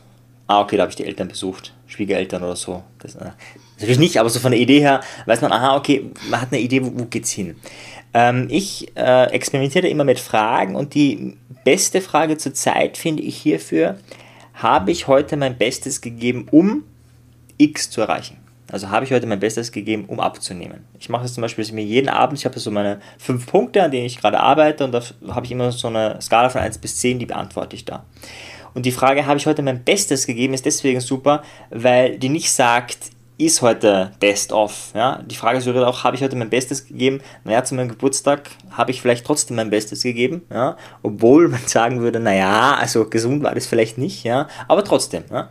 Ah, 0.46 0.60
okay, 0.60 0.76
da 0.76 0.82
habe 0.82 0.90
ich 0.90 0.96
die 0.96 1.04
Eltern 1.04 1.28
besucht, 1.28 1.74
Schwiegereltern 1.86 2.42
oder 2.42 2.56
so. 2.56 2.82
Das, 3.00 3.16
äh, 3.16 3.30
natürlich 3.78 3.98
nicht, 3.98 4.18
aber 4.18 4.28
so 4.28 4.40
von 4.40 4.52
der 4.52 4.60
Idee 4.60 4.80
her 4.80 5.00
weiß 5.26 5.40
man, 5.40 5.52
aha, 5.52 5.76
okay, 5.76 6.10
man 6.28 6.40
hat 6.40 6.52
eine 6.52 6.60
Idee, 6.60 6.84
wo, 6.84 6.92
wo 6.94 7.04
geht's 7.04 7.30
hin. 7.30 7.56
Ähm, 8.14 8.48
ich 8.50 8.90
äh, 8.96 9.30
experimentiere 9.30 9.88
immer 9.88 10.04
mit 10.04 10.18
Fragen 10.18 10.76
und 10.76 10.94
die 10.94 11.36
beste 11.64 12.00
Frage 12.00 12.38
zur 12.38 12.54
Zeit 12.54 12.96
finde 12.96 13.22
ich 13.22 13.36
hierfür, 13.36 13.98
habe 14.54 14.90
ich 14.90 15.06
heute 15.06 15.36
mein 15.36 15.56
Bestes 15.56 16.00
gegeben, 16.00 16.48
um 16.50 16.84
X 17.58 17.90
zu 17.90 18.00
erreichen? 18.00 18.38
Also 18.70 18.90
habe 18.90 19.04
ich 19.04 19.12
heute 19.12 19.26
mein 19.26 19.40
Bestes 19.40 19.72
gegeben, 19.72 20.04
um 20.06 20.20
abzunehmen. 20.20 20.84
Ich 20.98 21.08
mache 21.08 21.24
es 21.24 21.32
zum 21.32 21.40
Beispiel, 21.40 21.62
dass 21.62 21.70
ich 21.70 21.74
mir 21.74 21.84
jeden 21.84 22.08
Abend, 22.08 22.38
ich 22.38 22.44
habe 22.44 22.58
so 22.58 22.70
meine 22.70 23.00
fünf 23.18 23.46
Punkte, 23.46 23.82
an 23.82 23.90
denen 23.90 24.04
ich 24.04 24.20
gerade 24.20 24.40
arbeite 24.40 24.84
und 24.84 24.92
da 24.92 25.02
habe 25.28 25.46
ich 25.46 25.52
immer 25.52 25.72
so 25.72 25.88
eine 25.88 26.20
Skala 26.20 26.50
von 26.50 26.60
1 26.60 26.78
bis 26.78 26.96
10, 26.98 27.18
die 27.18 27.26
beantworte 27.26 27.76
ich 27.76 27.86
da. 27.86 28.04
Und 28.74 28.84
die 28.84 28.92
Frage, 28.92 29.24
habe 29.24 29.38
ich 29.38 29.46
heute 29.46 29.62
mein 29.62 29.84
Bestes 29.84 30.26
gegeben, 30.26 30.52
ist 30.52 30.66
deswegen 30.66 31.00
super, 31.00 31.42
weil 31.70 32.18
die 32.18 32.28
nicht 32.28 32.52
sagt, 32.52 32.98
ist 33.38 33.62
heute 33.62 34.10
Best 34.18 34.52
of. 34.52 34.90
Ja? 34.94 35.22
Die 35.24 35.36
Frage 35.36 35.64
wäre 35.64 35.86
auch, 35.86 36.02
habe 36.02 36.16
ich 36.16 36.22
heute 36.22 36.34
mein 36.34 36.50
Bestes 36.50 36.86
gegeben? 36.86 37.20
Naja, 37.44 37.62
zu 37.62 37.76
meinem 37.76 37.88
Geburtstag 37.88 38.50
habe 38.72 38.90
ich 38.90 39.00
vielleicht 39.00 39.24
trotzdem 39.24 39.56
mein 39.56 39.70
Bestes 39.70 40.02
gegeben, 40.02 40.42
ja? 40.50 40.76
obwohl 41.02 41.48
man 41.48 41.60
sagen 41.66 42.00
würde, 42.00 42.18
naja, 42.18 42.74
also 42.74 43.08
gesund 43.08 43.44
war 43.44 43.54
das 43.54 43.66
vielleicht 43.66 43.96
nicht, 43.96 44.24
ja? 44.24 44.48
aber 44.66 44.84
trotzdem. 44.84 45.22
Ja? 45.30 45.50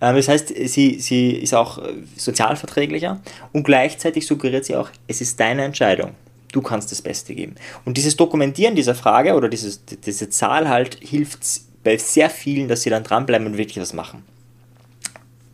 Ähm, 0.00 0.16
das 0.16 0.28
heißt, 0.28 0.48
sie, 0.48 0.98
sie 0.98 1.30
ist 1.30 1.54
auch 1.54 1.78
äh, 1.78 1.94
sozialverträglicher 2.16 3.20
und 3.52 3.62
gleichzeitig 3.62 4.26
suggeriert 4.26 4.64
sie 4.64 4.74
auch, 4.74 4.90
es 5.06 5.20
ist 5.20 5.38
deine 5.38 5.62
Entscheidung. 5.62 6.14
Du 6.50 6.60
kannst 6.60 6.90
das 6.90 7.02
Beste 7.02 7.34
geben. 7.34 7.54
Und 7.84 7.98
dieses 7.98 8.16
Dokumentieren 8.16 8.74
dieser 8.74 8.94
Frage 8.94 9.34
oder 9.34 9.48
dieses, 9.48 9.84
diese 9.84 10.30
Zahl 10.30 10.68
halt 10.68 10.98
hilft 11.00 11.40
bei 11.84 11.98
sehr 11.98 12.30
vielen, 12.30 12.68
dass 12.68 12.82
sie 12.82 12.90
dann 12.90 13.04
dranbleiben 13.04 13.46
und 13.46 13.58
wirklich 13.58 13.78
was 13.78 13.92
machen 13.92 14.24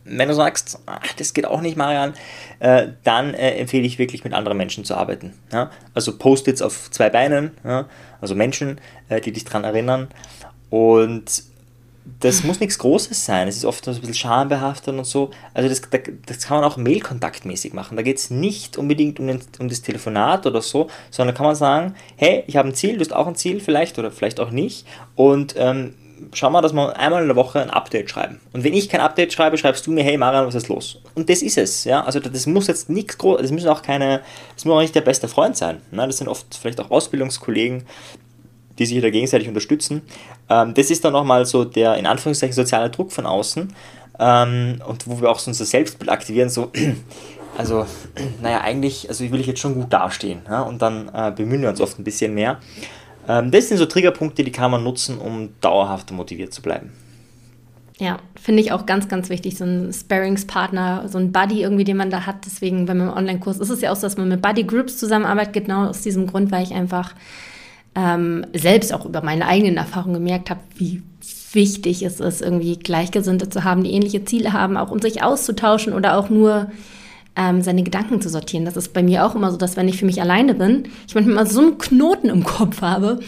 wenn 0.05 0.29
du 0.29 0.35
sagst, 0.35 0.79
ach, 0.87 1.13
das 1.15 1.33
geht 1.33 1.47
auch 1.47 1.61
nicht, 1.61 1.77
Marian, 1.77 2.15
äh, 2.59 2.89
dann 3.05 3.35
äh, 3.35 3.53
empfehle 3.53 3.87
ich 3.87 3.99
wirklich 3.99 4.25
mit 4.25 4.35
anderen 4.35 4.59
Menschen 4.59 4.85
zu 4.85 4.95
arbeiten. 4.95 5.33
Ja? 5.53 5.71
Also 5.95 6.17
Post-its 6.19 6.63
auf 6.63 6.91
zwei 6.91 7.11
Beinen, 7.11 7.53
ja? 7.65 7.87
also 8.21 8.35
Menschen, 8.35 8.81
äh, 9.09 9.21
die 9.21 9.33
dich 9.33 9.45
daran 9.45 9.65
erinnern. 9.65 10.09
Und 10.71 11.45
das 12.21 12.45
muss 12.45 12.61
nichts 12.61 12.79
Großes 12.79 13.25
sein. 13.25 13.49
Es 13.49 13.57
ist 13.57 13.65
oft 13.65 13.89
ein 13.89 13.95
bisschen 13.95 14.15
schambehaftet 14.15 14.95
und 14.95 15.05
so. 15.07 15.31
Also 15.55 15.69
das, 15.71 15.81
das 16.27 16.47
kann 16.47 16.61
man 16.61 16.71
auch 16.71 16.77
mailkontaktmäßig 16.77 17.73
machen. 17.73 17.97
Da 17.97 18.03
geht 18.03 18.19
es 18.19 18.31
nicht 18.31 18.77
unbedingt 18.77 19.19
um, 19.21 19.27
den, 19.27 19.41
um 19.59 19.69
das 19.69 19.81
Telefonat 19.81 20.47
oder 20.47 20.61
so, 20.61 20.89
sondern 21.11 21.35
kann 21.35 21.47
man 21.47 21.55
sagen, 21.55 21.95
hey, 22.17 22.45
ich 22.47 22.57
habe 22.57 22.69
ein 22.69 22.75
Ziel, 22.75 22.95
du 22.95 23.01
hast 23.01 23.15
auch 23.15 23.27
ein 23.27 23.37
Ziel 23.37 23.61
vielleicht 23.61 23.99
oder 23.99 24.11
vielleicht 24.11 24.39
auch 24.39 24.51
nicht. 24.51 24.87
Und 25.15 25.55
ähm, 25.57 25.95
schau 26.33 26.51
mal, 26.51 26.61
dass 26.61 26.73
wir 26.73 26.97
einmal 26.99 27.23
in 27.23 27.29
der 27.29 27.37
Woche 27.37 27.61
ein 27.61 27.71
Update 27.71 28.11
schreiben. 28.11 28.41
Und 28.53 28.65
wenn 28.65 28.75
ich 28.75 28.89
kein 28.89 29.01
Update 29.01 29.33
schreibe, 29.33 29.59
schreibst 29.59 29.87
du 29.87 29.93
mir, 29.93 30.03
hey 30.03 30.17
Marian, 30.17 30.47
was 30.47 30.55
ist 30.55 30.69
los? 30.69 31.01
Und 31.15 31.29
das 31.29 31.43
ist 31.43 31.59
es, 31.59 31.85
ja. 31.85 32.05
Also 32.05 32.21
das 32.21 32.47
muss 32.47 32.67
jetzt 32.67 32.91
nichts 32.91 33.19
groß, 33.19 33.41
das 33.41 33.51
müssen 33.51 33.69
auch 33.69 33.83
keine, 33.83 34.21
das 34.55 34.65
muss 34.65 34.75
auch 34.75 34.81
nicht 34.81 34.95
der 34.95 35.01
beste 35.01 35.29
Freund 35.29 35.57
sein. 35.57 35.81
Ne? 35.91 36.07
Das 36.07 36.19
sind 36.19 36.29
oft 36.29 36.47
vielleicht 36.55 36.81
auch 36.81 36.91
Ausbildungskollegen, 36.91 37.85
die 38.79 38.87
sich 38.87 39.01
da 39.01 39.11
gegenseitig 39.11 39.49
unterstützen. 39.49 40.03
Ähm, 40.49 40.75
das 40.75 40.91
ist 40.91 41.05
dann 41.05 41.13
nochmal 41.13 41.47
so 41.47 41.65
der, 41.65 41.97
in 41.97 42.07
Anführungszeichen, 42.07 42.55
soziale 42.55 42.91
Druck 42.91 43.13
von 43.13 43.27
außen. 43.27 43.73
Ähm, 44.19 44.81
und 44.87 45.09
wo 45.09 45.21
wir 45.21 45.31
auch 45.31 45.39
so 45.39 45.51
unser 45.51 45.65
Selbstbild 45.65 46.11
aktivieren, 46.11 46.49
so, 46.49 46.71
also, 47.59 47.87
naja, 48.43 48.61
eigentlich, 48.61 49.09
also 49.09 49.31
will 49.31 49.41
ich 49.41 49.47
jetzt 49.47 49.61
schon 49.61 49.75
gut 49.75 49.93
dastehen. 49.93 50.43
Ja? 50.49 50.63
Und 50.63 50.83
dann 50.83 51.11
äh, 51.13 51.33
bemühen 51.35 51.63
wir 51.63 51.69
uns 51.69 51.81
oft 51.81 51.99
ein 51.99 52.05
bisschen 52.05 52.35
mehr. 52.35 52.59
Ähm, 53.29 53.51
das 53.51 53.69
sind 53.69 53.79
so 53.79 53.87
Triggerpunkte, 53.87 54.45
die 54.45 54.53
kann 54.53 54.71
man 54.71 54.83
nutzen, 54.83 55.19
um 55.19 55.51
dauerhaft 55.61 56.11
motiviert 56.13 56.53
zu 56.53 56.63
bleiben. 56.63 56.93
Ja, 57.99 58.19
finde 58.35 58.61
ich 58.61 58.73
auch 58.73 58.87
ganz, 58.87 59.07
ganz 59.07 59.29
wichtig, 59.29 59.57
so 59.57 59.65
ein 59.65 59.93
Sparingspartner, 59.93 61.09
so 61.09 61.19
ein 61.19 61.31
Buddy 61.31 61.63
irgendwie, 61.63 61.85
den 61.85 61.97
man 61.97 62.11
da 62.11 62.27
hat. 62.27 62.45
Deswegen, 62.45 62.89
wenn 62.89 62.99
man 62.99 63.09
im 63.09 63.15
Online-Kurs 63.15 63.59
ist 63.59 63.71
es 63.71 63.81
ja 63.83 63.93
auch 63.93 63.97
so, 63.97 64.03
dass 64.03 64.17
man 64.17 64.29
mit 64.29 64.43
Buddy-Groups 64.43 64.99
zusammenarbeitet, 64.99 65.55
genau 65.55 65.87
aus 65.87 66.03
diesem 66.03 66.27
Grund, 66.27 66.51
weil 66.51 66.65
ich 66.65 66.75
einfach 66.75 67.15
ähm, 67.95 68.45
selbst 68.53 68.93
auch 68.93 69.05
über 69.05 69.23
meine 69.23 69.47
eigenen 69.47 69.77
Erfahrungen 69.77 70.15
gemerkt 70.15 70.51
habe, 70.51 70.61
wie 70.75 71.03
wichtig 71.53 72.03
es 72.03 72.19
ist, 72.19 72.43
irgendwie 72.43 72.77
Gleichgesinnte 72.77 73.49
zu 73.49 73.63
haben, 73.63 73.85
die 73.85 73.93
ähnliche 73.93 74.25
Ziele 74.25 74.53
haben, 74.53 74.77
auch 74.77 74.91
um 74.91 75.01
sich 75.01 75.23
auszutauschen 75.23 75.93
oder 75.93 76.19
auch 76.19 76.29
nur 76.29 76.73
ähm, 77.37 77.63
seine 77.63 77.83
Gedanken 77.83 78.21
zu 78.21 78.29
sortieren. 78.29 78.65
Das 78.65 78.77
ist 78.77 78.93
bei 78.93 79.03
mir 79.03 79.25
auch 79.25 79.35
immer 79.35 79.51
so, 79.51 79.57
dass 79.57 79.77
wenn 79.77 79.89
ich 79.89 79.99
für 79.99 80.07
mich 80.07 80.21
alleine 80.21 80.55
bin, 80.55 80.89
ich 81.07 81.15
manchmal 81.15 81.47
so 81.47 81.61
einen 81.61 81.79
Knoten 81.79 82.29
im 82.29 82.45
Kopf 82.45 82.81
habe. 82.81 83.21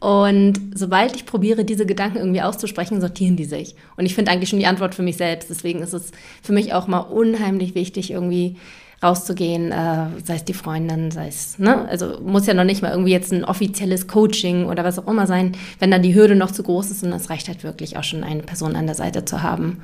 Und 0.00 0.60
sobald 0.74 1.16
ich 1.16 1.24
probiere, 1.24 1.64
diese 1.64 1.86
Gedanken 1.86 2.18
irgendwie 2.18 2.42
auszusprechen, 2.42 3.00
sortieren 3.00 3.36
die 3.36 3.46
sich. 3.46 3.74
Und 3.96 4.04
ich 4.04 4.14
finde 4.14 4.30
eigentlich 4.30 4.50
schon 4.50 4.58
die 4.58 4.66
Antwort 4.66 4.94
für 4.94 5.02
mich 5.02 5.16
selbst. 5.16 5.48
Deswegen 5.48 5.80
ist 5.80 5.94
es 5.94 6.10
für 6.42 6.52
mich 6.52 6.74
auch 6.74 6.86
mal 6.86 6.98
unheimlich 6.98 7.74
wichtig, 7.74 8.10
irgendwie 8.10 8.56
rauszugehen, 9.02 9.70
äh, 9.70 10.06
sei 10.24 10.36
es 10.36 10.44
die 10.44 10.54
Freundin, 10.54 11.10
sei 11.10 11.28
es, 11.28 11.58
ne? 11.58 11.86
Also 11.88 12.20
muss 12.22 12.46
ja 12.46 12.54
noch 12.54 12.64
nicht 12.64 12.82
mal 12.82 12.90
irgendwie 12.90 13.12
jetzt 13.12 13.32
ein 13.32 13.44
offizielles 13.44 14.06
Coaching 14.06 14.66
oder 14.66 14.82
was 14.82 14.98
auch 14.98 15.06
immer 15.06 15.26
sein, 15.26 15.52
wenn 15.78 15.90
dann 15.90 16.02
die 16.02 16.14
Hürde 16.14 16.34
noch 16.34 16.50
zu 16.50 16.62
groß 16.62 16.90
ist 16.90 17.02
und 17.02 17.12
es 17.12 17.28
reicht 17.28 17.48
halt 17.48 17.64
wirklich 17.64 17.96
auch 17.98 18.04
schon 18.04 18.24
eine 18.24 18.42
Person 18.42 18.76
an 18.76 18.86
der 18.86 18.94
Seite 18.94 19.24
zu 19.24 19.42
haben, 19.42 19.82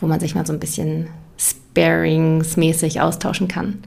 wo 0.00 0.06
man 0.06 0.20
sich 0.20 0.34
mal 0.34 0.46
so 0.46 0.52
ein 0.52 0.60
bisschen 0.60 1.08
sparingsmäßig 1.38 3.00
austauschen 3.00 3.48
kann. 3.48 3.82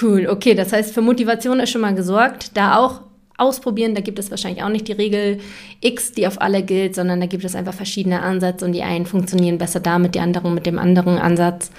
Cool, 0.00 0.28
okay, 0.28 0.54
das 0.54 0.72
heißt, 0.72 0.94
für 0.94 1.02
Motivation 1.02 1.60
ist 1.60 1.70
schon 1.70 1.80
mal 1.80 1.94
gesorgt. 1.94 2.56
Da 2.56 2.76
auch 2.76 3.02
ausprobieren, 3.40 3.94
da 3.94 4.02
gibt 4.02 4.18
es 4.18 4.30
wahrscheinlich 4.30 4.62
auch 4.62 4.68
nicht 4.68 4.86
die 4.86 4.92
Regel 4.92 5.38
X, 5.80 6.12
die 6.12 6.26
auf 6.26 6.40
alle 6.40 6.62
gilt, 6.62 6.94
sondern 6.94 7.20
da 7.20 7.26
gibt 7.26 7.44
es 7.44 7.56
einfach 7.56 7.74
verschiedene 7.74 8.20
Ansätze 8.20 8.64
und 8.64 8.72
die 8.72 8.82
einen 8.82 9.06
funktionieren 9.06 9.58
besser 9.58 9.80
damit, 9.80 10.14
die 10.14 10.20
anderen 10.20 10.54
mit 10.54 10.66
dem 10.66 10.78
anderen 10.78 11.18
Ansatz. 11.18 11.70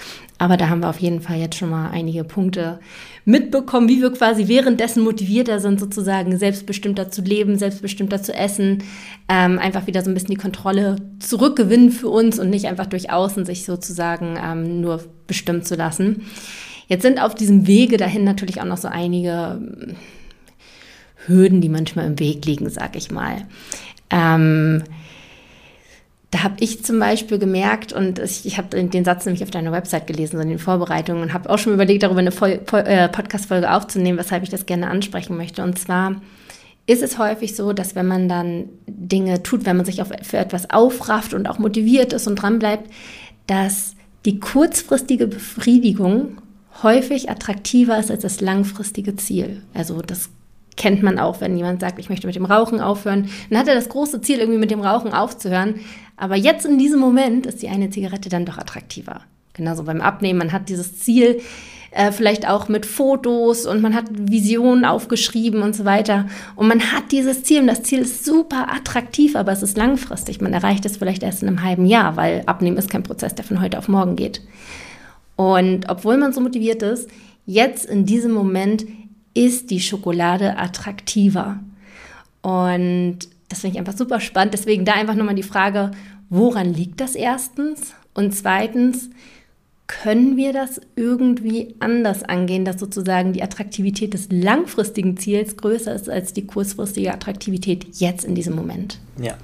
Aber 0.42 0.58
da 0.58 0.70
haben 0.70 0.80
wir 0.80 0.90
auf 0.90 0.98
jeden 0.98 1.22
Fall 1.22 1.38
jetzt 1.38 1.56
schon 1.56 1.70
mal 1.70 1.92
einige 1.92 2.24
Punkte 2.24 2.80
mitbekommen, 3.26 3.88
wie 3.88 4.02
wir 4.02 4.12
quasi 4.12 4.48
währenddessen 4.48 5.04
motivierter 5.04 5.60
sind, 5.60 5.80
sozusagen 5.80 6.36
selbstbestimmter 6.36 7.12
zu 7.12 7.22
leben, 7.22 7.60
selbstbestimmter 7.60 8.24
zu 8.24 8.34
essen, 8.34 8.84
ähm, 9.30 9.60
einfach 9.60 9.86
wieder 9.86 10.02
so 10.02 10.10
ein 10.10 10.16
bisschen 10.16 10.32
die 10.32 10.42
Kontrolle 10.42 10.96
zurückgewinnen 11.20 11.92
für 11.92 12.10
uns 12.10 12.40
und 12.40 12.50
nicht 12.50 12.66
einfach 12.66 12.88
durch 12.88 13.12
Außen 13.12 13.46
sich 13.46 13.66
sozusagen 13.66 14.36
ähm, 14.44 14.82
nur 14.82 15.04
bestimmt 15.28 15.68
zu 15.68 15.76
lassen. 15.76 16.24
Jetzt 16.88 17.04
sind 17.04 17.22
auf 17.22 17.36
diesem 17.36 17.68
Wege 17.68 17.98
dahin 17.98 18.24
natürlich 18.24 18.62
auch 18.62 18.66
noch 18.66 18.80
so 18.80 18.88
einige 18.88 19.60
hm, 19.60 19.96
Hürden, 21.28 21.62
die 21.62 21.70
manchmal 21.70 22.08
im 22.08 22.18
Weg 22.18 22.44
liegen, 22.48 22.68
sag 22.72 22.96
ich 22.96 23.12
mal. 23.12 23.46
Ähm, 24.10 24.82
da 26.32 26.44
habe 26.44 26.56
ich 26.62 26.84
zum 26.84 26.98
Beispiel 26.98 27.40
gemerkt, 27.40 27.92
und 27.92 28.18
ich, 28.18 28.46
ich 28.46 28.58
habe 28.58 28.82
den 28.82 29.06
Satz 29.06 29.26
nämlich 29.26 29.44
auf 29.44 29.52
deiner 29.52 29.74
Website 29.74 30.08
gelesen, 30.08 30.38
so 30.38 30.42
in 30.42 30.50
den 30.50 30.60
Vorbereitungen, 30.60 31.22
und 31.22 31.34
habe 31.34 31.50
auch 31.50 31.60
schon 31.60 31.74
überlegt, 31.74 32.04
darüber 32.04 32.20
eine 32.20 32.32
äh, 32.32 33.10
Podcast-Folge 33.10 33.72
aufzunehmen, 33.72 34.18
weshalb 34.18 34.44
ich 34.44 34.50
das 34.50 34.66
gerne 34.66 34.90
ansprechen 34.90 35.36
möchte. 35.36 35.62
Und 35.62 35.78
zwar 35.78 36.22
ist 36.88 37.04
es 37.04 37.18
häufig 37.18 37.56
so, 37.56 37.74
dass 37.74 37.96
wenn 37.96 38.08
man 38.08 38.30
dann 38.30 38.70
Dinge 38.88 39.44
tut, 39.44 39.66
wenn 39.66 39.76
man 39.76 39.86
sich 39.86 40.02
auf, 40.02 40.10
für 40.24 40.38
etwas 40.38 40.70
aufrafft 40.70 41.34
und 41.34 41.48
auch 41.48 41.60
motiviert 41.60 42.14
ist 42.14 42.28
und 42.28 42.36
dranbleibt, 42.36 42.90
dass 43.48 43.96
die 44.26 44.40
kurzfristige 44.40 45.28
Befriedigung 45.28 46.38
häufig 46.82 47.30
attraktiver 47.30 48.00
ist 48.00 48.10
als 48.10 48.22
das 48.22 48.40
langfristige 48.40 49.18
Ziel. 49.18 49.64
Also 49.74 50.02
das 50.02 50.30
kennt 50.78 51.04
man 51.04 51.20
auch, 51.20 51.42
wenn 51.42 51.58
jemand 51.58 51.82
sagt, 51.82 52.00
ich 52.00 52.10
möchte 52.10 52.28
mit 52.28 52.36
dem 52.36 52.46
Rauchen 52.46 52.80
aufhören. 52.80 53.30
Dann 53.50 53.60
hat 53.60 53.68
er 53.68 53.76
das 53.76 53.90
große 53.90 54.22
Ziel, 54.22 54.40
irgendwie 54.40 54.60
mit 54.60 54.72
dem 54.72 54.82
Rauchen 54.82 55.14
aufzuhören. 55.14 55.76
Aber 56.18 56.36
jetzt 56.36 56.66
in 56.66 56.78
diesem 56.78 57.00
Moment 57.00 57.46
ist 57.46 57.62
die 57.62 57.70
eine 57.70 57.90
Zigarette 57.90 58.30
dann 58.30 58.46
doch 58.46 58.58
attraktiver. 58.58 59.22
Genauso 59.54 59.84
beim 59.84 60.02
Abnehmen. 60.02 60.40
Man 60.40 60.52
hat 60.52 60.70
dieses 60.70 61.00
Ziel, 61.00 61.42
äh, 61.92 62.12
vielleicht 62.12 62.48
auch 62.48 62.70
mit 62.70 62.86
Fotos 62.86 63.66
und 63.66 63.82
man 63.82 63.94
hat 63.94 64.06
Visionen 64.12 64.86
aufgeschrieben 64.86 65.62
und 65.62 65.76
so 65.76 65.84
weiter. 65.84 66.28
Und 66.56 66.68
man 66.68 66.80
hat 66.92 67.12
dieses 67.12 67.44
Ziel 67.44 67.60
und 67.62 67.68
das 67.68 67.84
Ziel 67.84 68.00
ist 68.00 68.24
super 68.24 68.72
attraktiv, 68.72 69.36
aber 69.36 69.52
es 69.52 69.62
ist 69.62 69.78
langfristig. 69.78 70.40
Man 70.40 70.54
erreicht 70.54 70.86
es 70.86 70.98
vielleicht 70.98 71.22
erst 71.22 71.44
in 71.44 71.50
einem 71.50 71.64
halben 71.64 71.86
Jahr, 71.86 72.16
weil 72.16 72.44
Abnehmen 72.46 72.78
ist 72.78 72.90
kein 72.90 73.04
Prozess, 73.04 73.36
der 73.36 73.44
von 73.44 73.62
heute 73.62 73.78
auf 73.78 73.90
morgen 73.90 74.16
geht. 74.16 74.42
Und 75.36 75.90
obwohl 75.90 76.18
man 76.18 76.32
so 76.32 76.40
motiviert 76.40 76.82
ist, 76.82 77.10
jetzt 77.46 77.86
in 77.86 78.06
diesem 78.06 78.32
Moment 78.32 78.86
ist 79.34 79.70
die 79.72 79.80
Schokolade 79.80 80.58
attraktiver. 80.58 81.60
Und 82.42 83.20
das 83.50 83.62
finde 83.62 83.76
ich 83.76 83.80
einfach 83.80 83.98
super 83.98 84.20
spannend. 84.20 84.54
Deswegen 84.54 84.86
da 84.86 84.94
einfach 84.94 85.16
nochmal 85.16 85.36
die 85.36 85.44
Frage, 85.44 85.92
woran 86.30 86.74
liegt 86.74 87.02
das 87.02 87.16
erstens? 87.16 87.94
Und 88.14 88.34
zweitens, 88.34 89.10
können 89.88 90.38
wir 90.38 90.54
das 90.54 90.80
irgendwie 90.96 91.76
anders 91.80 92.24
angehen, 92.24 92.64
dass 92.64 92.80
sozusagen 92.80 93.34
die 93.34 93.44
Attraktivität 93.44 94.14
des 94.14 94.30
langfristigen 94.32 95.18
Ziels 95.18 95.58
größer 95.58 95.94
ist 95.94 96.10
als 96.10 96.32
die 96.34 96.48
kurzfristige 96.48 97.14
Attraktivität 97.14 97.86
jetzt 97.96 98.24
in 98.24 98.34
diesem 98.34 98.56
Moment? 98.56 99.00
Ja. 99.22 99.38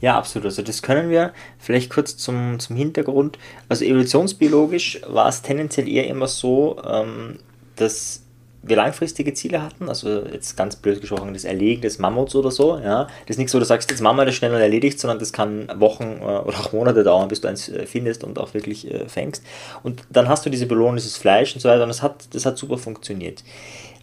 Ja, 0.00 0.18
absolut. 0.18 0.46
Also 0.46 0.62
das 0.62 0.82
können 0.82 1.10
wir. 1.10 1.32
Vielleicht 1.58 1.90
kurz 1.90 2.16
zum, 2.16 2.60
zum 2.60 2.76
Hintergrund. 2.76 3.38
Also 3.68 3.84
evolutionsbiologisch 3.84 5.00
war 5.08 5.28
es 5.28 5.42
tendenziell 5.42 5.88
eher 5.88 6.06
immer 6.06 6.28
so, 6.28 6.80
ähm, 6.86 7.38
dass 7.76 8.22
wir 8.62 8.76
langfristige 8.76 9.32
Ziele 9.34 9.62
hatten, 9.62 9.88
also 9.88 10.24
jetzt 10.26 10.56
ganz 10.56 10.76
blöd 10.76 11.00
gesprochen, 11.00 11.32
das 11.32 11.44
Erlegen 11.44 11.82
des 11.82 11.98
Mammuts 11.98 12.34
oder 12.34 12.50
so, 12.50 12.78
ja, 12.78 13.04
das 13.04 13.36
ist 13.36 13.38
nicht 13.38 13.50
so, 13.50 13.58
du 13.58 13.64
sagst, 13.64 13.90
jetzt 13.90 14.00
machen 14.00 14.16
wir 14.16 14.24
das 14.24 14.34
schnell 14.34 14.52
und 14.52 14.60
erledigt, 14.60 14.98
sondern 14.98 15.18
das 15.18 15.32
kann 15.32 15.68
Wochen 15.76 16.18
äh, 16.20 16.24
oder 16.24 16.58
auch 16.58 16.72
Monate 16.72 17.04
dauern, 17.04 17.28
bis 17.28 17.40
du 17.40 17.48
eins 17.48 17.68
äh, 17.68 17.86
findest 17.86 18.24
und 18.24 18.38
auch 18.38 18.54
wirklich 18.54 18.90
äh, 18.90 19.08
fängst. 19.08 19.42
Und 19.82 20.02
dann 20.10 20.28
hast 20.28 20.44
du 20.46 20.50
diese 20.50 20.66
Belohnung, 20.66 20.96
dieses 20.96 21.16
Fleisch 21.16 21.54
und 21.54 21.60
so 21.60 21.68
weiter 21.68 21.82
und 21.82 21.88
das 21.88 22.02
hat, 22.02 22.34
das 22.34 22.46
hat 22.46 22.58
super 22.58 22.78
funktioniert. 22.78 23.44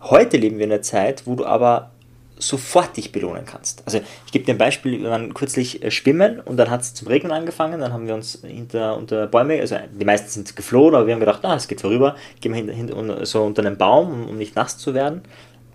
Heute 0.01 0.37
leben 0.37 0.57
wir 0.57 0.65
in 0.65 0.71
einer 0.71 0.81
Zeit, 0.81 1.25
wo 1.25 1.35
du 1.35 1.45
aber 1.45 1.91
sofort 2.37 2.97
dich 2.97 3.11
belohnen 3.11 3.45
kannst. 3.45 3.83
Also 3.85 4.01
ich 4.25 4.31
gebe 4.31 4.45
dir 4.45 4.53
ein 4.53 4.57
Beispiel, 4.57 5.01
wir 5.01 5.09
waren 5.09 5.33
kürzlich 5.33 5.83
äh, 5.83 5.91
schwimmen 5.91 6.39
und 6.39 6.57
dann 6.57 6.69
hat 6.69 6.81
es 6.81 6.93
zum 6.93 7.07
Regnen 7.07 7.31
angefangen, 7.31 7.79
dann 7.79 7.93
haben 7.93 8.07
wir 8.07 8.15
uns 8.15 8.39
hinter 8.43 8.97
unter 8.97 9.27
Bäume, 9.27 9.59
also 9.59 9.77
die 9.91 10.05
meisten 10.05 10.29
sind 10.29 10.55
geflohen, 10.55 10.95
aber 10.95 11.07
wir 11.07 11.13
haben 11.13 11.19
gedacht, 11.19 11.39
na, 11.43 11.55
es 11.55 11.67
geht 11.67 11.81
vorüber, 11.81 12.15
gehen 12.41 12.53
wir 12.53 12.57
hinter, 12.57 12.73
hinter, 12.73 13.25
so 13.25 13.43
unter 13.43 13.65
einem 13.65 13.77
Baum, 13.77 14.11
um, 14.11 14.29
um 14.29 14.37
nicht 14.37 14.55
nass 14.55 14.77
zu 14.77 14.93
werden. 14.93 15.21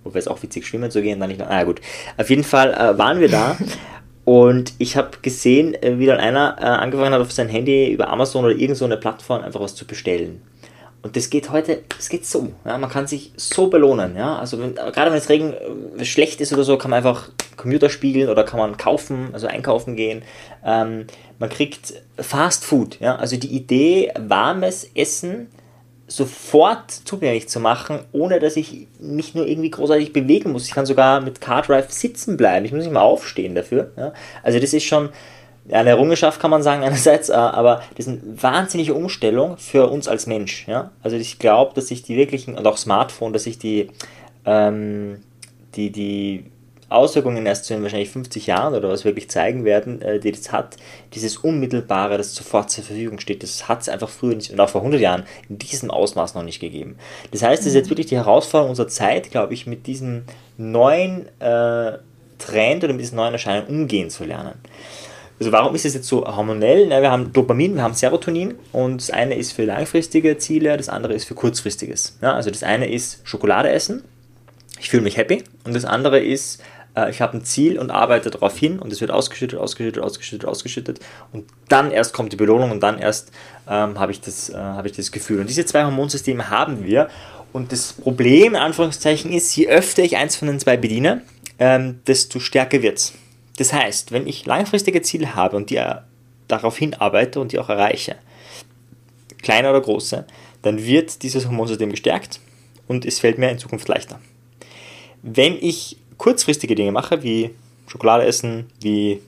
Wobei 0.04 0.18
es 0.18 0.28
auch 0.28 0.42
witzig 0.42 0.66
schwimmen 0.66 0.90
zu 0.90 1.02
gehen, 1.02 1.20
dann 1.20 1.28
nicht. 1.28 1.42
Ah 1.42 1.64
gut. 1.64 1.80
Auf 2.16 2.30
jeden 2.30 2.44
Fall 2.44 2.72
äh, 2.72 2.96
waren 2.98 3.20
wir 3.20 3.28
da 3.28 3.56
und 4.24 4.72
ich 4.78 4.96
habe 4.96 5.18
gesehen, 5.22 5.74
äh, 5.82 5.98
wie 5.98 6.06
dann 6.06 6.18
einer 6.18 6.56
äh, 6.58 6.64
angefangen 6.64 7.12
hat, 7.12 7.20
auf 7.20 7.32
sein 7.32 7.48
Handy 7.48 7.92
über 7.92 8.08
Amazon 8.08 8.44
oder 8.44 8.54
irgendeine 8.54 8.94
so 8.94 9.00
Plattform 9.00 9.42
einfach 9.42 9.60
was 9.60 9.74
zu 9.74 9.86
bestellen. 9.86 10.40
Und 11.02 11.16
das 11.16 11.30
geht 11.30 11.50
heute, 11.50 11.82
es 11.98 12.08
geht 12.08 12.26
so. 12.26 12.48
Ja, 12.64 12.76
man 12.76 12.90
kann 12.90 13.06
sich 13.06 13.32
so 13.36 13.68
belohnen. 13.68 14.16
Ja? 14.16 14.38
Also 14.38 14.58
wenn, 14.60 14.74
gerade 14.74 15.10
wenn 15.10 15.18
es 15.18 15.28
Regen 15.28 15.54
äh, 15.96 16.04
schlecht 16.04 16.40
ist 16.40 16.52
oder 16.52 16.64
so, 16.64 16.76
kann 16.76 16.90
man 16.90 16.98
einfach 16.98 17.28
Computer 17.56 17.88
spielen 17.88 18.28
oder 18.28 18.44
kann 18.44 18.58
man 18.58 18.76
kaufen, 18.76 19.28
also 19.32 19.46
einkaufen 19.46 19.96
gehen. 19.96 20.22
Ähm, 20.64 21.06
man 21.38 21.50
kriegt 21.50 21.94
Fast 22.18 22.64
Food. 22.64 22.98
Ja? 23.00 23.16
Also 23.16 23.36
die 23.36 23.54
Idee, 23.54 24.12
warmes 24.18 24.90
Essen 24.94 25.48
sofort 26.08 26.90
zugänglich 26.90 27.48
zu 27.48 27.60
machen, 27.60 28.00
ohne 28.12 28.40
dass 28.40 28.56
ich 28.56 28.88
mich 28.98 29.34
nur 29.34 29.46
irgendwie 29.46 29.70
großartig 29.70 30.12
bewegen 30.12 30.52
muss. 30.52 30.66
Ich 30.66 30.72
kann 30.72 30.86
sogar 30.86 31.20
mit 31.20 31.40
CarDrive 31.40 31.92
sitzen 31.92 32.36
bleiben. 32.36 32.64
Ich 32.64 32.72
muss 32.72 32.82
nicht 32.82 32.92
mal 32.92 33.02
aufstehen 33.02 33.54
dafür. 33.54 33.92
Ja? 33.96 34.12
Also 34.42 34.58
das 34.58 34.72
ist 34.72 34.84
schon 34.84 35.10
eine 35.70 35.90
Errungenschaft 35.90 36.40
kann 36.40 36.50
man 36.50 36.62
sagen 36.62 36.82
einerseits, 36.84 37.28
äh, 37.28 37.34
aber 37.34 37.82
das 37.96 38.06
ist 38.06 38.08
eine 38.08 38.42
wahnsinnige 38.42 38.94
Umstellung 38.94 39.58
für 39.58 39.88
uns 39.88 40.08
als 40.08 40.26
Mensch. 40.26 40.66
Ja? 40.66 40.90
Also 41.02 41.16
ich 41.16 41.38
glaube, 41.38 41.74
dass 41.74 41.88
sich 41.88 42.02
die 42.02 42.16
wirklichen, 42.16 42.56
und 42.56 42.66
auch 42.66 42.76
Smartphone, 42.76 43.32
dass 43.32 43.44
sich 43.44 43.58
die, 43.58 43.88
ähm, 44.44 45.20
die, 45.74 45.90
die 45.90 46.44
Auswirkungen 46.90 47.44
erst 47.44 47.70
in 47.70 47.82
wahrscheinlich 47.82 48.08
50 48.08 48.46
Jahren 48.46 48.74
oder 48.74 48.88
was 48.88 49.04
wirklich 49.04 49.28
zeigen 49.28 49.64
werden, 49.64 50.00
äh, 50.00 50.18
die 50.18 50.32
das 50.32 50.52
hat, 50.52 50.76
dieses 51.12 51.36
Unmittelbare, 51.36 52.16
das 52.16 52.34
sofort 52.34 52.70
zur 52.70 52.84
Verfügung 52.84 53.18
steht, 53.20 53.42
das 53.42 53.68
hat 53.68 53.82
es 53.82 53.88
einfach 53.90 54.08
früher 54.08 54.34
nicht, 54.34 54.50
und 54.50 54.60
auch 54.60 54.70
vor 54.70 54.80
100 54.80 55.00
Jahren 55.00 55.24
in 55.50 55.58
diesem 55.58 55.90
Ausmaß 55.90 56.34
noch 56.34 56.42
nicht 56.42 56.60
gegeben. 56.60 56.96
Das 57.30 57.42
heißt, 57.42 57.60
es 57.62 57.68
ist 57.68 57.74
jetzt 57.74 57.90
wirklich 57.90 58.06
die 58.06 58.16
Herausforderung 58.16 58.70
unserer 58.70 58.88
Zeit, 58.88 59.30
glaube 59.30 59.52
ich, 59.52 59.66
mit 59.66 59.86
diesem 59.86 60.24
neuen 60.56 61.26
äh, 61.40 61.98
Trend 62.38 62.84
oder 62.84 62.92
mit 62.94 63.02
diesen 63.02 63.16
neuen 63.16 63.34
Erscheinungen 63.34 63.68
umgehen 63.68 64.08
zu 64.08 64.24
lernen. 64.24 64.54
Also 65.38 65.52
warum 65.52 65.74
ist 65.74 65.84
es 65.84 65.94
jetzt 65.94 66.08
so 66.08 66.24
hormonell? 66.26 66.88
Na, 66.88 67.00
wir 67.00 67.10
haben 67.10 67.32
Dopamin, 67.32 67.76
wir 67.76 67.82
haben 67.82 67.94
Serotonin 67.94 68.54
und 68.72 69.00
das 69.00 69.10
eine 69.10 69.36
ist 69.36 69.52
für 69.52 69.64
langfristige 69.64 70.36
Ziele, 70.38 70.76
das 70.76 70.88
andere 70.88 71.14
ist 71.14 71.26
für 71.26 71.34
kurzfristiges. 71.34 72.18
Ja, 72.20 72.34
also 72.34 72.50
das 72.50 72.62
eine 72.62 72.90
ist 72.90 73.20
Schokolade 73.24 73.70
essen, 73.70 74.02
ich 74.80 74.90
fühle 74.90 75.02
mich 75.02 75.16
happy 75.16 75.44
und 75.64 75.74
das 75.74 75.84
andere 75.84 76.18
ist, 76.18 76.60
äh, 76.96 77.10
ich 77.10 77.20
habe 77.20 77.36
ein 77.36 77.44
Ziel 77.44 77.78
und 77.78 77.90
arbeite 77.90 78.30
darauf 78.30 78.58
hin 78.58 78.80
und 78.80 78.92
es 78.92 79.00
wird 79.00 79.12
ausgeschüttet, 79.12 79.60
ausgeschüttet, 79.60 80.02
ausgeschüttet, 80.02 80.48
ausgeschüttet 80.48 81.00
und 81.32 81.44
dann 81.68 81.92
erst 81.92 82.14
kommt 82.14 82.32
die 82.32 82.36
Belohnung 82.36 82.72
und 82.72 82.82
dann 82.82 82.98
erst 82.98 83.30
ähm, 83.68 83.98
habe 83.98 84.10
ich, 84.10 84.20
das, 84.20 84.50
äh, 84.50 84.56
hab 84.56 84.86
ich 84.86 84.92
das 84.92 85.12
Gefühl. 85.12 85.40
Und 85.40 85.48
diese 85.48 85.64
zwei 85.64 85.84
Hormonsysteme 85.84 86.50
haben 86.50 86.84
wir 86.84 87.08
und 87.52 87.72
das 87.72 87.92
Problem, 87.92 88.54
in 88.54 88.60
Anführungszeichen, 88.60 89.32
ist, 89.32 89.54
je 89.56 89.68
öfter 89.68 90.02
ich 90.02 90.16
eins 90.16 90.36
von 90.36 90.48
den 90.48 90.58
zwei 90.58 90.76
bediene, 90.76 91.22
ähm, 91.58 92.00
desto 92.06 92.40
stärker 92.40 92.82
wird 92.82 92.98
es. 92.98 93.14
Das 93.58 93.72
heißt, 93.72 94.12
wenn 94.12 94.26
ich 94.26 94.46
langfristige 94.46 95.02
Ziele 95.02 95.34
habe 95.34 95.56
und 95.56 95.70
die 95.70 95.76
äh, 95.76 95.96
darauf 96.46 96.78
hinarbeite 96.78 97.40
und 97.40 97.52
die 97.52 97.58
auch 97.58 97.68
erreiche, 97.68 98.16
kleine 99.42 99.68
oder 99.70 99.80
große, 99.80 100.26
dann 100.62 100.84
wird 100.84 101.22
dieses 101.22 101.46
Hormonsystem 101.46 101.90
gestärkt 101.90 102.40
und 102.86 103.04
es 103.04 103.18
fällt 103.18 103.38
mir 103.38 103.50
in 103.50 103.58
Zukunft 103.58 103.88
leichter. 103.88 104.20
Wenn 105.22 105.56
ich 105.60 105.96
kurzfristige 106.18 106.76
Dinge 106.76 106.92
mache, 106.92 107.22
wie 107.22 107.50
Schokolade 107.88 108.24
essen, 108.24 108.66
wie 108.80 109.20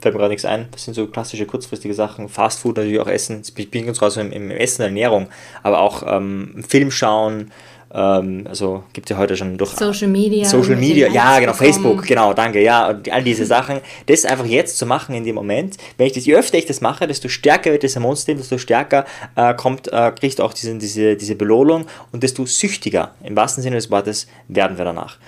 fällt 0.00 0.14
mir 0.14 0.20
gerade 0.20 0.32
nichts 0.32 0.44
ein, 0.44 0.68
das 0.70 0.84
sind 0.84 0.94
so 0.94 1.06
klassische 1.06 1.46
kurzfristige 1.46 1.94
Sachen, 1.94 2.28
Fast 2.28 2.60
Food 2.60 2.76
natürlich 2.76 3.00
auch 3.00 3.06
essen, 3.06 3.42
ich 3.56 3.70
bin 3.70 3.86
ganz 3.86 4.02
raus 4.02 4.18
im, 4.18 4.32
im 4.32 4.50
Essen, 4.50 4.82
Ernährung, 4.82 5.28
aber 5.62 5.80
auch 5.80 6.02
ähm, 6.06 6.62
Film 6.66 6.90
schauen, 6.90 7.52
ähm, 7.92 8.44
also 8.48 8.84
gibt 8.92 9.10
es 9.10 9.14
ja 9.14 9.18
heute 9.18 9.36
schon 9.36 9.58
durch 9.58 9.70
Social 9.70 10.08
Media. 10.08 10.44
Social 10.44 10.76
Media, 10.76 11.08
ja, 11.08 11.40
genau, 11.40 11.52
bekommen. 11.52 11.72
Facebook, 11.72 12.06
genau, 12.06 12.32
danke, 12.32 12.62
ja, 12.62 12.90
und 12.90 13.10
all 13.10 13.22
diese 13.22 13.44
Sachen. 13.46 13.80
Das 14.06 14.24
einfach 14.24 14.46
jetzt 14.46 14.78
zu 14.78 14.86
machen 14.86 15.14
in 15.14 15.24
dem 15.24 15.34
Moment, 15.34 15.76
wenn 15.96 16.06
ich 16.06 16.12
das, 16.12 16.24
je 16.24 16.36
öfter 16.36 16.58
ich 16.58 16.66
das 16.66 16.80
mache, 16.80 17.06
desto 17.06 17.28
stärker 17.28 17.72
wird 17.72 17.82
das 17.82 17.96
Hormonsystem, 17.96 18.38
desto 18.38 18.58
stärker 18.58 19.04
äh, 19.34 19.54
kommt, 19.54 19.92
äh, 19.92 20.12
kriegt 20.12 20.40
auch 20.40 20.52
diesen, 20.52 20.78
diese, 20.78 21.16
diese 21.16 21.34
Belohnung 21.34 21.86
und 22.12 22.22
desto 22.22 22.46
süchtiger, 22.46 23.14
im 23.24 23.36
wahrsten 23.36 23.62
Sinne 23.62 23.76
des 23.76 23.90
Wortes, 23.90 24.28
werden 24.48 24.78
wir 24.78 24.84
danach. 24.84 25.18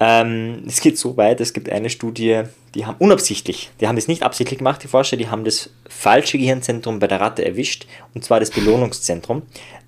Ähm, 0.00 0.64
es 0.66 0.80
geht 0.80 0.98
so 0.98 1.16
weit, 1.16 1.40
es 1.40 1.52
gibt 1.52 1.70
eine 1.70 1.88
Studie, 1.88 2.42
die 2.74 2.86
haben 2.86 2.96
unabsichtlich, 2.98 3.70
die 3.80 3.86
haben 3.86 3.94
das 3.94 4.08
nicht 4.08 4.22
absichtlich 4.24 4.58
gemacht, 4.58 4.82
die 4.82 4.88
Forscher, 4.88 5.16
die 5.16 5.28
haben 5.28 5.44
das 5.44 5.70
falsche 5.88 6.38
Gehirnzentrum 6.38 6.98
bei 6.98 7.06
der 7.06 7.20
Ratte 7.20 7.44
erwischt, 7.44 7.86
und 8.14 8.24
zwar 8.24 8.40
das 8.40 8.50
Belohnungszentrum. 8.50 9.42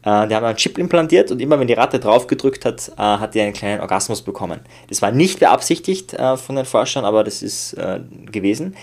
Äh, 0.04 0.28
die 0.28 0.34
haben 0.34 0.44
einen 0.44 0.56
Chip 0.56 0.78
implantiert 0.78 1.30
und 1.30 1.40
immer 1.40 1.58
wenn 1.58 1.66
die 1.66 1.74
Ratte 1.74 1.98
drauf 1.98 2.26
gedrückt 2.26 2.64
hat, 2.64 2.92
äh, 2.96 3.00
hat 3.00 3.34
die 3.34 3.40
einen 3.40 3.52
kleinen 3.52 3.80
Orgasmus 3.80 4.22
bekommen. 4.22 4.60
Das 4.88 5.02
war 5.02 5.10
nicht 5.10 5.40
beabsichtigt 5.40 6.14
äh, 6.14 6.36
von 6.36 6.56
den 6.56 6.64
Forschern, 6.64 7.04
aber 7.04 7.24
das 7.24 7.42
ist 7.42 7.74
äh, 7.74 8.00
gewesen. 8.30 8.76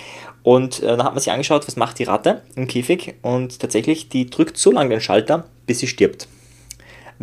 Und 0.43 0.82
äh, 0.82 0.88
dann 0.88 1.03
hat 1.03 1.13
man 1.13 1.19
sich 1.19 1.32
angeschaut, 1.32 1.67
was 1.67 1.76
macht 1.76 1.99
die 1.99 2.03
Ratte 2.03 2.41
im 2.55 2.67
Käfig 2.67 3.15
und 3.22 3.59
tatsächlich, 3.59 4.09
die 4.09 4.30
drückt 4.30 4.57
so 4.57 4.72
lange 4.72 4.89
den 4.89 5.01
Schalter, 5.01 5.45
bis 5.67 5.80
sie 5.80 5.88
stirbt 5.88 6.28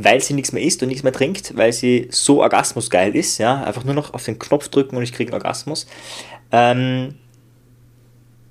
weil 0.00 0.20
sie 0.20 0.34
nichts 0.34 0.52
mehr 0.52 0.62
isst 0.62 0.80
und 0.82 0.88
nichts 0.88 1.02
mehr 1.02 1.12
trinkt, 1.12 1.56
weil 1.56 1.72
sie 1.72 2.06
so 2.12 2.40
orgasmusgeil 2.40 3.16
ist, 3.16 3.38
ja, 3.38 3.64
einfach 3.64 3.82
nur 3.82 3.94
noch 3.94 4.14
auf 4.14 4.22
den 4.22 4.38
Knopf 4.38 4.68
drücken 4.68 4.96
und 4.96 5.02
ich 5.02 5.12
kriege 5.12 5.32
einen 5.32 5.42
Orgasmus. 5.42 5.88
Ähm, 6.52 7.16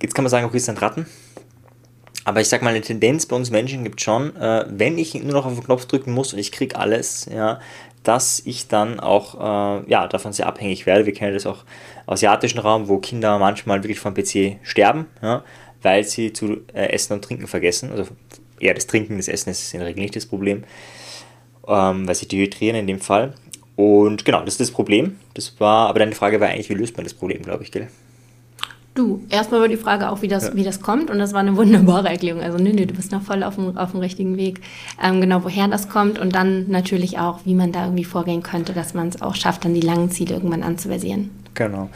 jetzt 0.01 0.13
kann 0.13 0.23
man 0.23 0.29
sagen, 0.29 0.45
okay, 0.45 0.57
es 0.57 0.65
sind 0.65 0.81
Ratten. 0.81 1.05
Aber 2.27 2.41
ich 2.41 2.49
sag 2.49 2.61
mal, 2.61 2.71
eine 2.71 2.81
Tendenz 2.81 3.25
bei 3.25 3.37
uns 3.37 3.51
Menschen 3.51 3.85
gibt 3.85 4.01
schon, 4.01 4.35
äh, 4.35 4.65
wenn 4.67 4.97
ich 4.97 5.13
nur 5.13 5.33
noch 5.33 5.45
auf 5.45 5.53
den 5.53 5.63
Knopf 5.63 5.85
drücken 5.85 6.11
muss 6.11 6.33
und 6.33 6.39
ich 6.39 6.51
kriege 6.51 6.75
alles, 6.75 7.25
ja, 7.33 7.61
dass 8.03 8.41
ich 8.45 8.67
dann 8.67 8.99
auch 8.99 9.35
äh, 9.35 9.89
ja, 9.89 10.07
davon 10.07 10.33
sehr 10.33 10.47
abhängig 10.47 10.85
werde. 10.85 11.05
Wir 11.05 11.13
kennen 11.13 11.33
das 11.33 11.45
auch 11.45 11.63
aus 12.05 12.19
asiatischen 12.19 12.59
Raum, 12.59 12.89
wo 12.89 12.97
Kinder 12.97 13.39
manchmal 13.39 13.81
wirklich 13.81 13.99
vom 13.99 14.13
PC 14.13 14.57
sterben, 14.61 15.05
ja, 15.21 15.43
weil 15.81 16.03
sie 16.03 16.33
zu 16.33 16.63
äh, 16.73 16.89
Essen 16.89 17.13
und 17.13 17.23
Trinken 17.23 17.47
vergessen. 17.47 17.91
Also 17.91 18.07
eher 18.59 18.73
das 18.73 18.87
Trinken, 18.87 19.15
das 19.17 19.29
Essen 19.29 19.49
ist 19.49 19.73
in 19.73 19.79
der 19.79 19.87
Regel 19.87 20.01
nicht 20.01 20.15
das 20.15 20.25
Problem 20.25 20.63
ähm, 21.67 22.07
weil 22.07 22.15
sie 22.15 22.27
dehydrieren 22.27 22.77
in 22.77 22.87
dem 22.87 22.99
Fall. 22.99 23.33
Und 23.75 24.25
genau, 24.25 24.39
das 24.39 24.55
ist 24.55 24.61
das 24.61 24.71
Problem. 24.71 25.19
Das 25.33 25.59
war, 25.59 25.89
aber 25.89 25.99
deine 25.99 26.15
Frage 26.15 26.39
war 26.39 26.47
eigentlich, 26.47 26.69
wie 26.69 26.73
löst 26.73 26.97
man 26.97 27.03
das 27.03 27.13
Problem, 27.13 27.43
glaube 27.43 27.63
ich, 27.63 27.71
gell? 27.71 27.87
Du, 28.97 29.21
erstmal 29.29 29.61
war 29.61 29.67
die 29.67 29.77
Frage 29.77 30.09
auch, 30.09 30.23
wie 30.23 30.27
das, 30.27 30.45
ja. 30.45 30.55
wie 30.55 30.63
das 30.63 30.81
kommt 30.81 31.11
und 31.11 31.19
das 31.19 31.31
war 31.31 31.41
eine 31.41 31.55
wunderbare 31.55 32.09
Erklärung. 32.09 32.41
Also 32.41 32.57
nö, 32.57 32.73
nö, 32.73 32.87
du 32.87 32.95
bist 32.95 33.11
noch 33.11 33.21
voll 33.21 33.43
auf 33.43 33.53
dem, 33.53 33.77
auf 33.77 33.91
dem 33.91 33.99
richtigen 33.99 34.37
Weg. 34.37 34.61
Ähm, 35.03 35.21
genau, 35.21 35.43
woher 35.43 35.67
das 35.67 35.87
kommt 35.87 36.17
und 36.17 36.33
dann 36.33 36.67
natürlich 36.67 37.19
auch, 37.19 37.41
wie 37.45 37.53
man 37.53 37.71
da 37.71 37.83
irgendwie 37.83 38.05
vorgehen 38.05 38.41
könnte, 38.41 38.73
dass 38.73 38.95
man 38.95 39.09
es 39.09 39.21
auch 39.21 39.35
schafft, 39.35 39.65
dann 39.65 39.75
die 39.75 39.81
langen 39.81 40.09
Ziele 40.09 40.33
irgendwann 40.33 40.63
anzuversieren. 40.63 41.29
Genau. 41.53 41.89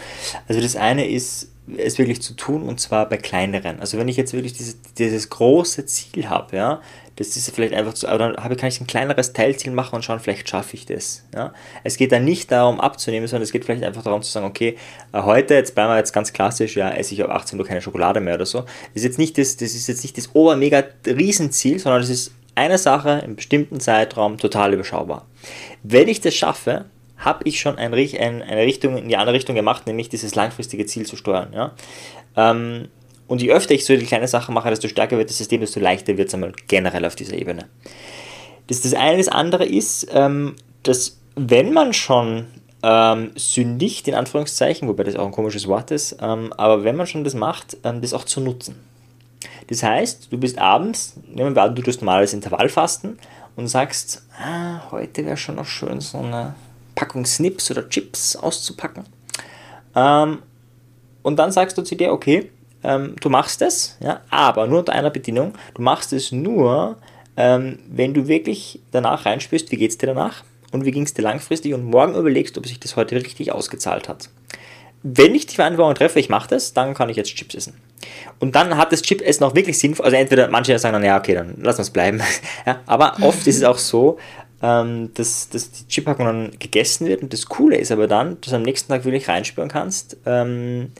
Also 0.47 0.62
das 0.62 0.76
eine 0.76 1.10
ist, 1.10 1.49
es 1.76 1.97
wirklich 1.97 2.22
zu 2.22 2.36
tun 2.36 2.62
und 2.62 2.80
zwar 2.80 3.10
bei 3.10 3.18
kleineren. 3.18 3.80
Also 3.80 3.97
wenn 3.97 4.08
ich 4.08 4.18
jetzt 4.18 4.34
wirklich 4.34 4.54
dieses, 4.54 4.78
dieses 4.97 5.30
große 5.30 5.88
Ziel 5.88 6.30
habe, 6.30 6.56
ja, 6.56 6.82
das 7.30 7.36
ist 7.38 7.53
vielleicht 7.55 7.74
einfach 7.74 7.93
zu, 7.93 8.05
dann 8.05 8.36
habe, 8.38 8.55
kann 8.55 8.69
ich 8.69 8.80
ein 8.82 8.88
kleineres 8.88 9.34
Teilziel 9.34 9.72
machen 9.72 9.95
und 9.95 10.03
schauen, 10.03 10.19
vielleicht 10.19 10.49
schaffe 10.49 10.76
ich 10.76 10.86
das. 10.86 11.24
Ja. 11.34 11.53
Es 11.84 11.97
geht 11.97 12.11
dann 12.11 12.26
nicht 12.26 12.51
darum 12.51 12.80
abzunehmen, 12.80 13.28
sondern 13.28 13.43
es 13.43 13.51
geht 13.51 13.65
vielleicht 13.65 13.84
einfach 13.84 14.03
darum 14.03 14.22
zu 14.22 14.32
sagen, 14.32 14.45
okay, 14.45 14.78
äh, 15.13 15.22
heute, 15.22 15.53
jetzt 15.53 15.76
bleiben 15.76 15.91
wir 15.91 15.97
jetzt 15.97 16.13
ganz 16.13 16.34
klassisch, 16.34 16.76
ja, 16.76 16.89
esse 16.89 17.13
ich 17.13 17.24
ab 17.24 17.30
18 17.30 17.59
Uhr 17.59 17.65
keine 17.65 17.82
Schokolade 17.82 18.19
mehr 18.19 18.36
oder 18.36 18.45
so. 18.45 18.61
Das 18.61 18.69
ist 18.95 19.03
jetzt 19.03 19.19
nicht 19.19 19.38
das, 19.38 19.57
das 19.57 19.74
ist 19.74 19.88
jetzt 19.88 20.03
nicht 20.03 20.17
das 20.17 20.34
obermega 20.34 20.84
Riesenziel, 21.05 21.80
sondern 21.80 22.01
das 22.01 22.09
ist 22.09 22.34
eine 22.55 22.78
Sache 22.78 23.22
im 23.26 23.36
bestimmten 23.36 23.80
Zeitraum 23.80 24.38
total 24.38 24.74
überschaubar. 24.74 25.26
Wenn 25.84 26.07
ich 26.07 26.22
das 26.22 26.36
schaffe, 26.36 26.86
habe 27.17 27.43
ich 27.45 27.59
schon 27.59 27.78
ein, 27.78 27.93
ein, 27.93 28.41
eine 28.41 28.61
Richtung 28.63 28.97
in 28.97 29.07
die 29.07 29.15
andere 29.15 29.36
Richtung 29.36 29.55
gemacht, 29.55 29.88
nämlich 29.88 30.09
dieses 30.09 30.36
langfristige 30.36 30.86
Ziel 30.86 31.05
zu 31.05 31.15
steuern. 31.15 31.53
Ja? 31.53 31.72
Ähm, 32.36 32.89
und 33.32 33.41
je 33.41 33.53
öfter 33.53 33.73
ich 33.73 33.86
so 33.86 33.95
die 33.95 34.05
kleine 34.05 34.27
Sache 34.27 34.51
mache, 34.51 34.69
desto 34.69 34.89
stärker 34.89 35.17
wird 35.17 35.29
das 35.29 35.38
System, 35.38 35.61
desto 35.61 35.79
leichter 35.79 36.17
wird 36.17 36.27
es 36.27 36.34
einmal 36.34 36.51
generell 36.67 37.05
auf 37.05 37.15
dieser 37.15 37.38
Ebene. 37.38 37.69
Das 38.67 38.75
ist 38.75 38.84
das 38.84 38.93
eine. 38.93 39.17
Das 39.17 39.29
andere 39.29 39.65
ist, 39.65 40.05
ähm, 40.11 40.57
dass 40.84 41.17
wenn 41.38 41.71
man 41.71 41.93
schon 41.93 42.47
ähm, 42.84 43.32
sündigt, 43.36 44.09
in 44.09 44.15
Anführungszeichen, 44.15 44.86
wobei 44.89 45.05
das 45.05 45.15
auch 45.15 45.25
ein 45.25 45.32
komisches 45.32 45.65
Wort 45.69 45.91
ist, 45.91 46.17
ähm, 46.19 46.51
aber 46.57 46.84
wenn 46.84 46.97
man 46.97 47.07
schon 47.07 47.23
das 47.23 47.34
macht, 47.34 47.77
ähm, 47.86 48.01
das 48.01 48.13
auch 48.13 48.25
zu 48.25 48.41
nutzen. 48.41 48.75
Das 49.67 49.82
heißt, 49.82 50.27
du 50.29 50.38
bist 50.38 50.57
abends, 50.57 51.13
nehmen 51.34 51.55
wir 51.55 51.63
an, 51.63 51.73
du 51.73 51.82
tust 51.82 52.01
normales 52.01 52.34
Intervallfasten 52.34 53.17
und 53.55 53.69
sagst, 53.69 54.23
ah, 54.43 54.91
heute 54.91 55.25
wäre 55.25 55.38
schon 55.38 55.55
noch 55.55 55.67
schön, 55.67 56.01
so 56.01 56.17
eine 56.17 56.53
Packung 56.95 57.25
Snips 57.25 57.71
oder 57.71 57.88
Chips 57.88 58.36
auszupacken. 58.36 59.05
Ähm, 59.95 60.39
und 61.21 61.39
dann 61.39 61.53
sagst 61.53 61.77
du 61.77 61.82
zu 61.82 61.95
dir, 61.95 62.11
okay, 62.11 62.51
ähm, 62.84 63.15
du 63.19 63.29
machst 63.29 63.61
es, 63.61 63.97
ja, 63.99 64.21
aber 64.29 64.67
nur 64.67 64.79
unter 64.79 64.93
einer 64.93 65.09
Bedingung, 65.09 65.53
du 65.73 65.82
machst 65.82 66.13
es 66.13 66.32
nur, 66.32 66.97
ähm, 67.38 67.79
wenn 67.89 68.13
du 68.13 68.27
wirklich 68.27 68.79
danach 68.91 69.25
reinspürst, 69.25 69.71
wie 69.71 69.77
geht 69.77 69.91
es 69.91 69.97
dir 69.97 70.07
danach 70.07 70.43
und 70.71 70.86
wie 70.86 70.91
ging 70.91 71.03
es 71.03 71.13
dir 71.13 71.21
langfristig 71.21 71.73
und 71.73 71.84
morgen 71.84 72.15
überlegst, 72.15 72.57
ob 72.57 72.67
sich 72.67 72.79
das 72.79 72.95
heute 72.95 73.15
richtig 73.15 73.51
ausgezahlt 73.51 74.09
hat. 74.09 74.29
Wenn 75.03 75.34
ich 75.34 75.47
die 75.47 75.55
Verantwortung 75.55 75.95
treffe, 75.95 76.19
ich 76.19 76.29
mache 76.29 76.49
das, 76.49 76.73
dann 76.73 76.93
kann 76.93 77.09
ich 77.09 77.17
jetzt 77.17 77.34
Chips 77.36 77.55
essen. 77.55 77.73
Und 78.39 78.55
dann 78.55 78.77
hat 78.77 78.91
das 78.91 79.01
Chip-Essen 79.01 79.43
auch 79.43 79.55
wirklich 79.55 79.77
sinnvoll. 79.77 80.05
Also 80.05 80.17
entweder 80.17 80.47
manche 80.47 80.77
sagen 80.77 80.93
dann, 80.93 81.03
ja, 81.03 81.17
okay, 81.17 81.34
dann 81.34 81.55
lass 81.61 81.79
uns 81.79 81.89
bleiben. 81.89 82.21
ja, 82.65 82.82
aber 82.86 83.17
oft 83.21 83.45
ist 83.47 83.57
es 83.57 83.63
auch 83.63 83.77
so, 83.77 84.17
ähm, 84.61 85.11
dass, 85.15 85.49
dass 85.49 85.71
die 85.71 85.88
Chippackung 85.88 86.25
dann 86.25 86.51
gegessen 86.59 87.07
wird. 87.07 87.23
Und 87.23 87.34
das 87.34 87.47
Coole 87.47 87.77
ist 87.77 87.91
aber 87.91 88.07
dann, 88.07 88.39
dass 88.41 88.51
du 88.51 88.55
am 88.55 88.63
nächsten 88.63 88.89
Tag 88.91 89.05
wirklich 89.05 89.27
reinspüren 89.27 89.69
kannst, 89.69 90.17
ähm, 90.25 90.91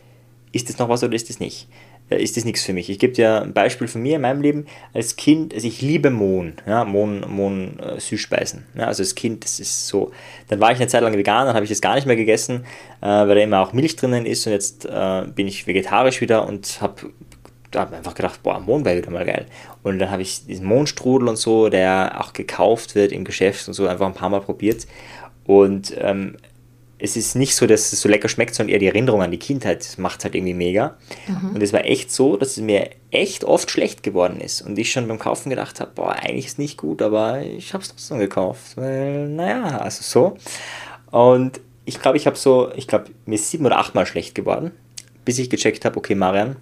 ist 0.52 0.70
das 0.70 0.78
noch 0.78 0.90
was 0.90 1.04
oder 1.04 1.16
ist 1.16 1.30
das 1.30 1.40
nicht? 1.40 1.68
Äh, 2.10 2.22
ist 2.22 2.38
das 2.38 2.46
nichts 2.46 2.64
für 2.64 2.74
mich? 2.74 2.90
Ich 2.90 3.00
gebe 3.00 3.14
dir 3.14 3.42
ein 3.42 3.54
Beispiel 3.54 3.88
von 3.88 4.02
mir 4.02 4.18
in 4.18 4.22
meinem 4.22 4.42
Leben. 4.42 4.66
Als 4.94 5.16
Kind, 5.16 5.54
also 5.54 5.68
ich 5.68 5.82
liebe 5.82 6.10
Mohn, 6.10 6.54
ja, 6.68 6.84
Mohn, 6.86 7.26
Mohn 7.28 7.80
äh, 7.80 8.00
Süßspeisen. 8.00 8.66
Ja, 8.76 8.88
also 8.88 9.02
als 9.02 9.16
Kind, 9.16 9.44
das 9.44 9.60
ist 9.60 9.88
so. 9.88 10.12
Dann 10.50 10.60
war 10.60 10.72
ich 10.72 10.78
eine 10.78 10.88
Zeit 10.88 11.02
lang 11.02 11.16
vegan, 11.18 11.48
dann 11.48 11.56
habe 11.56 11.64
ich 11.64 11.72
das 11.72 11.82
gar 11.82 11.96
nicht 11.96 12.06
mehr 12.06 12.16
gegessen, 12.16 12.66
äh, 13.02 13.08
weil 13.08 13.36
da 13.36 13.42
immer 13.42 13.62
auch 13.62 13.74
Milch 13.74 13.96
drinnen 13.96 14.26
ist 14.26 14.46
und 14.46 14.54
jetzt 14.54 14.86
äh, 14.86 15.24
bin 15.34 15.48
ich 15.48 15.68
vegetarisch 15.68 16.22
wieder 16.22 16.48
und 16.48 16.82
habe 16.82 17.12
habe 17.74 17.96
einfach 17.96 18.16
gedacht, 18.16 18.44
boah, 18.44 18.60
Mohn 18.60 18.84
wäre 18.84 18.98
wieder 18.98 19.12
mal 19.12 19.24
geil. 19.24 19.46
Und 19.82 20.00
dann 20.00 20.12
habe 20.12 20.22
ich 20.22 20.46
diesen 20.46 20.66
Mohnstrudel 20.66 21.30
und 21.30 21.38
so, 21.38 21.70
der 21.70 22.20
auch 22.20 22.34
gekauft 22.34 22.96
wird 22.96 23.14
im 23.14 23.24
Geschäft 23.24 23.66
und 23.70 23.74
so, 23.74 23.88
einfach 23.88 24.08
ein 24.08 24.14
paar 24.14 24.30
Mal 24.30 24.42
probiert. 24.42 24.88
Und 25.46 25.96
ähm, 25.98 26.36
es 27.02 27.18
ist 27.18 27.36
nicht 27.36 27.56
so, 27.56 27.66
dass 27.66 27.92
es 27.92 28.02
so 28.02 28.08
lecker 28.08 28.30
schmeckt, 28.30 28.54
sondern 28.54 28.74
eher 28.74 28.80
die 28.80 28.88
Erinnerung 28.88 29.24
an 29.24 29.32
die 29.32 29.40
Kindheit 29.40 29.96
macht 29.98 30.20
es 30.20 30.26
halt 30.26 30.36
irgendwie 30.36 30.54
mega. 30.54 30.98
Mhm. 31.28 31.56
Und 31.56 31.64
es 31.64 31.74
war 31.74 31.84
echt 31.84 32.12
so, 32.12 32.38
dass 32.38 32.52
es 32.52 32.58
mir 32.58 32.92
echt 33.10 33.44
oft 33.44 33.72
schlecht 33.72 34.04
geworden 34.04 34.40
ist. 34.40 34.62
Und 34.62 34.78
ich 34.78 34.92
schon 34.92 35.08
beim 35.08 35.18
Kaufen 35.18 35.50
gedacht 35.50 35.80
habe, 35.80 35.92
boah, 35.96 36.12
eigentlich 36.12 36.46
ist 36.46 36.54
es 36.54 36.58
nicht 36.60 36.78
gut, 36.78 37.02
aber 37.02 37.42
ich 37.42 37.74
habe 37.74 37.82
es 37.82 37.90
trotzdem 37.90 38.20
gekauft. 38.20 38.78
Weil, 38.78 39.28
naja, 39.30 39.80
also 39.80 40.04
so. 40.04 40.38
Und 41.10 41.60
ich 41.86 42.00
glaube, 42.00 42.18
ich 42.18 42.28
habe 42.28 42.38
so, 42.38 42.72
ich 42.76 42.88
glaube, 42.88 43.06
mir 43.26 43.36
ist 43.36 43.50
sieben 43.50 43.66
oder 43.66 43.80
achtmal 43.80 44.06
schlecht 44.06 44.36
geworden, 44.36 44.72
bis 45.26 45.40
ich 45.40 45.50
gecheckt 45.50 45.86
habe, 45.86 45.98
okay, 45.98 46.14
Marian, 46.14 46.58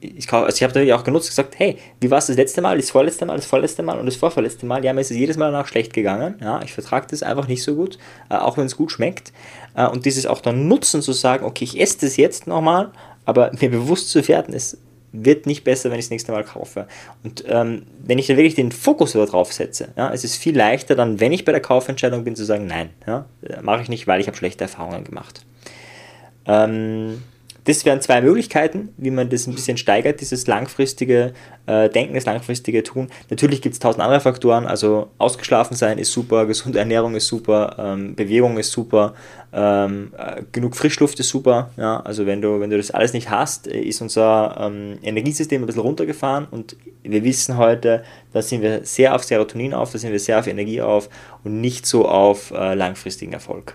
ich, 0.00 0.32
also 0.32 0.48
ich 0.48 0.62
habe 0.62 0.72
natürlich 0.72 0.92
auch 0.92 1.04
genutzt 1.04 1.28
gesagt, 1.28 1.58
hey, 1.58 1.76
wie 2.00 2.10
war 2.10 2.18
es 2.18 2.26
das 2.26 2.36
letzte 2.36 2.60
Mal, 2.60 2.76
das 2.76 2.90
vorletzte 2.90 3.26
Mal, 3.26 3.36
das 3.36 3.46
vorletzte 3.46 3.82
Mal 3.82 3.98
und 3.98 4.06
das 4.06 4.16
vorvorletzte 4.16 4.64
Mal? 4.64 4.84
Ja, 4.84 4.92
mir 4.92 5.00
ist 5.00 5.10
es 5.10 5.16
jedes 5.16 5.36
Mal 5.36 5.50
danach 5.50 5.66
schlecht 5.66 5.92
gegangen. 5.92 6.36
Ja, 6.40 6.62
ich 6.62 6.72
vertrage 6.72 7.08
das 7.10 7.22
einfach 7.22 7.48
nicht 7.48 7.62
so 7.62 7.74
gut, 7.74 7.98
äh, 8.30 8.36
auch 8.36 8.56
wenn 8.56 8.66
es 8.66 8.76
gut 8.76 8.92
schmeckt. 8.92 9.32
Äh, 9.74 9.86
und 9.88 10.06
dieses 10.06 10.26
auch 10.26 10.40
dann 10.40 10.68
nutzen 10.68 11.02
zu 11.02 11.12
sagen, 11.12 11.44
okay, 11.44 11.64
ich 11.64 11.80
esse 11.80 11.98
das 12.00 12.16
jetzt 12.16 12.46
nochmal, 12.46 12.92
aber 13.24 13.50
mir 13.60 13.70
bewusst 13.70 14.10
zu 14.10 14.26
werden, 14.28 14.54
es 14.54 14.78
wird 15.10 15.46
nicht 15.46 15.64
besser, 15.64 15.90
wenn 15.90 15.98
ich 15.98 16.04
das 16.04 16.10
nächste 16.10 16.32
Mal 16.32 16.44
kaufe. 16.44 16.86
Und 17.24 17.44
ähm, 17.48 17.86
wenn 17.98 18.18
ich 18.18 18.26
dann 18.26 18.36
wirklich 18.36 18.54
den 18.54 18.70
Fokus 18.70 19.12
drauf 19.12 19.52
setze, 19.52 19.88
ja, 19.96 20.12
es 20.12 20.22
ist 20.22 20.36
viel 20.36 20.56
leichter 20.56 20.94
dann, 20.94 21.18
wenn 21.18 21.32
ich 21.32 21.44
bei 21.44 21.52
der 21.52 21.62
Kaufentscheidung 21.62 22.24
bin, 22.24 22.36
zu 22.36 22.44
sagen, 22.44 22.66
nein, 22.66 22.90
ja, 23.06 23.24
äh, 23.42 23.62
mache 23.62 23.82
ich 23.82 23.88
nicht, 23.88 24.06
weil 24.06 24.20
ich 24.20 24.26
habe 24.26 24.36
schlechte 24.36 24.64
Erfahrungen 24.64 25.04
gemacht. 25.04 25.44
Ähm, 26.46 27.22
das 27.68 27.84
wären 27.84 28.00
zwei 28.00 28.22
Möglichkeiten, 28.22 28.88
wie 28.96 29.10
man 29.10 29.28
das 29.28 29.46
ein 29.46 29.54
bisschen 29.54 29.76
steigert, 29.76 30.22
dieses 30.22 30.46
langfristige 30.46 31.34
äh, 31.66 31.90
Denken, 31.90 32.14
das 32.14 32.24
langfristige 32.24 32.82
Tun. 32.82 33.08
Natürlich 33.28 33.60
gibt 33.60 33.74
es 33.74 33.78
tausend 33.78 34.02
andere 34.02 34.20
Faktoren, 34.20 34.66
also 34.66 35.10
ausgeschlafen 35.18 35.76
sein 35.76 35.98
ist 35.98 36.10
super, 36.10 36.46
gesunde 36.46 36.78
Ernährung 36.78 37.14
ist 37.14 37.26
super, 37.26 37.76
ähm, 37.78 38.14
Bewegung 38.14 38.56
ist 38.56 38.72
super, 38.72 39.12
ähm, 39.52 40.14
äh, 40.16 40.44
genug 40.50 40.76
Frischluft 40.76 41.20
ist 41.20 41.28
super. 41.28 41.70
Ja? 41.76 42.00
Also 42.00 42.24
wenn 42.24 42.40
du, 42.40 42.58
wenn 42.58 42.70
du 42.70 42.78
das 42.78 42.90
alles 42.90 43.12
nicht 43.12 43.28
hast, 43.28 43.66
ist 43.66 44.00
unser 44.00 44.56
ähm, 44.58 44.98
Energiesystem 45.02 45.62
ein 45.62 45.66
bisschen 45.66 45.82
runtergefahren 45.82 46.46
und 46.50 46.74
wir 47.02 47.22
wissen 47.22 47.58
heute, 47.58 48.02
da 48.32 48.40
sind 48.40 48.62
wir 48.62 48.86
sehr 48.86 49.14
auf 49.14 49.24
Serotonin 49.24 49.74
auf, 49.74 49.92
da 49.92 49.98
sind 49.98 50.12
wir 50.12 50.20
sehr 50.20 50.38
auf 50.38 50.46
Energie 50.46 50.80
auf 50.80 51.10
und 51.44 51.60
nicht 51.60 51.84
so 51.84 52.08
auf 52.08 52.50
äh, 52.50 52.72
langfristigen 52.72 53.34
Erfolg. 53.34 53.74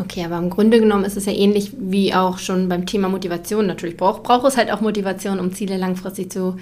Okay, 0.00 0.24
aber 0.24 0.38
im 0.38 0.48
Grunde 0.48 0.80
genommen 0.80 1.04
ist 1.04 1.16
es 1.16 1.26
ja 1.26 1.32
ähnlich 1.32 1.72
wie 1.78 2.14
auch 2.14 2.38
schon 2.38 2.68
beim 2.70 2.86
Thema 2.86 3.08
Motivation. 3.08 3.66
Natürlich 3.66 3.98
braucht, 3.98 4.22
braucht 4.22 4.46
es 4.46 4.56
halt 4.56 4.72
auch 4.72 4.80
Motivation, 4.80 5.38
um 5.38 5.52
Ziele 5.52 5.76
langfristig 5.76 6.32
zu 6.32 6.56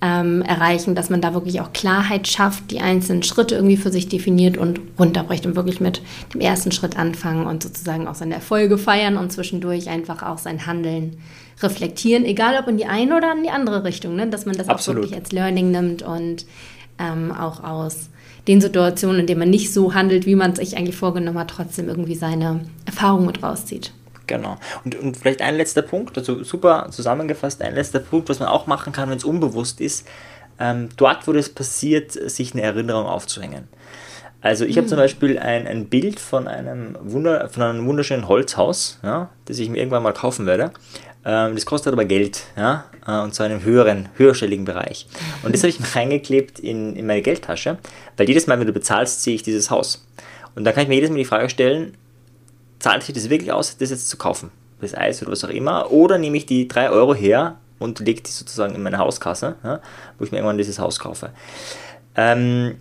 ähm, 0.00 0.42
erreichen, 0.42 0.94
dass 0.94 1.10
man 1.10 1.20
da 1.20 1.34
wirklich 1.34 1.60
auch 1.60 1.72
Klarheit 1.72 2.28
schafft, 2.28 2.70
die 2.70 2.80
einzelnen 2.80 3.22
Schritte 3.22 3.56
irgendwie 3.56 3.76
für 3.76 3.90
sich 3.90 4.08
definiert 4.08 4.56
und 4.56 4.80
runterbricht 4.98 5.44
und 5.44 5.56
wirklich 5.56 5.80
mit 5.80 6.02
dem 6.32 6.40
ersten 6.40 6.70
Schritt 6.70 6.96
anfangen 6.96 7.46
und 7.46 7.62
sozusagen 7.62 8.06
auch 8.06 8.14
seine 8.14 8.34
Erfolge 8.34 8.78
feiern 8.78 9.16
und 9.16 9.32
zwischendurch 9.32 9.88
einfach 9.88 10.22
auch 10.22 10.38
sein 10.38 10.66
Handeln 10.66 11.16
reflektieren, 11.62 12.24
egal 12.24 12.56
ob 12.60 12.68
in 12.68 12.76
die 12.76 12.86
eine 12.86 13.16
oder 13.16 13.32
in 13.32 13.42
die 13.42 13.50
andere 13.50 13.82
Richtung, 13.82 14.14
ne? 14.14 14.28
dass 14.28 14.46
man 14.46 14.56
das 14.56 14.68
Absolut. 14.68 14.98
auch 14.98 15.02
wirklich 15.04 15.20
als 15.20 15.32
Learning 15.32 15.70
nimmt 15.70 16.02
und 16.02 16.46
ähm, 16.98 17.32
auch 17.32 17.64
aus 17.64 18.10
den 18.48 18.60
Situationen, 18.60 19.20
in 19.20 19.26
denen 19.26 19.40
man 19.40 19.50
nicht 19.50 19.72
so 19.72 19.94
handelt, 19.94 20.26
wie 20.26 20.34
man 20.34 20.52
es 20.52 20.58
sich 20.58 20.76
eigentlich 20.76 20.96
vorgenommen 20.96 21.38
hat, 21.38 21.50
trotzdem 21.50 21.88
irgendwie 21.88 22.14
seine 22.14 22.60
Erfahrung 22.86 23.26
mit 23.26 23.42
rauszieht. 23.42 23.92
Genau. 24.26 24.56
Und, 24.84 24.94
und 24.96 25.16
vielleicht 25.16 25.42
ein 25.42 25.56
letzter 25.56 25.82
Punkt, 25.82 26.16
also 26.16 26.42
super 26.44 26.88
zusammengefasst, 26.90 27.62
ein 27.62 27.74
letzter 27.74 28.00
Punkt, 28.00 28.28
was 28.28 28.40
man 28.40 28.48
auch 28.48 28.66
machen 28.66 28.92
kann, 28.92 29.10
wenn 29.10 29.18
es 29.18 29.24
unbewusst 29.24 29.80
ist, 29.80 30.06
ähm, 30.58 30.88
dort, 30.96 31.26
wo 31.26 31.32
das 31.32 31.48
passiert, 31.48 32.12
sich 32.12 32.52
eine 32.52 32.62
Erinnerung 32.62 33.06
aufzuhängen. 33.06 33.68
Also 34.40 34.66
ich 34.66 34.76
habe 34.76 34.86
zum 34.86 34.98
hm. 34.98 35.04
Beispiel 35.04 35.38
ein, 35.38 35.66
ein 35.66 35.86
Bild 35.86 36.20
von 36.20 36.48
einem, 36.48 36.98
Wunder, 37.00 37.48
von 37.48 37.62
einem 37.62 37.86
wunderschönen 37.86 38.28
Holzhaus, 38.28 38.98
ja, 39.02 39.30
das 39.46 39.58
ich 39.58 39.70
mir 39.70 39.78
irgendwann 39.78 40.02
mal 40.02 40.12
kaufen 40.12 40.44
werde. 40.44 40.70
Ähm, 41.24 41.54
das 41.54 41.64
kostet 41.66 41.92
aber 41.92 42.04
Geld, 42.04 42.44
ja, 42.56 42.84
äh, 43.06 43.20
und 43.20 43.34
zwar 43.34 43.46
in 43.46 43.52
einem 43.52 43.64
höheren, 43.64 44.08
höherstelligen 44.16 44.64
Bereich. 44.64 45.06
Und 45.42 45.54
das 45.54 45.62
habe 45.62 45.70
ich 45.70 45.80
mir 45.80 45.94
reingeklebt 45.94 46.60
in, 46.60 46.96
in 46.96 47.06
meine 47.06 47.22
Geldtasche, 47.22 47.78
weil 48.16 48.28
jedes 48.28 48.46
Mal, 48.46 48.58
wenn 48.60 48.66
du 48.66 48.72
bezahlst, 48.72 49.22
sehe 49.22 49.34
ich 49.34 49.42
dieses 49.42 49.70
Haus. 49.70 50.06
Und 50.54 50.64
da 50.64 50.72
kann 50.72 50.82
ich 50.82 50.88
mir 50.88 50.96
jedes 50.96 51.10
Mal 51.10 51.16
die 51.16 51.24
Frage 51.24 51.48
stellen, 51.48 51.96
zahlt 52.78 53.02
sich 53.02 53.14
das 53.14 53.30
wirklich 53.30 53.52
aus, 53.52 53.76
das 53.76 53.90
jetzt 53.90 54.08
zu 54.08 54.16
kaufen? 54.16 54.50
Das 54.80 54.94
Eis 54.94 55.22
oder 55.22 55.32
was 55.32 55.44
auch 55.44 55.48
immer. 55.48 55.90
Oder 55.90 56.18
nehme 56.18 56.36
ich 56.36 56.46
die 56.46 56.68
3 56.68 56.90
Euro 56.90 57.14
her 57.14 57.56
und 57.78 58.00
lege 58.00 58.20
die 58.20 58.30
sozusagen 58.30 58.74
in 58.74 58.82
meine 58.82 58.98
Hauskasse, 58.98 59.56
ja, 59.64 59.80
wo 60.18 60.24
ich 60.24 60.32
mir 60.32 60.38
irgendwann 60.38 60.58
dieses 60.58 60.78
Haus 60.78 60.98
kaufe. 60.98 61.30
Ähm, 62.16 62.76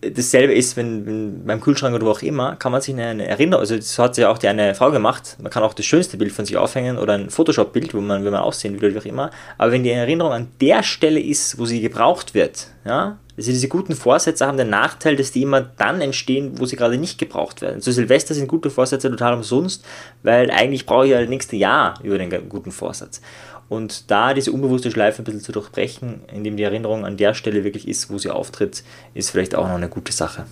dasselbe 0.00 0.54
ist, 0.54 0.76
wenn, 0.76 1.06
wenn, 1.06 1.44
beim 1.44 1.60
Kühlschrank 1.60 1.94
oder 1.94 2.06
wo 2.06 2.10
auch 2.10 2.22
immer, 2.22 2.56
kann 2.56 2.72
man 2.72 2.80
sich 2.80 2.94
eine, 2.94 3.26
Erinnerung, 3.26 3.60
also 3.60 3.76
das 3.76 3.98
hat 3.98 4.16
ja 4.16 4.30
auch 4.30 4.38
die 4.38 4.48
eine 4.48 4.74
Frau 4.74 4.90
gemacht, 4.90 5.36
man 5.40 5.50
kann 5.50 5.62
auch 5.62 5.74
das 5.74 5.86
schönste 5.86 6.16
Bild 6.16 6.32
von 6.32 6.44
sich 6.44 6.56
aufhängen 6.56 6.98
oder 6.98 7.14
ein 7.14 7.30
Photoshop-Bild, 7.30 7.94
wo 7.94 8.00
man, 8.00 8.24
wenn 8.24 8.32
man 8.32 8.42
aussehen 8.42 8.80
will 8.80 8.90
oder 8.90 8.94
wie 8.94 9.08
auch 9.08 9.12
immer, 9.12 9.30
aber 9.58 9.72
wenn 9.72 9.82
die 9.82 9.90
Erinnerung 9.90 10.32
an 10.32 10.48
der 10.60 10.82
Stelle 10.82 11.20
ist, 11.20 11.58
wo 11.58 11.66
sie 11.66 11.80
gebraucht 11.80 12.34
wird, 12.34 12.68
ja, 12.84 13.18
also 13.36 13.52
diese 13.52 13.68
guten 13.68 13.94
Vorsätze 13.94 14.46
haben 14.46 14.58
den 14.58 14.68
Nachteil, 14.68 15.16
dass 15.16 15.32
die 15.32 15.42
immer 15.42 15.62
dann 15.62 16.02
entstehen, 16.02 16.58
wo 16.58 16.66
sie 16.66 16.76
gerade 16.76 16.98
nicht 16.98 17.18
gebraucht 17.18 17.62
werden. 17.62 17.80
Zu 17.80 17.90
Silvester 17.90 18.34
sind 18.34 18.48
gute 18.48 18.68
Vorsätze 18.68 19.10
total 19.10 19.32
umsonst, 19.32 19.82
weil 20.22 20.50
eigentlich 20.50 20.84
brauche 20.84 21.06
ich 21.06 21.12
ja 21.12 21.20
das 21.20 21.28
nächste 21.30 21.56
Jahr 21.56 21.94
über 22.02 22.18
den 22.18 22.48
guten 22.50 22.70
Vorsatz. 22.70 23.22
Und 23.70 24.10
da 24.10 24.34
diese 24.34 24.50
unbewusste 24.50 24.90
Schleife 24.90 25.22
ein 25.22 25.24
bisschen 25.24 25.40
zu 25.40 25.52
durchbrechen, 25.52 26.22
indem 26.34 26.56
die 26.56 26.64
Erinnerung 26.64 27.06
an 27.06 27.16
der 27.16 27.34
Stelle 27.34 27.62
wirklich 27.62 27.86
ist, 27.86 28.10
wo 28.10 28.18
sie 28.18 28.28
auftritt, 28.28 28.82
ist 29.14 29.30
vielleicht 29.30 29.54
auch 29.54 29.68
noch 29.68 29.76
eine 29.76 29.88
gute 29.88 30.12
Sache. 30.12 30.44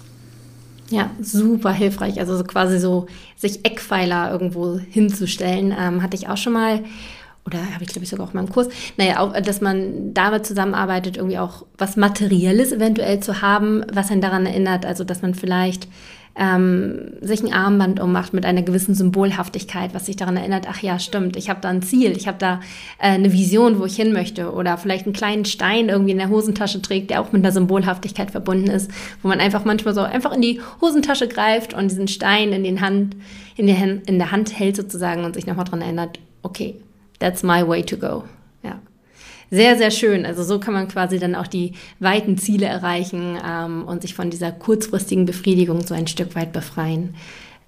Ja, 0.89 1.11
super 1.21 1.73
hilfreich. 1.73 2.21
Also 2.21 2.43
quasi 2.45 2.79
so 2.79 3.07
sich 3.37 3.65
Eckpfeiler 3.65 4.31
irgendwo 4.31 4.79
hinzustellen, 4.79 5.75
ähm, 5.77 6.01
hatte 6.01 6.17
ich 6.17 6.29
auch 6.29 6.37
schon 6.37 6.53
mal 6.53 6.85
oder 7.45 7.59
habe 7.75 7.83
ich 7.83 7.89
glaube 7.89 8.05
ich 8.05 8.11
sogar 8.11 8.29
auch 8.29 8.35
mal 8.35 8.43
im 8.45 8.51
Kurs, 8.51 8.69
naja, 8.99 9.21
auch, 9.21 9.33
dass 9.41 9.63
man 9.63 10.13
damit 10.13 10.47
zusammenarbeitet, 10.47 11.17
irgendwie 11.17 11.39
auch 11.39 11.65
was 11.79 11.97
Materielles 11.97 12.73
eventuell 12.73 13.21
zu 13.21 13.41
haben, 13.41 13.85
was 13.91 14.11
einen 14.11 14.21
daran 14.21 14.45
erinnert, 14.47 14.85
also 14.85 15.03
dass 15.03 15.23
man 15.23 15.35
vielleicht 15.35 15.89
ähm, 16.39 17.15
sich 17.21 17.43
ein 17.43 17.53
Armband 17.53 17.99
ummacht 18.01 18.33
mit 18.33 18.47
einer 18.47 18.63
gewissen 18.63 18.95
Symbolhaftigkeit, 18.95 19.93
was 19.93 20.07
sich 20.07 20.17
daran 20.17 20.37
erinnert, 20.37 20.67
ach 20.71 20.81
ja, 20.81 20.99
stimmt, 21.01 21.37
ich 21.37 21.51
habe 21.51 21.61
da 21.61 21.69
ein 21.69 21.83
Ziel, 21.83 22.13
ich 22.17 22.29
habe 22.29 22.39
da 22.39 22.61
äh, 22.99 23.09
eine 23.09 23.33
Vision, 23.33 23.81
wo 23.81 23.85
ich 23.85 23.97
hin 23.97 24.13
möchte 24.13 24.53
oder 24.53 24.79
vielleicht 24.79 25.07
einen 25.07 25.13
kleinen 25.13 25.45
Stein 25.45 25.89
irgendwie 25.89 26.13
in 26.13 26.19
der 26.19 26.31
Hosentasche 26.31 26.81
trägt, 26.81 27.11
der 27.11 27.21
auch 27.21 27.33
mit 27.33 27.45
einer 27.45 27.53
Symbolhaftigkeit 27.53 28.31
verbunden 28.31 28.71
ist, 28.71 28.91
wo 29.23 29.29
man 29.29 29.41
einfach 29.41 29.65
manchmal 29.65 29.95
so 29.95 30.03
einfach 30.03 30.33
in 30.33 30.41
die 30.41 30.61
Hosentasche 30.81 31.27
greift 31.27 31.75
und 31.75 31.91
diesen 31.91 32.09
Stein 32.09 32.53
in, 32.53 32.63
den 32.63 32.81
Hand, 32.81 33.17
in, 33.57 33.67
der, 33.67 34.07
in 34.07 34.19
der 34.19 34.31
Hand 34.31 34.57
hält 34.57 34.77
sozusagen 34.77 35.25
und 35.25 35.35
sich 35.35 35.47
nochmal 35.47 35.65
daran 35.65 35.83
erinnert, 35.83 36.21
okay, 36.43 36.77
that's 37.19 37.43
my 37.43 37.67
way 37.67 37.83
to 37.83 37.97
go. 37.97 38.23
Sehr, 39.51 39.79
sehr 39.79 39.91
schön. 39.91 40.27
Also 40.27 40.43
so 40.43 40.61
kann 40.61 40.75
man 40.75 40.89
quasi 40.89 41.19
dann 41.19 41.35
auch 41.35 41.47
die 41.47 41.73
weiten 42.01 42.37
Ziele 42.37 42.67
erreichen 42.67 43.39
ähm, 43.47 43.85
und 43.85 44.03
sich 44.03 44.15
von 44.15 44.31
dieser 44.31 44.53
kurzfristigen 44.53 45.25
Befriedigung 45.25 45.87
so 45.87 45.95
ein 45.95 46.07
Stück 46.07 46.35
weit 46.35 46.53
befreien, 46.53 47.15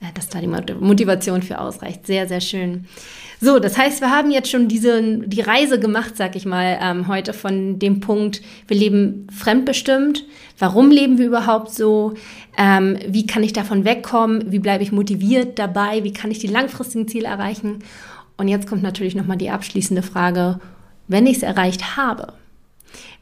äh, 0.01 0.13
dass 0.15 0.29
da 0.29 0.41
die 0.41 0.47
Motivation 0.47 1.43
für 1.43 1.59
ausreicht. 1.59 2.07
Sehr, 2.07 2.29
sehr 2.29 2.43
schön. 2.43 2.87
So, 3.41 3.59
das 3.59 3.79
heißt, 3.79 4.03
wir 4.03 4.11
haben 4.11 4.31
jetzt 4.31 4.51
schon 4.51 4.69
diese, 4.69 5.03
die 5.21 5.41
Reise 5.41 5.81
gemacht, 5.81 6.15
sag 6.17 6.37
ich 6.37 6.45
mal, 6.45 6.79
ähm, 6.83 7.09
heute 7.09 7.33
von 7.33 7.79
dem 7.79 8.01
Punkt, 8.01 8.43
wir 8.69 8.77
leben 8.77 9.27
fremdbestimmt. 9.35 10.27
Warum 10.59 10.91
leben 10.91 11.17
wir 11.17 11.27
überhaupt 11.27 11.71
so? 11.73 12.13
Ähm, 12.59 12.99
wie 13.09 13.27
kann 13.27 13.43
ich 13.43 13.55
davon 13.55 13.87
wegkommen? 13.87 14.53
Wie 14.53 14.59
bleibe 14.59 14.83
ich 14.83 14.93
motiviert 14.93 15.59
dabei? 15.59 16.05
Wie 16.05 16.13
kann 16.13 16.31
ich 16.31 16.39
die 16.39 16.49
langfristigen 16.49 17.09
Ziele 17.09 17.29
erreichen? 17.29 17.79
Und 18.37 18.49
jetzt 18.49 18.69
kommt 18.69 18.83
natürlich 18.83 19.15
nochmal 19.15 19.39
die 19.39 19.49
abschließende 19.49 20.03
Frage, 20.03 20.61
wenn 21.11 21.27
ich 21.27 21.39
es 21.39 21.43
erreicht 21.43 21.97
habe, 21.97 22.33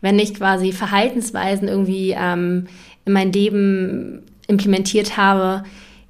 wenn 0.00 0.18
ich 0.18 0.34
quasi 0.34 0.72
Verhaltensweisen 0.72 1.68
irgendwie 1.68 2.14
ähm, 2.16 2.66
in 3.04 3.12
mein 3.12 3.32
Leben 3.32 4.22
implementiert 4.46 5.16
habe, 5.16 5.64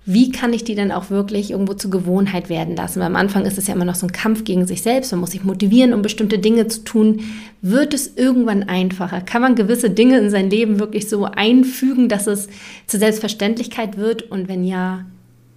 wie 0.05 0.33
kann 0.33 0.55
ich 0.55 0.65
die 0.65 0.75
dann 0.75 0.91
auch 0.91 1.11
wirklich 1.11 1.51
irgendwo 1.51 1.75
zur 1.75 1.91
Gewohnheit 1.91 2.49
werden 2.49 2.75
lassen? 2.77 3.01
Weil 3.01 3.09
am 3.09 3.17
Anfang 3.17 3.45
ist 3.45 3.59
es 3.59 3.67
ja 3.67 3.75
immer 3.75 3.85
noch 3.85 3.95
so 3.95 4.07
ein 4.07 4.13
Kampf 4.13 4.43
gegen 4.45 4.67
sich 4.67 4.81
selbst. 4.81 5.13
Man 5.13 5.21
muss 5.21 5.33
sich 5.33 5.45
motivieren, 5.45 5.93
um 5.93 6.01
bestimmte 6.01 6.39
Dinge 6.39 6.67
zu 6.67 6.83
tun. 6.83 7.21
Wird 7.61 7.93
es 7.93 8.17
irgendwann 8.17 8.63
einfacher? 8.63 9.21
Kann 9.21 9.43
man 9.43 9.55
gewisse 9.55 9.91
Dinge 9.91 10.19
in 10.19 10.31
sein 10.31 10.49
Leben 10.49 10.81
wirklich 10.81 11.11
so 11.11 11.27
einfügen, 11.27 12.09
dass 12.09 12.27
es 12.27 12.49
zur 12.87 13.01
Selbstverständlichkeit 13.01 13.99
wird? 13.99 14.23
Und 14.23 14.49
wenn 14.49 14.65
ja, 14.65 15.05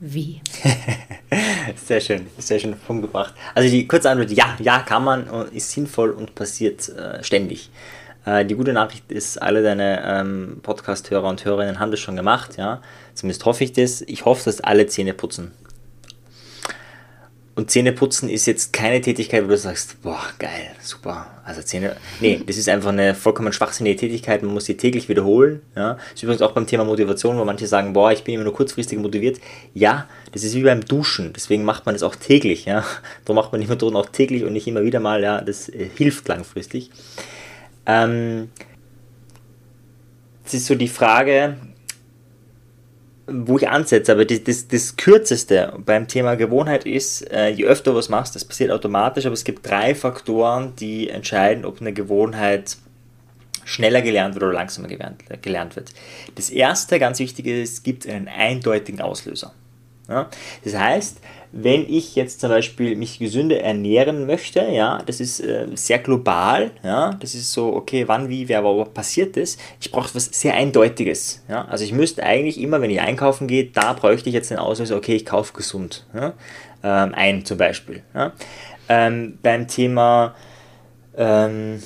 wie? 0.01 0.41
sehr 1.75 2.01
schön, 2.01 2.25
sehr 2.39 2.59
schön 2.59 2.75
Punkt 2.75 3.03
gebracht. 3.03 3.35
Also 3.53 3.69
die 3.69 3.87
kurze 3.87 4.09
Antwort, 4.09 4.31
ja, 4.31 4.57
ja, 4.59 4.79
kann 4.79 5.03
man 5.03 5.29
und 5.29 5.53
ist 5.53 5.71
sinnvoll 5.71 6.09
und 6.09 6.33
passiert 6.33 6.89
äh, 6.89 7.23
ständig. 7.23 7.69
Äh, 8.25 8.43
die 8.45 8.55
gute 8.55 8.73
Nachricht 8.73 9.11
ist, 9.11 9.39
alle 9.39 9.61
deine 9.61 10.03
ähm, 10.03 10.59
Podcast-Hörer 10.63 11.29
und 11.29 11.45
Hörerinnen 11.45 11.79
haben 11.79 11.91
das 11.91 11.99
schon 11.99 12.15
gemacht, 12.15 12.57
ja. 12.57 12.81
Zumindest 13.13 13.45
hoffe 13.45 13.63
ich 13.63 13.73
das. 13.73 14.01
Ich 14.01 14.25
hoffe, 14.25 14.43
dass 14.45 14.59
alle 14.61 14.87
Zähne 14.87 15.13
putzen. 15.13 15.51
Und 17.53 17.69
Zähneputzen 17.69 18.29
ist 18.29 18.45
jetzt 18.45 18.71
keine 18.71 19.01
Tätigkeit, 19.01 19.43
wo 19.43 19.49
du 19.49 19.57
sagst, 19.57 20.01
boah, 20.01 20.21
geil, 20.39 20.71
super. 20.81 21.27
Also 21.43 21.61
Zähne. 21.61 21.97
Nee, 22.21 22.41
das 22.45 22.55
ist 22.55 22.69
einfach 22.69 22.89
eine 22.89 23.13
vollkommen 23.13 23.51
schwachsinnige 23.51 23.97
Tätigkeit. 23.97 24.41
Man 24.41 24.53
muss 24.53 24.65
sie 24.65 24.77
täglich 24.77 25.09
wiederholen. 25.09 25.61
Ja. 25.75 25.95
Das 25.95 26.13
ist 26.15 26.23
übrigens 26.23 26.41
auch 26.43 26.53
beim 26.53 26.65
Thema 26.65 26.85
Motivation, 26.85 27.37
wo 27.37 27.43
manche 27.43 27.67
sagen, 27.67 27.91
boah, 27.91 28.13
ich 28.13 28.23
bin 28.23 28.35
immer 28.35 28.45
nur 28.45 28.53
kurzfristig 28.53 28.97
motiviert. 28.99 29.41
Ja, 29.73 30.07
das 30.31 30.45
ist 30.45 30.55
wie 30.55 30.63
beim 30.63 30.85
Duschen. 30.85 31.33
Deswegen 31.33 31.65
macht 31.65 31.85
man 31.85 31.93
das 31.93 32.03
auch 32.03 32.15
täglich. 32.15 32.65
Ja. 32.65 32.85
Darum 33.25 33.35
macht 33.35 33.51
man 33.51 33.59
mehr 33.59 33.95
auch 33.95 34.09
täglich 34.09 34.45
und 34.45 34.53
nicht 34.53 34.67
immer 34.67 34.83
wieder 34.83 35.01
mal. 35.01 35.21
Ja. 35.21 35.41
Das 35.41 35.67
äh, 35.67 35.89
hilft 35.93 36.29
langfristig. 36.29 36.89
Ähm, 37.85 38.49
das 40.45 40.53
ist 40.53 40.67
so 40.67 40.75
die 40.75 40.87
Frage, 40.87 41.57
wo 43.33 43.57
ich 43.57 43.67
ansetze, 43.67 44.11
aber 44.11 44.25
das, 44.25 44.43
das, 44.43 44.67
das 44.67 44.95
Kürzeste 44.95 45.73
beim 45.85 46.07
Thema 46.07 46.35
Gewohnheit 46.35 46.85
ist, 46.85 47.29
äh, 47.31 47.49
je 47.49 47.65
öfter 47.65 47.91
du 47.91 47.97
was 47.97 48.09
machst, 48.09 48.35
das 48.35 48.45
passiert 48.45 48.71
automatisch, 48.71 49.25
aber 49.25 49.33
es 49.33 49.43
gibt 49.43 49.67
drei 49.67 49.95
Faktoren, 49.95 50.73
die 50.75 51.09
entscheiden, 51.09 51.65
ob 51.65 51.81
eine 51.81 51.93
Gewohnheit 51.93 52.77
schneller 53.63 54.01
gelernt 54.01 54.35
wird 54.35 54.43
oder 54.43 54.53
langsamer 54.53 54.87
gelernt, 54.87 55.23
gelernt 55.41 55.75
wird. 55.75 55.91
Das 56.35 56.49
erste, 56.49 56.99
ganz 56.99 57.19
wichtig 57.19 57.47
ist, 57.47 57.73
es 57.73 57.83
gibt 57.83 58.07
einen 58.07 58.27
eindeutigen 58.27 59.01
Auslöser. 59.01 59.53
Ja? 60.09 60.29
Das 60.63 60.75
heißt, 60.75 61.19
wenn 61.53 61.85
ich 61.89 62.15
jetzt 62.15 62.39
zum 62.39 62.49
Beispiel 62.49 62.95
mich 62.95 63.19
gesünder 63.19 63.59
ernähren 63.59 64.25
möchte, 64.25 64.61
ja, 64.71 65.01
das 65.05 65.19
ist 65.19 65.41
äh, 65.41 65.67
sehr 65.73 65.99
global, 65.99 66.71
ja, 66.81 67.13
das 67.19 67.35
ist 67.35 67.51
so, 67.51 67.73
okay, 67.73 68.07
wann, 68.07 68.29
wie, 68.29 68.47
wer, 68.47 68.63
wo 68.63 68.85
passiert 68.85 69.35
ist. 69.35 69.59
Ich 69.81 69.91
brauche 69.91 70.15
was 70.15 70.25
sehr 70.25 70.53
Eindeutiges, 70.53 71.43
ja, 71.49 71.65
also 71.65 71.83
ich 71.83 71.91
müsste 71.91 72.23
eigentlich 72.23 72.59
immer, 72.59 72.81
wenn 72.81 72.89
ich 72.89 73.01
einkaufen 73.01 73.47
gehe, 73.47 73.65
da 73.65 73.93
bräuchte 73.93 74.29
ich 74.29 74.35
jetzt 74.35 74.49
den 74.49 74.59
Auslöser, 74.59 74.95
okay, 74.95 75.15
ich 75.15 75.25
kaufe 75.25 75.53
gesund, 75.53 76.05
ja, 76.13 76.33
ähm, 76.83 77.13
ein 77.13 77.43
zum 77.43 77.57
Beispiel, 77.57 78.01
ja. 78.13 78.31
Ähm, 78.87 79.37
beim 79.41 79.67
Thema, 79.67 80.35
ähm, 81.17 81.83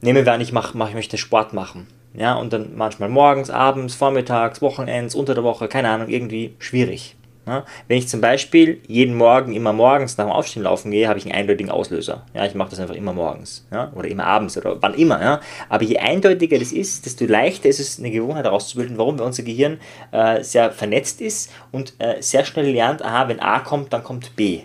nehmen 0.00 0.24
wir 0.24 0.32
an, 0.32 0.40
ich, 0.40 0.52
mach, 0.52 0.74
mach, 0.74 0.88
ich 0.88 0.94
möchte 0.94 1.16
Sport 1.16 1.52
machen, 1.52 1.86
ja, 2.12 2.34
und 2.34 2.52
dann 2.52 2.74
manchmal 2.74 3.08
morgens, 3.08 3.50
abends, 3.50 3.94
vormittags, 3.94 4.60
Wochenends, 4.62 5.14
unter 5.14 5.34
der 5.34 5.44
Woche, 5.44 5.68
keine 5.68 5.90
Ahnung, 5.90 6.08
irgendwie 6.08 6.56
schwierig, 6.58 7.14
ja, 7.46 7.64
wenn 7.88 7.98
ich 7.98 8.08
zum 8.08 8.20
Beispiel 8.20 8.80
jeden 8.86 9.16
Morgen 9.16 9.52
immer 9.52 9.72
morgens 9.72 10.16
nach 10.16 10.24
dem 10.24 10.32
Aufstehen 10.32 10.62
laufen 10.62 10.90
gehe, 10.90 11.08
habe 11.08 11.18
ich 11.18 11.26
einen 11.26 11.34
eindeutigen 11.34 11.70
Auslöser. 11.70 12.24
Ja, 12.32 12.46
ich 12.46 12.54
mache 12.54 12.70
das 12.70 12.80
einfach 12.80 12.94
immer 12.94 13.12
morgens 13.12 13.66
ja, 13.70 13.92
oder 13.94 14.08
immer 14.08 14.24
abends 14.24 14.56
oder 14.56 14.80
wann 14.80 14.94
immer. 14.94 15.20
Ja. 15.20 15.40
Aber 15.68 15.84
je 15.84 15.98
eindeutiger 15.98 16.58
das 16.58 16.72
ist, 16.72 17.04
desto 17.04 17.26
leichter 17.26 17.68
ist 17.68 17.80
es, 17.80 17.98
eine 17.98 18.10
Gewohnheit 18.10 18.44
herauszubilden, 18.44 18.96
warum 18.96 19.20
unser 19.20 19.42
Gehirn 19.42 19.78
äh, 20.10 20.42
sehr 20.42 20.72
vernetzt 20.72 21.20
ist 21.20 21.52
und 21.70 21.94
äh, 21.98 22.20
sehr 22.20 22.44
schnell 22.44 22.70
lernt, 22.72 23.02
aha, 23.02 23.28
wenn 23.28 23.40
A 23.40 23.60
kommt, 23.60 23.92
dann 23.92 24.02
kommt 24.02 24.34
B. 24.36 24.60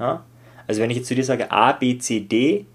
Ja. 0.00 0.24
Also 0.66 0.82
wenn 0.82 0.90
ich 0.90 0.96
jetzt 0.96 1.08
zu 1.08 1.14
dir 1.14 1.24
sage 1.24 1.50
A, 1.52 1.72
B, 1.72 1.98
C, 1.98 2.20
D, 2.20 2.66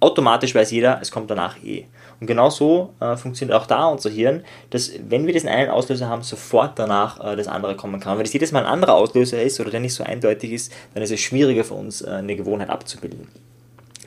automatisch 0.00 0.54
weiß 0.54 0.70
jeder, 0.70 0.98
es 1.00 1.10
kommt 1.10 1.30
danach 1.30 1.56
E. 1.62 1.86
Und 2.20 2.26
genau 2.26 2.50
so 2.50 2.94
äh, 3.00 3.16
funktioniert 3.16 3.56
auch 3.56 3.66
da 3.66 3.86
unser 3.86 4.10
Hirn, 4.10 4.42
dass 4.70 4.92
wenn 5.08 5.26
wir 5.26 5.32
diesen 5.32 5.48
einen 5.48 5.70
Auslöser 5.70 6.08
haben, 6.08 6.22
sofort 6.22 6.78
danach 6.78 7.20
äh, 7.24 7.36
das 7.36 7.46
andere 7.46 7.76
kommen 7.76 8.00
kann. 8.00 8.18
Wenn 8.18 8.24
es 8.24 8.32
jedes 8.32 8.52
Mal 8.52 8.60
ein 8.60 8.72
anderer 8.72 8.94
Auslöser 8.94 9.40
ist 9.40 9.60
oder 9.60 9.70
der 9.70 9.80
nicht 9.80 9.94
so 9.94 10.02
eindeutig 10.04 10.52
ist, 10.52 10.72
dann 10.94 11.02
ist 11.02 11.12
es 11.12 11.20
schwieriger 11.20 11.64
für 11.64 11.74
uns, 11.74 12.02
äh, 12.02 12.10
eine 12.10 12.36
Gewohnheit 12.36 12.70
abzubilden. 12.70 13.28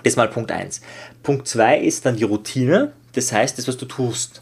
Das 0.03 0.13
ist 0.13 0.17
mal 0.17 0.27
Punkt 0.27 0.51
1. 0.51 0.81
Punkt 1.23 1.47
2 1.47 1.79
ist 1.79 2.05
dann 2.05 2.15
die 2.15 2.23
Routine, 2.23 2.91
das 3.13 3.31
heißt, 3.31 3.57
das, 3.57 3.67
was 3.67 3.77
du 3.77 3.85
tust. 3.85 4.41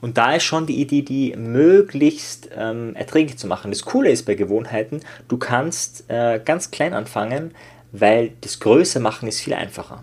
Und 0.00 0.18
da 0.18 0.34
ist 0.34 0.44
schon 0.44 0.66
die 0.66 0.80
Idee, 0.80 1.02
die 1.02 1.34
möglichst 1.36 2.50
ähm, 2.56 2.94
erträglich 2.96 3.38
zu 3.38 3.46
machen. 3.46 3.70
Das 3.70 3.82
Coole 3.82 4.10
ist 4.10 4.26
bei 4.26 4.34
Gewohnheiten, 4.34 5.00
du 5.28 5.36
kannst 5.36 6.04
äh, 6.08 6.40
ganz 6.44 6.70
klein 6.70 6.92
anfangen, 6.92 7.54
weil 7.92 8.32
das 8.40 8.60
Größe 8.60 9.00
machen 9.00 9.28
ist 9.28 9.40
viel 9.40 9.54
einfacher 9.54 10.02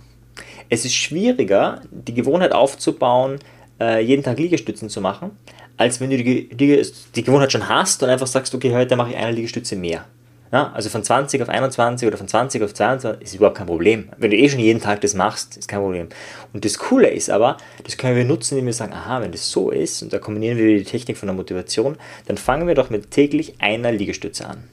es 0.73 0.85
ist 0.85 0.95
schwieriger, 0.95 1.81
die 1.91 2.15
Gewohnheit 2.15 2.51
aufzubauen, 2.51 3.37
äh, 3.79 4.03
jeden 4.03 4.23
Tag 4.23 4.39
Liegestützen 4.39 4.89
zu 4.89 5.01
machen, 5.01 5.37
als 5.77 6.01
wenn 6.01 6.09
du 6.09 6.17
die, 6.17 6.49
die, 6.49 6.81
die 7.15 7.23
Gewohnheit 7.23 7.51
schon 7.51 7.69
hast 7.69 8.01
und 8.01 8.09
einfach 8.09 8.27
sagst, 8.27 8.55
okay, 8.55 8.73
heute 8.73 8.95
mache 8.95 9.11
ich 9.11 9.15
eine 9.15 9.31
Liegestütze 9.31 9.75
mehr. 9.75 10.05
Ja, 10.51 10.71
also 10.73 10.89
von 10.89 11.03
20 11.03 11.41
auf 11.41 11.49
21 11.49 12.07
oder 12.07 12.17
von 12.17 12.27
20 12.27 12.61
auf 12.63 12.73
22 12.73 13.23
ist 13.23 13.35
überhaupt 13.35 13.57
kein 13.57 13.67
Problem. 13.67 14.09
Wenn 14.17 14.31
du 14.31 14.37
eh 14.37 14.49
schon 14.49 14.59
jeden 14.59 14.81
Tag 14.81 15.01
das 15.01 15.15
machst, 15.15 15.57
ist 15.57 15.67
kein 15.67 15.79
Problem. 15.79 16.09
Und 16.53 16.65
das 16.65 16.77
Coole 16.77 17.09
ist 17.09 17.29
aber, 17.29 17.57
das 17.83 17.97
können 17.97 18.15
wir 18.15 18.25
nutzen, 18.25 18.55
indem 18.55 18.67
wir 18.67 18.73
sagen, 18.73 18.93
aha, 18.93 19.21
wenn 19.21 19.31
das 19.31 19.49
so 19.49 19.71
ist, 19.71 20.03
und 20.03 20.13
da 20.13 20.19
kombinieren 20.19 20.57
wir 20.57 20.77
die 20.77 20.83
Technik 20.83 21.17
von 21.17 21.27
der 21.27 21.35
Motivation, 21.35 21.97
dann 22.27 22.37
fangen 22.37 22.67
wir 22.67 22.75
doch 22.75 22.91
mit 22.91 23.09
täglich 23.09 23.55
einer 23.59 23.91
Liegestütze 23.91 24.47
an. 24.47 24.63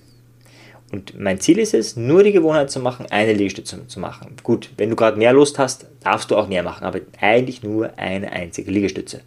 Und 0.92 1.18
mein 1.18 1.38
Ziel 1.40 1.58
ist 1.58 1.72
es, 1.72 1.96
nur 1.96 2.24
die 2.24 2.32
Gewohnheit 2.32 2.70
zu 2.70 2.80
machen, 2.80 3.06
eine 3.10 3.32
Liegestütze 3.32 3.86
zu 3.86 4.00
machen. 4.00 4.36
Gut, 4.42 4.70
wenn 4.76 4.90
du 4.90 4.96
gerade 4.96 5.16
mehr 5.16 5.32
Lust 5.32 5.58
hast, 5.58 5.86
darfst 6.02 6.30
du 6.30 6.36
auch 6.36 6.48
mehr 6.48 6.62
machen, 6.62 6.84
aber 6.84 7.00
eigentlich 7.20 7.62
nur 7.62 7.96
eine 7.96 8.32
einzige 8.32 8.70
Liegestütze. 8.70 9.20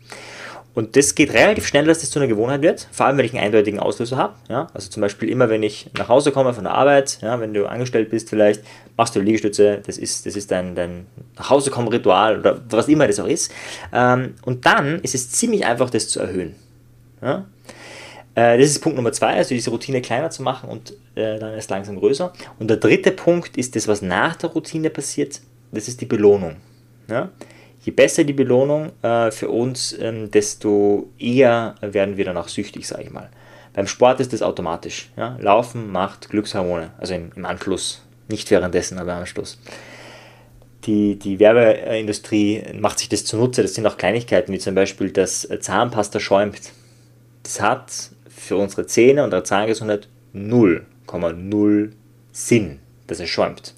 Und 0.75 0.95
das 0.95 1.13
geht 1.13 1.33
relativ 1.33 1.67
schnell, 1.67 1.85
dass 1.85 1.99
das 1.99 2.09
zu 2.09 2.19
einer 2.19 2.27
Gewohnheit 2.27 2.63
wird, 2.63 2.87
vor 2.91 3.05
allem 3.05 3.17
wenn 3.17 3.25
ich 3.25 3.33
einen 3.33 3.43
eindeutigen 3.43 3.79
Auslöser 3.79 4.17
habe. 4.17 4.33
Ja? 4.49 4.67
Also 4.73 4.89
zum 4.89 5.01
Beispiel 5.01 5.29
immer, 5.29 5.49
wenn 5.49 5.61
ich 5.61 5.89
nach 5.97 6.09
Hause 6.09 6.31
komme 6.31 6.53
von 6.53 6.63
der 6.63 6.73
Arbeit, 6.73 7.19
ja, 7.21 7.39
wenn 7.39 7.53
du 7.53 7.67
angestellt 7.67 8.09
bist 8.09 8.29
vielleicht, 8.29 8.63
machst 8.97 9.15
du 9.15 9.19
eine 9.19 9.27
Liegestütze, 9.27 9.81
das 9.85 9.99
ist, 9.99 10.25
das 10.25 10.35
ist 10.35 10.49
dein, 10.49 10.73
dein 10.73 11.05
Nachhausekommen-Ritual 11.37 12.39
oder 12.39 12.61
was 12.69 12.87
immer 12.87 13.07
das 13.07 13.19
auch 13.19 13.27
ist. 13.27 13.51
Ähm, 13.93 14.33
und 14.45 14.65
dann 14.65 14.99
ist 15.01 15.13
es 15.13 15.29
ziemlich 15.31 15.63
einfach, 15.63 15.91
das 15.91 16.09
zu 16.09 16.19
erhöhen. 16.19 16.55
Ja? 17.21 17.45
Äh, 18.35 18.57
das 18.57 18.69
ist 18.69 18.79
Punkt 18.79 18.95
Nummer 18.95 19.11
zwei, 19.11 19.35
also 19.35 19.53
diese 19.53 19.69
Routine 19.69 20.01
kleiner 20.01 20.29
zu 20.29 20.43
machen 20.43 20.69
und 20.69 20.93
äh, 21.15 21.37
dann 21.39 21.53
erst 21.53 21.69
langsam 21.69 21.97
größer. 21.97 22.33
Und 22.59 22.69
der 22.69 22.77
dritte 22.77 23.11
Punkt 23.11 23.57
ist 23.57 23.75
das, 23.75 23.87
was 23.87 24.01
nach 24.01 24.35
der 24.35 24.49
Routine 24.51 24.89
passiert, 24.89 25.41
das 25.71 25.87
ist 25.87 26.01
die 26.01 26.05
Belohnung. 26.05 26.55
Ja? 27.07 27.29
Je 27.81 27.91
besser 27.91 28.23
die 28.23 28.33
Belohnung 28.33 28.91
äh, 29.01 29.29
für 29.31 29.49
uns, 29.49 29.95
ähm, 29.99 30.31
desto 30.31 31.09
eher 31.19 31.75
werden 31.81 32.17
wir 32.17 32.25
danach 32.25 32.47
süchtig, 32.47 32.87
sage 32.87 33.03
ich 33.03 33.11
mal. 33.11 33.29
Beim 33.73 33.87
Sport 33.87 34.19
ist 34.19 34.33
das 34.33 34.41
automatisch. 34.41 35.11
Ja? 35.17 35.37
Laufen 35.39 35.91
macht 35.91 36.29
Glückshormone, 36.29 36.91
also 36.97 37.13
im, 37.13 37.31
im 37.35 37.45
Anschluss 37.45 38.01
Nicht 38.29 38.49
währenddessen, 38.51 38.97
aber 38.97 39.13
am 39.13 39.25
Schluss. 39.25 39.59
Die, 40.85 41.17
die 41.17 41.39
Werbeindustrie 41.39 42.63
macht 42.79 42.99
sich 42.99 43.09
das 43.09 43.25
zunutze. 43.25 43.61
Das 43.61 43.73
sind 43.73 43.85
auch 43.87 43.97
Kleinigkeiten, 43.97 44.51
wie 44.51 44.59
zum 44.59 44.75
Beispiel, 44.75 45.11
dass 45.11 45.47
Zahnpasta 45.59 46.19
schäumt. 46.19 46.59
Das 47.43 47.61
hat 47.61 47.91
für 48.35 48.57
unsere 48.57 48.85
Zähne 48.85 49.23
und 49.23 49.33
unsere 49.33 49.43
Zahngesundheit 49.43 50.07
0,0 50.33 51.91
Sinn, 52.31 52.79
dass 53.07 53.19
es 53.19 53.29
schäumt. 53.29 53.73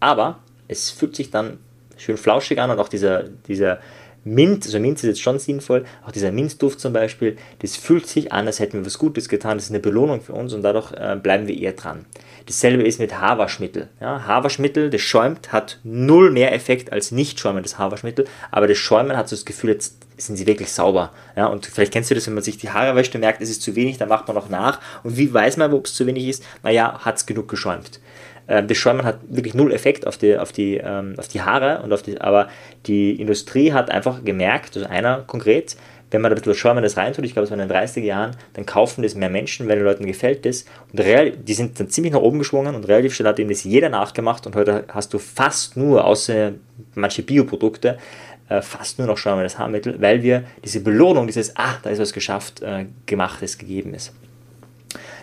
Aber 0.00 0.40
es 0.68 0.90
fühlt 0.90 1.14
sich 1.14 1.30
dann 1.30 1.58
schön 1.96 2.16
flauschig 2.16 2.60
an 2.60 2.70
und 2.70 2.78
auch 2.78 2.88
dieser, 2.88 3.24
dieser 3.24 3.78
Mint, 4.24 4.64
also 4.64 4.78
Mint 4.78 4.98
ist 4.98 5.04
jetzt 5.04 5.20
schon 5.20 5.38
sinnvoll, 5.38 5.84
auch 6.06 6.12
dieser 6.12 6.30
Minzduft 6.30 6.78
zum 6.78 6.92
Beispiel, 6.92 7.36
das 7.60 7.76
fühlt 7.76 8.06
sich 8.06 8.32
an, 8.32 8.46
als 8.46 8.60
hätten 8.60 8.78
wir 8.78 8.86
was 8.86 8.98
Gutes 8.98 9.28
getan, 9.28 9.56
das 9.56 9.64
ist 9.64 9.70
eine 9.70 9.80
Belohnung 9.80 10.20
für 10.20 10.32
uns 10.32 10.52
und 10.52 10.62
dadurch 10.62 10.92
äh, 10.92 11.16
bleiben 11.16 11.48
wir 11.48 11.58
eher 11.58 11.72
dran. 11.72 12.04
Dasselbe 12.46 12.82
ist 12.82 12.98
mit 12.98 13.20
Haarwaschmittel. 13.20 13.88
Ja, 14.00 14.24
Haarwaschmittel, 14.26 14.90
das 14.90 15.00
schäumt, 15.00 15.52
hat 15.52 15.78
null 15.82 16.30
mehr 16.30 16.52
Effekt 16.54 16.92
als 16.92 17.10
nicht 17.10 17.40
schäumendes 17.40 17.78
Haarwaschmittel, 17.78 18.26
aber 18.50 18.66
das 18.66 18.78
Schäumen 18.78 19.16
hat 19.16 19.28
so 19.28 19.36
das 19.36 19.44
Gefühl, 19.44 19.70
jetzt 19.70 19.96
sind 20.16 20.36
sie 20.36 20.46
wirklich 20.46 20.70
sauber. 20.70 21.12
Ja, 21.36 21.46
und 21.46 21.66
vielleicht 21.66 21.92
kennst 21.92 22.10
du 22.10 22.14
das, 22.14 22.26
wenn 22.26 22.34
man 22.34 22.42
sich 22.42 22.58
die 22.58 22.70
Haare 22.70 22.94
wäscht 22.94 23.14
und 23.14 23.20
merkt, 23.20 23.42
es 23.42 23.50
ist 23.50 23.62
zu 23.62 23.74
wenig, 23.74 23.98
dann 23.98 24.08
macht 24.08 24.28
man 24.28 24.36
noch 24.36 24.48
nach. 24.48 24.80
Und 25.02 25.16
wie 25.16 25.32
weiß 25.32 25.56
man, 25.56 25.72
ob 25.72 25.86
es 25.86 25.94
zu 25.94 26.06
wenig 26.06 26.28
ist? 26.28 26.44
Naja, 26.62 27.00
hat 27.00 27.16
es 27.16 27.26
genug 27.26 27.48
geschäumt. 27.48 28.00
Ähm, 28.48 28.68
das 28.68 28.76
Schäumen 28.76 29.04
hat 29.04 29.18
wirklich 29.28 29.54
null 29.54 29.72
Effekt 29.72 30.06
auf 30.06 30.16
die, 30.16 30.36
auf 30.36 30.52
die, 30.52 30.76
ähm, 30.76 31.14
auf 31.18 31.28
die 31.28 31.42
Haare, 31.42 31.82
und 31.82 31.92
auf 31.92 32.02
die, 32.02 32.20
aber 32.20 32.48
die 32.86 33.20
Industrie 33.20 33.72
hat 33.72 33.90
einfach 33.90 34.24
gemerkt, 34.24 34.76
also 34.76 34.88
einer 34.88 35.22
konkret, 35.26 35.76
wenn 36.10 36.20
man 36.20 36.30
da 36.30 36.36
ein 36.36 36.42
bisschen 36.42 36.54
Schäumendes 36.54 36.96
reintut, 36.96 37.24
ich 37.24 37.32
glaube, 37.32 37.44
es 37.44 37.50
war 37.50 37.58
in 37.58 37.66
den 37.66 37.74
30er 37.74 38.00
Jahren, 38.00 38.36
dann 38.52 38.66
kaufen 38.66 39.02
das 39.02 39.14
mehr 39.14 39.30
Menschen, 39.30 39.66
weil 39.66 39.76
den 39.76 39.84
Leuten 39.84 40.04
gefällt 40.04 40.44
das. 40.44 40.66
Und 40.92 41.00
real, 41.00 41.30
die 41.30 41.54
sind 41.54 41.80
dann 41.80 41.88
ziemlich 41.88 42.12
nach 42.12 42.20
oben 42.20 42.38
geschwungen 42.38 42.74
und 42.74 42.86
relativ 42.86 43.14
schnell 43.14 43.28
hat 43.28 43.38
eben 43.38 43.48
das 43.48 43.64
jeder 43.64 43.88
nachgemacht 43.88 44.46
und 44.46 44.54
heute 44.54 44.84
hast 44.88 45.14
du 45.14 45.18
fast 45.18 45.76
nur, 45.76 46.04
außer 46.04 46.52
manche 46.94 47.22
Bioprodukte, 47.22 47.96
äh, 48.50 48.60
fast 48.60 48.98
nur 48.98 49.06
noch 49.06 49.16
schäumendes 49.16 49.58
Haarmittel, 49.58 50.00
weil 50.00 50.22
wir 50.22 50.44
diese 50.62 50.80
Belohnung, 50.80 51.26
dieses, 51.26 51.56
ah, 51.56 51.78
da 51.82 51.90
ist 51.90 51.98
was 51.98 52.12
geschafft, 52.12 52.60
äh, 52.60 52.86
gemachtes 53.06 53.56
gegeben 53.56 53.94
ist. 53.94 54.12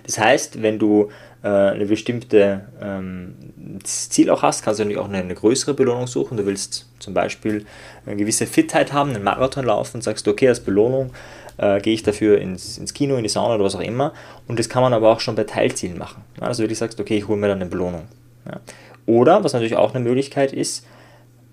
Das 0.06 0.18
heißt, 0.18 0.64
wenn 0.64 0.80
du 0.80 1.04
äh, 1.04 1.29
eine 1.48 1.86
bestimmte 1.86 2.66
ähm, 2.82 3.36
Ziel 3.84 4.30
auch 4.30 4.42
hast, 4.42 4.64
kannst 4.64 4.80
du 4.80 4.84
natürlich 4.84 5.02
auch 5.02 5.08
eine, 5.08 5.20
eine, 5.20 5.36
größere 5.36 5.74
Belohnung 5.74 6.08
suchen. 6.08 6.38
Du 6.38 6.46
willst 6.46 6.90
zum 7.00 7.14
Beispiel 7.14 7.66
eine 8.06 8.18
gewisse 8.18 8.46
Fitheit 8.46 8.92
haben, 8.92 9.12
einen 9.12 9.24
Marathon 9.24 9.66
laufen 9.66 9.98
und 9.98 10.02
sagst, 10.02 10.28
okay, 10.28 10.50
als 10.50 10.60
Belohnung 10.60 11.12
äh, 11.58 11.80
gehe 11.80 11.94
ich 11.94 12.04
dafür 12.04 12.40
ins, 12.40 12.78
ins 12.78 12.94
Kino, 12.94 13.16
in 13.16 13.24
die 13.24 13.30
Sauna 13.30 13.56
oder 13.56 13.64
was 13.64 13.76
auch 13.76 13.82
immer. 13.82 14.14
Und 14.48 14.60
das 14.60 14.68
kann 14.68 14.82
man 14.82 14.94
aber 14.94 15.10
auch 15.10 15.22
schon 15.22 15.36
bei 15.36 15.46
Teilzielen 15.46 15.98
machen. 15.98 16.24
Also 16.40 16.64
wirklich 16.64 16.78
sagst, 16.78 17.00
okay, 17.00 17.18
ich 17.18 17.28
hole 17.28 17.40
mir 17.40 17.48
dann 17.48 17.62
eine 17.62 17.70
Belohnung. 17.70 18.08
Ja. 18.46 18.60
Oder, 19.06 19.44
was 19.44 19.54
natürlich 19.54 19.76
auch 19.76 19.94
eine 19.94 20.04
Möglichkeit 20.04 20.54
ist, 20.54 20.86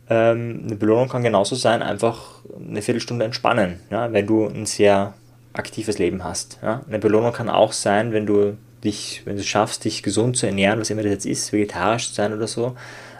ähm, 0.08 0.62
eine 0.66 0.76
Belohnung 0.76 1.08
kann 1.08 1.22
genauso 1.22 1.56
sein, 1.56 1.82
einfach 1.82 2.40
eine 2.58 2.82
Viertelstunde 2.82 3.24
entspannen, 3.24 3.80
ja, 3.90 4.12
wenn 4.12 4.26
du 4.26 4.46
ein 4.46 4.66
sehr 4.66 5.14
aktives 5.52 5.98
Leben 5.98 6.22
hast. 6.22 6.58
Ja. 6.62 6.82
Eine 6.86 6.98
Belohnung 6.98 7.32
kann 7.32 7.48
auch 7.48 7.72
sein, 7.72 8.12
wenn 8.12 8.26
du 8.26 8.56
dich, 8.86 9.22
wenn 9.24 9.36
du 9.36 9.42
es 9.42 9.46
schaffst, 9.46 9.84
dich 9.84 10.02
gesund 10.02 10.36
zu 10.36 10.46
ernähren, 10.46 10.80
was 10.80 10.90
immer 10.90 11.02
das 11.02 11.12
jetzt 11.12 11.26
ist, 11.26 11.52
vegetarisch 11.52 12.08
zu 12.08 12.14
sein 12.14 12.32
oder 12.32 12.46
so, 12.46 12.74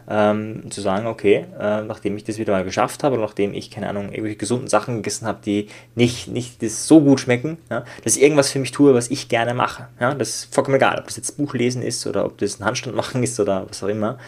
ähm, 0.08 0.70
zu 0.70 0.80
sagen, 0.80 1.06
okay, 1.06 1.46
äh, 1.58 1.82
nachdem 1.82 2.16
ich 2.16 2.24
das 2.24 2.38
wieder 2.38 2.52
mal 2.52 2.64
geschafft 2.64 3.02
habe, 3.02 3.16
oder 3.16 3.24
nachdem 3.24 3.52
ich, 3.54 3.70
keine 3.70 3.88
Ahnung, 3.88 4.10
irgendwelche 4.10 4.36
gesunden 4.36 4.68
Sachen 4.68 4.96
gegessen 4.96 5.26
habe, 5.26 5.40
die 5.44 5.68
nicht, 5.94 6.28
nicht 6.28 6.62
das 6.62 6.86
so 6.86 7.00
gut 7.00 7.20
schmecken, 7.20 7.58
ja, 7.70 7.84
dass 8.04 8.16
ich 8.16 8.22
irgendwas 8.22 8.50
für 8.50 8.58
mich 8.58 8.70
tue, 8.70 8.94
was 8.94 9.10
ich 9.10 9.28
gerne 9.28 9.54
mache. 9.54 9.88
Ja, 10.00 10.14
das 10.14 10.28
ist 10.28 10.54
vollkommen 10.54 10.76
egal, 10.76 10.98
ob 10.98 11.06
das 11.06 11.16
jetzt 11.16 11.36
Buch 11.36 11.54
lesen 11.54 11.82
ist 11.82 12.06
oder 12.06 12.24
ob 12.24 12.38
das 12.38 12.60
ein 12.60 12.64
Handstand 12.64 12.96
machen 12.96 13.22
ist 13.22 13.38
oder 13.40 13.66
was 13.68 13.82
auch 13.82 13.88
immer. 13.88 14.18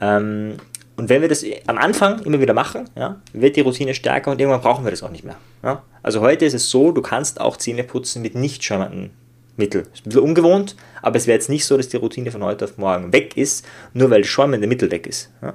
Ähm, 0.00 0.56
und 0.96 1.08
wenn 1.08 1.22
wir 1.22 1.28
das 1.28 1.44
am 1.66 1.78
Anfang 1.78 2.22
immer 2.22 2.40
wieder 2.40 2.54
machen, 2.54 2.88
ja, 2.96 3.20
wird 3.32 3.56
die 3.56 3.60
Routine 3.60 3.94
stärker 3.94 4.32
und 4.32 4.40
irgendwann 4.40 4.60
brauchen 4.60 4.84
wir 4.84 4.90
das 4.90 5.02
auch 5.02 5.10
nicht 5.10 5.24
mehr. 5.24 5.36
Ja. 5.62 5.82
Also 6.02 6.20
heute 6.20 6.44
ist 6.44 6.54
es 6.54 6.70
so, 6.70 6.90
du 6.92 7.02
kannst 7.02 7.40
auch 7.40 7.56
Zähne 7.56 7.84
putzen 7.84 8.22
mit 8.22 8.34
nicht 8.34 8.64
schäumenden 8.64 9.10
Mittel. 9.58 9.82
Ist 9.92 10.00
ein 10.00 10.10
bisschen 10.10 10.22
ungewohnt, 10.22 10.76
aber 11.02 11.16
es 11.16 11.26
wäre 11.26 11.36
jetzt 11.36 11.48
nicht 11.48 11.64
so, 11.64 11.76
dass 11.76 11.88
die 11.88 11.96
Routine 11.96 12.30
von 12.30 12.42
heute 12.42 12.64
auf 12.64 12.78
morgen 12.78 13.12
weg 13.12 13.36
ist, 13.36 13.66
nur 13.92 14.10
weil 14.10 14.22
das 14.22 14.30
schäumende 14.30 14.66
Mittel 14.66 14.90
weg 14.90 15.06
ist. 15.06 15.30
Ja, 15.42 15.54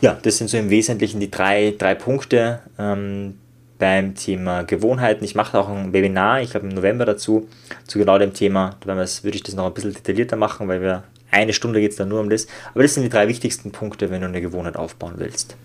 ja 0.00 0.18
das 0.22 0.38
sind 0.38 0.48
so 0.48 0.56
im 0.56 0.70
Wesentlichen 0.70 1.20
die 1.20 1.30
drei, 1.30 1.74
drei 1.76 1.94
Punkte 1.94 2.60
ähm, 2.78 3.34
beim 3.78 4.14
Thema 4.14 4.62
Gewohnheiten. 4.62 5.24
Ich 5.24 5.34
mache 5.34 5.58
auch 5.58 5.68
ein 5.68 5.92
Webinar, 5.92 6.42
ich 6.42 6.50
glaube 6.50 6.66
im 6.66 6.74
November 6.74 7.04
dazu, 7.04 7.48
zu 7.86 7.98
genau 7.98 8.18
dem 8.18 8.34
Thema. 8.34 8.76
Da 8.80 8.96
würde 8.96 9.36
ich 9.36 9.42
das 9.42 9.54
noch 9.54 9.66
ein 9.66 9.74
bisschen 9.74 9.92
detaillierter 9.92 10.36
machen, 10.36 10.68
weil 10.68 10.82
wir 10.82 11.04
eine 11.30 11.52
Stunde 11.52 11.80
geht 11.80 11.92
es 11.92 11.96
dann 11.96 12.08
nur 12.08 12.20
um 12.20 12.30
das. 12.30 12.46
Aber 12.72 12.82
das 12.82 12.94
sind 12.94 13.02
die 13.04 13.08
drei 13.08 13.28
wichtigsten 13.28 13.70
Punkte, 13.70 14.10
wenn 14.10 14.22
du 14.22 14.28
eine 14.28 14.40
Gewohnheit 14.40 14.76
aufbauen 14.76 15.14
willst. 15.18 15.56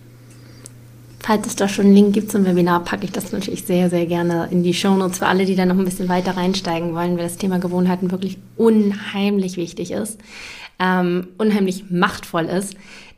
Falls 1.26 1.47
es 1.47 1.55
da 1.55 1.69
schon 1.69 1.86
einen 1.86 1.95
Link 1.95 2.13
gibt 2.13 2.32
zum 2.32 2.45
Webinar, 2.45 2.84
packe 2.84 3.05
ich 3.05 3.13
das 3.13 3.32
natürlich 3.32 3.63
sehr, 3.63 3.89
sehr 3.89 4.05
gerne 4.05 4.49
in 4.51 4.61
die 4.61 4.74
Show 4.74 4.93
Notes 4.93 5.19
für 5.19 5.28
alle, 5.28 5.45
die 5.45 5.55
da 5.55 5.65
noch 5.65 5.78
ein 5.78 5.86
bisschen 5.86 6.09
weiter 6.09 6.36
reinsteigen 6.36 6.93
wollen, 6.93 7.15
weil 7.15 7.24
das 7.24 7.38
Thema 7.38 7.59
Gewohnheiten 7.59 8.11
wirklich 8.11 8.38
unheimlich 8.57 9.55
wichtig 9.55 9.91
ist, 9.91 10.19
ähm, 10.80 11.28
unheimlich 11.38 11.89
machtvoll 11.89 12.43
ist. 12.45 12.76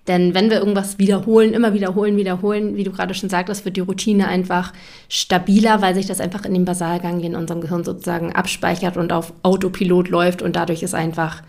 Denn 0.07 0.35
wenn 0.35 0.51
wir 0.51 0.59
irgendwas 0.59 0.99
wiederholen, 0.99 1.55
immer 1.55 1.73
wiederholen, 1.73 2.15
wiederholen, 2.15 2.75
wie 2.75 2.83
du 2.83 2.91
gerade 2.91 3.15
schon 3.15 3.29
sagtest, 3.29 3.65
wird 3.65 3.75
die 3.75 3.81
Routine 3.81 4.27
einfach 4.27 4.71
stabiler, 5.09 5.81
weil 5.81 5.95
sich 5.95 6.05
das 6.05 6.19
einfach 6.19 6.45
in 6.45 6.53
den 6.53 6.65
Basalgang 6.65 7.21
in 7.21 7.35
unserem 7.35 7.61
Gehirn 7.61 7.83
sozusagen 7.83 8.33
abspeichert 8.33 8.97
und 8.97 9.11
auf 9.11 9.33
Autopilot 9.41 10.09
läuft 10.09 10.43
und 10.43 10.55
dadurch 10.55 10.83
ist 10.83 10.93
einfach 10.93 11.41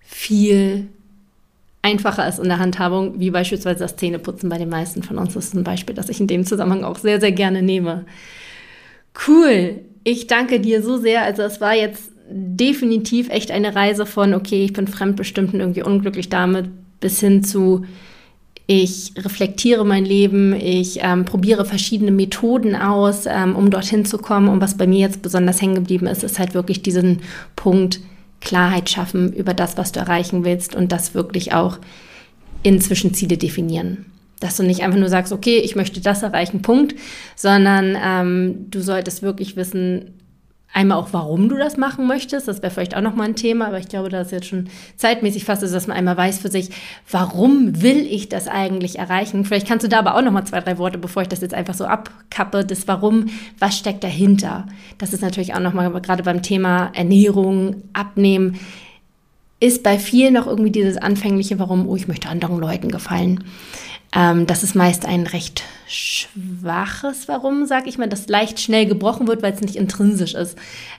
viel 0.00 0.88
einfacher 1.84 2.26
ist 2.26 2.38
in 2.38 2.48
der 2.48 2.58
Handhabung, 2.58 3.20
wie 3.20 3.30
beispielsweise 3.30 3.80
das 3.80 3.96
Zähneputzen 3.96 4.48
bei 4.48 4.58
den 4.58 4.70
meisten 4.70 5.02
von 5.02 5.18
uns. 5.18 5.34
Das 5.34 5.46
ist 5.46 5.54
ein 5.54 5.64
Beispiel, 5.64 5.94
das 5.94 6.08
ich 6.08 6.18
in 6.18 6.26
dem 6.26 6.46
Zusammenhang 6.46 6.82
auch 6.82 6.98
sehr, 6.98 7.20
sehr 7.20 7.32
gerne 7.32 7.62
nehme. 7.62 8.06
Cool. 9.28 9.80
Ich 10.02 10.26
danke 10.26 10.60
dir 10.60 10.82
so 10.82 10.96
sehr. 10.96 11.22
Also 11.22 11.42
es 11.42 11.60
war 11.60 11.74
jetzt 11.74 12.10
definitiv 12.28 13.28
echt 13.28 13.50
eine 13.50 13.74
Reise 13.74 14.06
von, 14.06 14.32
okay, 14.32 14.64
ich 14.64 14.72
bin 14.72 14.88
fremdbestimmt 14.88 15.52
und 15.52 15.60
irgendwie 15.60 15.82
unglücklich 15.82 16.30
damit, 16.30 16.70
bis 17.00 17.20
hin 17.20 17.44
zu, 17.44 17.84
ich 18.66 19.12
reflektiere 19.18 19.84
mein 19.84 20.06
Leben, 20.06 20.54
ich 20.54 21.00
ähm, 21.02 21.26
probiere 21.26 21.66
verschiedene 21.66 22.12
Methoden 22.12 22.74
aus, 22.74 23.26
ähm, 23.26 23.56
um 23.56 23.70
dorthin 23.70 24.06
zu 24.06 24.16
kommen. 24.16 24.48
Und 24.48 24.62
was 24.62 24.78
bei 24.78 24.86
mir 24.86 25.00
jetzt 25.00 25.20
besonders 25.20 25.60
hängen 25.60 25.74
geblieben 25.74 26.06
ist, 26.06 26.24
ist 26.24 26.38
halt 26.38 26.54
wirklich 26.54 26.82
diesen 26.82 27.20
Punkt, 27.56 28.00
Klarheit 28.44 28.88
schaffen 28.88 29.32
über 29.32 29.54
das, 29.54 29.76
was 29.76 29.92
du 29.92 30.00
erreichen 30.00 30.44
willst 30.44 30.74
und 30.74 30.92
das 30.92 31.14
wirklich 31.14 31.52
auch 31.52 31.78
in 32.62 32.80
Zwischenziele 32.80 33.36
definieren. 33.36 34.06
Dass 34.40 34.56
du 34.56 34.62
nicht 34.62 34.82
einfach 34.82 34.98
nur 34.98 35.08
sagst, 35.08 35.32
okay, 35.32 35.58
ich 35.58 35.74
möchte 35.74 36.00
das 36.00 36.22
erreichen, 36.22 36.62
Punkt, 36.62 36.94
sondern 37.34 37.96
ähm, 38.00 38.66
du 38.70 38.80
solltest 38.80 39.22
wirklich 39.22 39.56
wissen, 39.56 40.12
Einmal 40.76 40.98
auch, 40.98 41.10
warum 41.12 41.48
du 41.48 41.56
das 41.56 41.76
machen 41.76 42.08
möchtest. 42.08 42.48
Das 42.48 42.60
wäre 42.60 42.72
vielleicht 42.72 42.96
auch 42.96 43.00
nochmal 43.00 43.28
ein 43.28 43.36
Thema, 43.36 43.68
aber 43.68 43.78
ich 43.78 43.86
glaube, 43.86 44.08
da 44.08 44.22
ist 44.22 44.32
jetzt 44.32 44.48
schon 44.48 44.68
zeitmäßig 44.96 45.44
fast, 45.44 45.62
dass 45.62 45.86
man 45.86 45.96
einmal 45.96 46.16
weiß 46.16 46.40
für 46.40 46.50
sich, 46.50 46.70
warum 47.08 47.80
will 47.80 48.04
ich 48.10 48.28
das 48.28 48.48
eigentlich 48.48 48.98
erreichen? 48.98 49.44
Vielleicht 49.44 49.68
kannst 49.68 49.84
du 49.84 49.88
da 49.88 50.00
aber 50.00 50.16
auch 50.16 50.22
nochmal 50.22 50.44
zwei, 50.48 50.58
drei 50.58 50.76
Worte, 50.76 50.98
bevor 50.98 51.22
ich 51.22 51.28
das 51.28 51.42
jetzt 51.42 51.54
einfach 51.54 51.74
so 51.74 51.84
abkappe, 51.84 52.64
das 52.64 52.88
Warum, 52.88 53.26
was 53.60 53.78
steckt 53.78 54.02
dahinter? 54.02 54.66
Das 54.98 55.12
ist 55.12 55.22
natürlich 55.22 55.54
auch 55.54 55.60
nochmal 55.60 55.92
gerade 56.02 56.24
beim 56.24 56.42
Thema 56.42 56.90
Ernährung, 56.92 57.84
Abnehmen, 57.92 58.58
ist 59.60 59.84
bei 59.84 59.96
vielen 59.96 60.34
noch 60.34 60.48
irgendwie 60.48 60.72
dieses 60.72 60.96
anfängliche 60.96 61.60
Warum, 61.60 61.88
oh, 61.88 61.94
ich 61.94 62.08
möchte 62.08 62.28
anderen 62.28 62.58
Leuten 62.58 62.90
gefallen. 62.90 63.44
Ähm, 64.14 64.46
das 64.46 64.62
ist 64.62 64.74
meist 64.74 65.06
ein 65.06 65.26
recht 65.26 65.64
schwaches 65.86 67.28
Warum, 67.28 67.66
sag 67.66 67.86
ich 67.86 67.98
mal, 67.98 68.08
das 68.08 68.28
leicht 68.28 68.60
schnell 68.60 68.86
gebrochen 68.86 69.26
wird, 69.26 69.42
weil 69.42 69.52
es 69.52 69.60
nicht 69.60 69.76
intrinsisch 69.76 70.34
ist. 70.34 70.56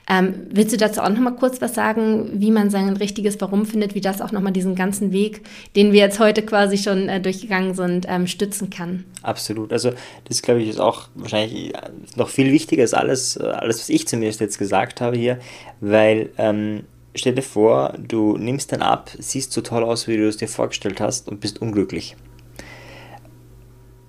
Ähm, 0.10 0.48
willst 0.52 0.74
du 0.74 0.78
dazu 0.78 1.02
auch 1.02 1.10
noch 1.10 1.20
mal 1.20 1.36
kurz 1.36 1.62
was 1.62 1.74
sagen, 1.74 2.30
wie 2.34 2.52
man 2.52 2.70
sein 2.70 2.96
richtiges 2.96 3.40
Warum 3.42 3.66
findet, 3.66 3.96
wie 3.96 4.02
das 4.02 4.22
auch 4.22 4.32
noch 4.32 4.42
mal 4.42 4.52
diesen 4.52 4.76
ganzen 4.76 5.12
Weg, 5.12 5.42
den 5.76 5.92
wir 5.92 6.02
jetzt 6.02 6.20
heute 6.20 6.44
quasi 6.44 6.78
schon 6.78 7.10
äh, 7.10 7.20
durchgegangen 7.20 7.74
sind, 7.74 8.06
ähm, 8.08 8.28
stützen 8.28 8.70
kann? 8.70 9.06
Absolut. 9.24 9.72
Also 9.72 9.92
das 10.26 10.42
glaube 10.42 10.62
ich 10.62 10.70
ist 10.70 10.80
auch 10.80 11.08
wahrscheinlich 11.16 11.74
noch 12.16 12.30
viel 12.30 12.52
wichtiger 12.52 12.84
als 12.84 12.94
alles, 12.94 13.38
alles 13.38 13.80
was 13.80 13.90
ich 13.90 14.08
zumindest 14.08 14.42
jetzt 14.42 14.60
gesagt 14.60 15.02
habe 15.02 15.18
hier, 15.18 15.40
weil 15.80 16.30
ähm, 16.38 16.84
stell 17.16 17.34
dir 17.34 17.42
vor, 17.42 17.96
du 17.98 18.38
nimmst 18.38 18.72
dann 18.72 18.82
ab, 18.82 19.10
siehst 19.18 19.52
so 19.52 19.62
toll 19.62 19.84
aus, 19.84 20.08
wie 20.08 20.18
du 20.18 20.28
es 20.28 20.38
dir 20.38 20.48
vorgestellt 20.48 21.00
hast 21.00 21.28
und 21.28 21.40
bist 21.40 21.62
unglücklich 21.62 22.16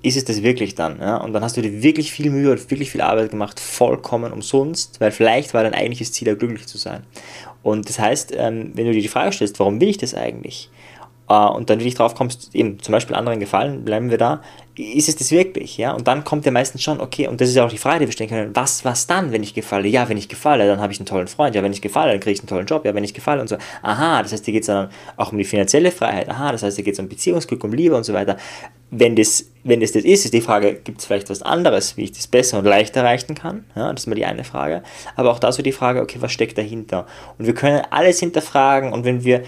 ist 0.06 0.16
es 0.16 0.24
das 0.24 0.42
wirklich 0.42 0.74
dann? 0.74 1.00
Ja? 1.00 1.16
Und 1.16 1.32
dann 1.32 1.42
hast 1.42 1.56
du 1.56 1.62
dir 1.62 1.82
wirklich 1.82 2.12
viel 2.12 2.30
Mühe 2.30 2.50
und 2.50 2.70
wirklich 2.70 2.90
viel 2.90 3.00
Arbeit 3.00 3.30
gemacht, 3.30 3.58
vollkommen 3.58 4.32
umsonst, 4.32 5.00
weil 5.00 5.10
vielleicht 5.10 5.52
war 5.52 5.64
dein 5.64 5.74
eigentliches 5.74 6.12
Ziel, 6.12 6.28
ja 6.28 6.34
glücklich 6.34 6.66
zu 6.66 6.78
sein. 6.78 7.02
Und 7.62 7.88
das 7.88 7.98
heißt, 7.98 8.32
ähm, 8.36 8.70
wenn 8.74 8.86
du 8.86 8.92
dir 8.92 9.02
die 9.02 9.08
Frage 9.08 9.32
stellst, 9.32 9.58
warum 9.58 9.80
will 9.80 9.88
ich 9.88 9.98
das 9.98 10.14
eigentlich? 10.14 10.70
Äh, 11.28 11.34
und 11.34 11.70
dann 11.70 11.78
wirklich 11.78 11.94
drauf 11.94 12.14
kommst, 12.14 12.54
eben 12.54 12.78
zum 12.80 12.92
Beispiel 12.92 13.16
anderen 13.16 13.40
gefallen, 13.40 13.84
bleiben 13.84 14.10
wir 14.10 14.18
da, 14.18 14.42
ist 14.78 15.08
es 15.08 15.16
das 15.16 15.30
wirklich, 15.30 15.78
ja? 15.78 15.92
Und 15.92 16.06
dann 16.06 16.24
kommt 16.24 16.44
ja 16.44 16.52
meistens 16.52 16.82
schon, 16.82 17.00
okay, 17.00 17.28
und 17.28 17.40
das 17.40 17.48
ist 17.48 17.54
ja 17.54 17.64
auch 17.64 17.70
die 17.70 17.78
Frage, 17.78 18.00
die 18.00 18.06
wir 18.06 18.12
stellen 18.12 18.28
können, 18.28 18.50
was, 18.54 18.84
was 18.84 19.06
dann, 19.06 19.32
wenn 19.32 19.42
ich 19.42 19.54
gefalle? 19.54 19.88
Ja, 19.88 20.08
wenn 20.08 20.18
ich 20.18 20.28
gefalle, 20.28 20.66
dann 20.66 20.80
habe 20.80 20.92
ich 20.92 20.98
einen 20.98 21.06
tollen 21.06 21.28
Freund, 21.28 21.54
ja, 21.54 21.62
wenn 21.62 21.72
ich 21.72 21.80
gefalle, 21.80 22.12
dann 22.12 22.20
kriege 22.20 22.34
ich 22.34 22.40
einen 22.40 22.48
tollen 22.48 22.66
Job, 22.66 22.84
ja, 22.84 22.94
wenn 22.94 23.04
ich 23.04 23.14
gefalle 23.14 23.40
und 23.40 23.48
so. 23.48 23.56
Aha, 23.82 24.22
das 24.22 24.32
heißt, 24.32 24.44
hier 24.44 24.52
geht 24.52 24.64
es 24.64 24.66
dann 24.66 24.90
auch 25.16 25.32
um 25.32 25.38
die 25.38 25.44
finanzielle 25.44 25.90
Freiheit, 25.90 26.28
aha, 26.28 26.52
das 26.52 26.62
heißt, 26.62 26.76
hier 26.76 26.84
geht 26.84 26.94
es 26.94 27.00
um 27.00 27.08
Beziehungsglück, 27.08 27.64
um 27.64 27.72
Liebe 27.72 27.96
und 27.96 28.04
so 28.04 28.12
weiter. 28.12 28.36
Wenn 28.90 29.16
das, 29.16 29.46
wenn 29.64 29.80
das 29.80 29.92
das 29.92 30.04
ist, 30.04 30.26
ist 30.26 30.34
die 30.34 30.40
Frage, 30.40 30.74
gibt 30.74 31.00
es 31.00 31.06
vielleicht 31.06 31.28
was 31.28 31.42
anderes, 31.42 31.96
wie 31.96 32.04
ich 32.04 32.12
das 32.12 32.26
besser 32.26 32.58
und 32.58 32.66
leichter 32.66 33.00
erreichen 33.00 33.34
kann? 33.34 33.64
Ja, 33.74 33.90
das 33.92 34.02
ist 34.02 34.06
mal 34.06 34.14
die 34.14 34.24
eine 34.24 34.44
Frage. 34.44 34.82
Aber 35.16 35.32
auch 35.32 35.38
da 35.38 35.50
so 35.50 35.62
die 35.62 35.72
Frage, 35.72 36.02
okay, 36.02 36.18
was 36.20 36.32
steckt 36.32 36.56
dahinter? 36.56 37.06
Und 37.38 37.46
wir 37.46 37.54
können 37.54 37.82
alles 37.90 38.20
hinterfragen 38.20 38.92
und 38.92 39.04
wenn 39.04 39.24
wir 39.24 39.42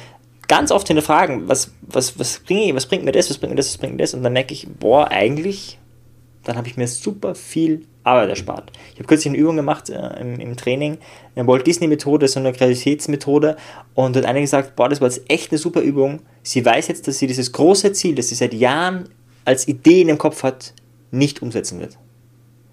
ganz 0.48 0.72
oft 0.72 0.88
hinterfragen, 0.88 1.48
was, 1.48 1.70
was, 1.82 2.18
was, 2.18 2.40
bringe, 2.40 2.74
was 2.74 2.86
bringt 2.86 3.04
mir 3.04 3.12
das, 3.12 3.30
was 3.30 3.38
bringt 3.38 3.52
mir 3.52 3.56
das, 3.56 3.68
was 3.68 3.78
bringt 3.78 3.94
mir 3.94 4.02
das? 4.02 4.14
Und 4.14 4.22
dann 4.22 4.32
merke 4.32 4.54
ich, 4.54 4.66
boah, 4.66 5.08
eigentlich, 5.10 5.78
dann 6.44 6.56
habe 6.56 6.66
ich 6.66 6.76
mir 6.76 6.88
super 6.88 7.34
viel 7.34 7.86
Arbeit 8.02 8.30
erspart. 8.30 8.72
Ich 8.92 8.98
habe 8.98 9.06
kürzlich 9.06 9.32
eine 9.32 9.38
Übung 9.38 9.56
gemacht 9.56 9.90
äh, 9.90 10.20
im, 10.20 10.40
im, 10.40 10.56
Training, 10.56 10.98
eine 11.36 11.46
Walt 11.46 11.66
Disney-Methode, 11.66 12.26
so 12.26 12.40
eine 12.40 12.52
Kreativitätsmethode. 12.52 13.56
Und 13.94 14.16
hat 14.16 14.24
eine 14.24 14.40
gesagt, 14.40 14.74
boah, 14.74 14.88
das 14.88 15.00
war 15.00 15.08
jetzt 15.08 15.22
echt 15.28 15.52
eine 15.52 15.58
super 15.58 15.82
Übung. 15.82 16.20
Sie 16.42 16.64
weiß 16.64 16.88
jetzt, 16.88 17.06
dass 17.06 17.18
sie 17.18 17.26
dieses 17.26 17.52
große 17.52 17.92
Ziel, 17.92 18.14
das 18.14 18.28
sie 18.28 18.34
seit 18.34 18.54
Jahren 18.54 19.10
als 19.44 19.68
Idee 19.68 20.00
in 20.00 20.08
dem 20.08 20.18
Kopf 20.18 20.42
hat, 20.42 20.72
nicht 21.10 21.42
umsetzen 21.42 21.80
wird 21.80 21.98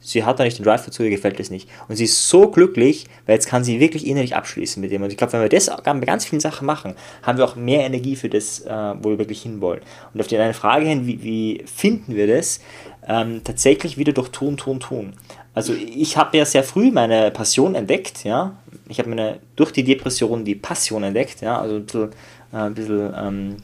sie 0.06 0.24
hat 0.24 0.39
da 0.39 0.43
nicht 0.43 0.60
den 0.60 0.64
Drive 0.64 0.86
dazu, 0.86 1.03
ihr 1.03 1.10
gefällt 1.10 1.39
das 1.39 1.49
nicht. 1.49 1.68
Und 1.88 1.95
sie 1.95 2.06
ist 2.06 2.30
so 2.30 2.49
glücklich, 2.49 3.08
weil 3.26 3.36
jetzt 3.36 3.47
kann 3.47 3.64
sie 3.64 3.80
wirklich 3.80 4.06
innerlich 4.06 4.36
abschließen 4.36 4.80
mit 4.80 4.91
dem. 4.91 5.01
Und 5.01 5.10
ich 5.10 5.18
glaube, 5.18 5.34
wenn 5.34 5.41
wir 5.41 5.49
das 5.49 5.70
bei 5.84 5.93
ganz 6.01 6.26
vielen 6.26 6.39
Sachen 6.39 6.66
machen, 6.66 6.93
haben 7.24 7.38
wir 7.38 7.45
auch 7.45 7.56
mehr 7.56 7.86
Energie 7.86 8.16
für 8.16 8.30
das, 8.30 8.62
äh, 8.62 8.93
wo 9.01 9.10
wir 9.10 9.18
wirklich 9.18 9.41
hinwollen. 9.41 9.82
Und 10.14 10.22
auf 10.22 10.28
die 10.28 10.38
eine 10.38 10.53
Frage 10.53 10.86
hin, 10.86 11.08
wie, 11.08 11.24
wie 11.24 11.64
finden 11.66 12.16
wir 12.16 12.28
das? 12.28 12.60
Ähm, 13.08 13.41
tatsächlich 13.43 13.97
wieder 13.97 14.14
durch 14.14 14.30
Tun, 14.30 14.58
Tun, 14.58 14.80
Tun. 14.80 15.14
Also 15.53 15.74
ich 15.74 16.18
habe 16.18 16.38
ja 16.38 16.45
sehr 16.45 16.64
früh 16.64 16.91
meine 16.91 17.32
Passion 17.32 17.76
entdeckt, 17.76 18.24
ja. 18.24 18.56
Ich 18.88 18.99
habe 18.99 19.10
meine 19.10 19.39
durch 19.56 19.72
die 19.72 19.84
Depression 19.84 20.45
die 20.45 20.56
Passion 20.56 21.03
entdeckt, 21.03 21.41
ja. 21.41 21.60
Also 21.60 21.76
ein 21.76 21.86
bisschen, 21.86 22.10
äh, 22.53 22.58
ein 22.58 22.74
bisschen 22.74 23.14
ähm, 23.18 23.58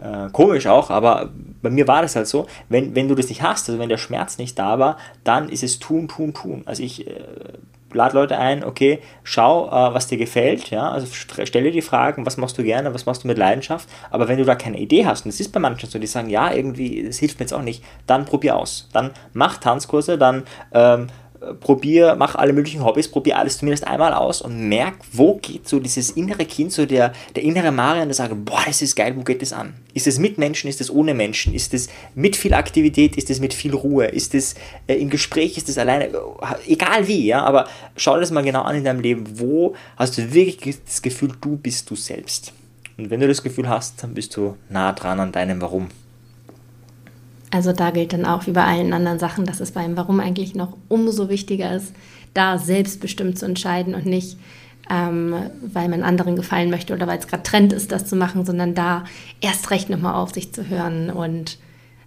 äh, 0.00 0.30
komisch 0.32 0.66
auch, 0.66 0.90
aber 0.90 1.30
bei 1.62 1.70
mir 1.70 1.86
war 1.86 2.02
das 2.02 2.16
halt 2.16 2.26
so, 2.26 2.46
wenn, 2.68 2.94
wenn 2.94 3.08
du 3.08 3.14
das 3.14 3.28
nicht 3.28 3.42
hast, 3.42 3.68
also 3.68 3.78
wenn 3.78 3.88
der 3.88 3.98
Schmerz 3.98 4.38
nicht 4.38 4.58
da 4.58 4.78
war, 4.78 4.96
dann 5.24 5.48
ist 5.48 5.62
es 5.62 5.78
tun, 5.78 6.08
tun, 6.08 6.32
tun. 6.32 6.62
Also 6.64 6.82
ich 6.82 7.06
äh, 7.06 7.20
lade 7.92 8.14
Leute 8.14 8.38
ein, 8.38 8.64
okay, 8.64 9.00
schau, 9.24 9.66
äh, 9.68 9.94
was 9.94 10.06
dir 10.06 10.18
gefällt, 10.18 10.70
ja, 10.70 10.90
also 10.90 11.06
stelle 11.12 11.70
die 11.70 11.82
Fragen, 11.82 12.24
was 12.26 12.36
machst 12.36 12.56
du 12.58 12.62
gerne, 12.62 12.94
was 12.94 13.06
machst 13.06 13.24
du 13.24 13.28
mit 13.28 13.38
Leidenschaft, 13.38 13.88
aber 14.10 14.28
wenn 14.28 14.38
du 14.38 14.44
da 14.44 14.54
keine 14.54 14.78
Idee 14.78 15.06
hast, 15.06 15.24
und 15.24 15.30
es 15.30 15.40
ist 15.40 15.52
bei 15.52 15.60
manchen 15.60 15.88
so, 15.88 15.98
die 15.98 16.06
sagen, 16.06 16.30
ja, 16.30 16.52
irgendwie, 16.52 17.02
das 17.04 17.18
hilft 17.18 17.38
mir 17.38 17.44
jetzt 17.44 17.52
auch 17.52 17.62
nicht, 17.62 17.84
dann 18.06 18.24
probier 18.24 18.56
aus. 18.56 18.88
Dann 18.92 19.10
mach 19.32 19.58
Tanzkurse, 19.58 20.18
dann 20.18 20.44
ähm, 20.72 21.08
probier, 21.60 22.16
mach 22.18 22.34
alle 22.34 22.52
möglichen 22.52 22.84
Hobbys, 22.84 23.08
probier 23.08 23.38
alles 23.38 23.58
zumindest 23.58 23.86
einmal 23.86 24.12
aus 24.12 24.42
und 24.42 24.68
merk, 24.68 24.94
wo 25.12 25.36
geht 25.36 25.68
so 25.68 25.80
dieses 25.80 26.10
innere 26.10 26.44
Kind, 26.44 26.72
so 26.72 26.84
der, 26.86 27.12
der 27.34 27.42
innere 27.42 27.72
Marian, 27.72 28.08
der 28.08 28.14
sagt, 28.14 28.34
boah, 28.44 28.62
das 28.66 28.82
ist 28.82 28.94
geil, 28.94 29.14
wo 29.16 29.22
geht 29.22 29.40
das 29.40 29.52
an? 29.52 29.74
Ist 29.94 30.06
es 30.06 30.18
mit 30.18 30.38
Menschen, 30.38 30.68
ist 30.68 30.80
es 30.80 30.90
ohne 30.90 31.14
Menschen? 31.14 31.54
Ist 31.54 31.72
es 31.72 31.88
mit 32.14 32.36
viel 32.36 32.54
Aktivität, 32.54 33.16
ist 33.16 33.30
es 33.30 33.40
mit 33.40 33.54
viel 33.54 33.74
Ruhe? 33.74 34.06
Ist 34.06 34.34
es 34.34 34.54
äh, 34.86 34.94
im 34.94 35.08
Gespräch, 35.08 35.56
ist 35.56 35.68
es 35.68 35.78
alleine? 35.78 36.10
Egal 36.66 37.08
wie, 37.08 37.26
ja, 37.26 37.42
aber 37.42 37.66
schau 37.96 38.18
das 38.18 38.30
mal 38.30 38.42
genau 38.42 38.62
an 38.62 38.76
in 38.76 38.84
deinem 38.84 39.00
Leben, 39.00 39.38
wo 39.38 39.74
hast 39.96 40.18
du 40.18 40.32
wirklich 40.34 40.76
das 40.84 41.00
Gefühl, 41.00 41.32
du 41.40 41.56
bist 41.56 41.90
du 41.90 41.96
selbst? 41.96 42.52
Und 42.98 43.08
wenn 43.08 43.20
du 43.20 43.28
das 43.28 43.42
Gefühl 43.42 43.68
hast, 43.68 44.02
dann 44.02 44.12
bist 44.12 44.36
du 44.36 44.56
nah 44.68 44.92
dran 44.92 45.20
an 45.20 45.32
deinem 45.32 45.62
Warum. 45.62 45.88
Also 47.50 47.72
da 47.72 47.90
gilt 47.90 48.12
dann 48.12 48.24
auch 48.24 48.46
wie 48.46 48.52
bei 48.52 48.64
allen 48.64 48.92
anderen 48.92 49.18
Sachen, 49.18 49.44
dass 49.44 49.60
es 49.60 49.72
beim 49.72 49.96
Warum 49.96 50.20
eigentlich 50.20 50.54
noch 50.54 50.76
umso 50.88 51.28
wichtiger 51.28 51.74
ist, 51.74 51.92
da 52.32 52.58
selbstbestimmt 52.58 53.38
zu 53.38 53.46
entscheiden 53.46 53.94
und 53.94 54.06
nicht, 54.06 54.38
ähm, 54.88 55.34
weil 55.60 55.88
man 55.88 56.02
anderen 56.02 56.36
gefallen 56.36 56.70
möchte 56.70 56.94
oder 56.94 57.06
weil 57.06 57.18
es 57.18 57.26
gerade 57.26 57.42
Trend 57.42 57.72
ist, 57.72 57.90
das 57.90 58.06
zu 58.06 58.14
machen, 58.14 58.44
sondern 58.44 58.74
da 58.74 59.04
erst 59.40 59.70
recht 59.70 59.90
nochmal 59.90 60.14
auf 60.14 60.32
sich 60.32 60.52
zu 60.52 60.68
hören 60.68 61.10
und 61.10 61.58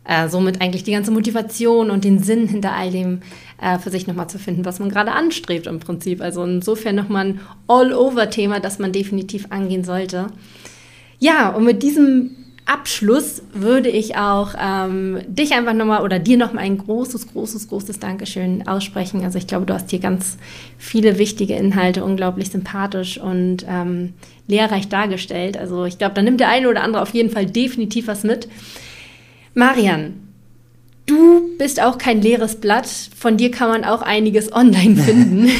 äh, 0.06 0.28
somit 0.28 0.62
eigentlich 0.62 0.84
die 0.84 0.91
ganze 0.91 1.12
Motivation 1.12 1.89
und 1.89 2.04
den 2.04 2.20
Sinn 2.20 2.48
hinter 2.48 2.74
all 2.74 2.91
dem 2.91 3.22
äh, 3.62 3.80
für 3.80 3.89
sich 3.89 4.08
nochmal 4.08 4.30
zu 4.30 4.39
finden, 4.39 4.66
was 4.66 4.80
man 4.80 4.89
gerade 4.89 5.12
anstrebt 5.12 5.68
im 5.68 5.80
Prinzip. 5.80 6.22
Also 6.22 6.44
insofern 6.44 6.96
nochmal 6.96 7.26
ein 7.26 7.39
All-Over-Thema, 7.68 8.60
das 8.60 8.80
man 8.80 8.91
definitiv 8.91 9.48
angehen 9.50 9.84
sollte. 9.84 10.28
Ja, 11.20 11.50
und 11.50 11.64
mit 11.64 11.84
diesem 11.84 12.32
Abschluss 12.66 13.41
würde 13.51 13.89
ich 13.89 14.16
auch 14.16 14.55
ähm, 14.57 15.20
dich 15.28 15.53
einfach 15.53 15.74
nochmal 15.74 16.01
oder 16.01 16.20
dir 16.20 16.38
nochmal 16.38 16.64
ein 16.64 16.78
großes, 16.78 17.28
großes, 17.34 17.68
großes 17.68 17.99
Dankeschön 17.99 18.68
aussprechen. 18.68 19.24
Also 19.24 19.38
ich 19.38 19.47
glaube, 19.47 19.66
du 19.66 19.74
hast 19.74 19.89
hier 19.89 19.99
ganz 19.99 20.38
viele 20.78 21.18
wichtige 21.18 21.55
Inhalte 21.55 22.05
unglaublich 22.05 22.51
sympathisch 22.51 23.18
und 23.18 23.66
ähm, 23.68 24.14
lehrreich 24.47 24.88
dargestellt. 24.88 25.57
Also 25.57 25.86
ich 25.86 25.97
glaube, 25.97 26.16
da 26.16 26.22
nimmt 26.22 26.39
der 26.39 26.49
eine 26.49 26.70
oder 26.70 26.84
andere 26.84 27.01
auf 27.01 27.14
jeden 27.14 27.30
Fall 27.30 27.45
definitiv 27.45 28.07
was 28.07 28.24
mit. 28.24 28.47
Marian, 29.53 30.23
Du 31.06 31.58
bist 31.58 31.82
auch 31.82 31.97
kein 31.97 32.22
leeres 32.22 32.56
Blatt. 32.56 32.88
Von 32.88 33.36
dir 33.36 33.51
kann 33.51 33.68
man 33.68 33.84
auch 33.84 34.01
einiges 34.01 34.54
online 34.54 34.95
finden. 34.95 35.49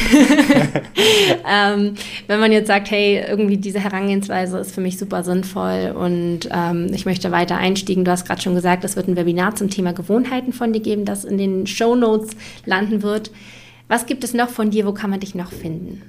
ähm, 1.50 1.94
wenn 2.26 2.40
man 2.40 2.50
jetzt 2.50 2.68
sagt, 2.68 2.90
hey, 2.90 3.22
irgendwie 3.28 3.58
diese 3.58 3.78
Herangehensweise 3.80 4.58
ist 4.58 4.74
für 4.74 4.80
mich 4.80 4.98
super 4.98 5.22
sinnvoll 5.22 5.94
und 5.96 6.48
ähm, 6.50 6.88
ich 6.94 7.04
möchte 7.04 7.30
weiter 7.30 7.58
einstiegen. 7.58 8.04
Du 8.04 8.10
hast 8.10 8.26
gerade 8.26 8.40
schon 8.40 8.54
gesagt, 8.54 8.84
es 8.84 8.96
wird 8.96 9.08
ein 9.08 9.16
Webinar 9.16 9.54
zum 9.54 9.68
Thema 9.68 9.92
Gewohnheiten 9.92 10.52
von 10.54 10.72
dir 10.72 10.80
geben, 10.80 11.04
das 11.04 11.24
in 11.24 11.36
den 11.36 11.66
Show 11.66 11.94
Notes 11.94 12.36
landen 12.64 13.02
wird. 13.02 13.30
Was 13.88 14.06
gibt 14.06 14.24
es 14.24 14.32
noch 14.32 14.48
von 14.48 14.70
dir? 14.70 14.86
Wo 14.86 14.92
kann 14.92 15.10
man 15.10 15.20
dich 15.20 15.34
noch 15.34 15.52
finden? 15.52 16.02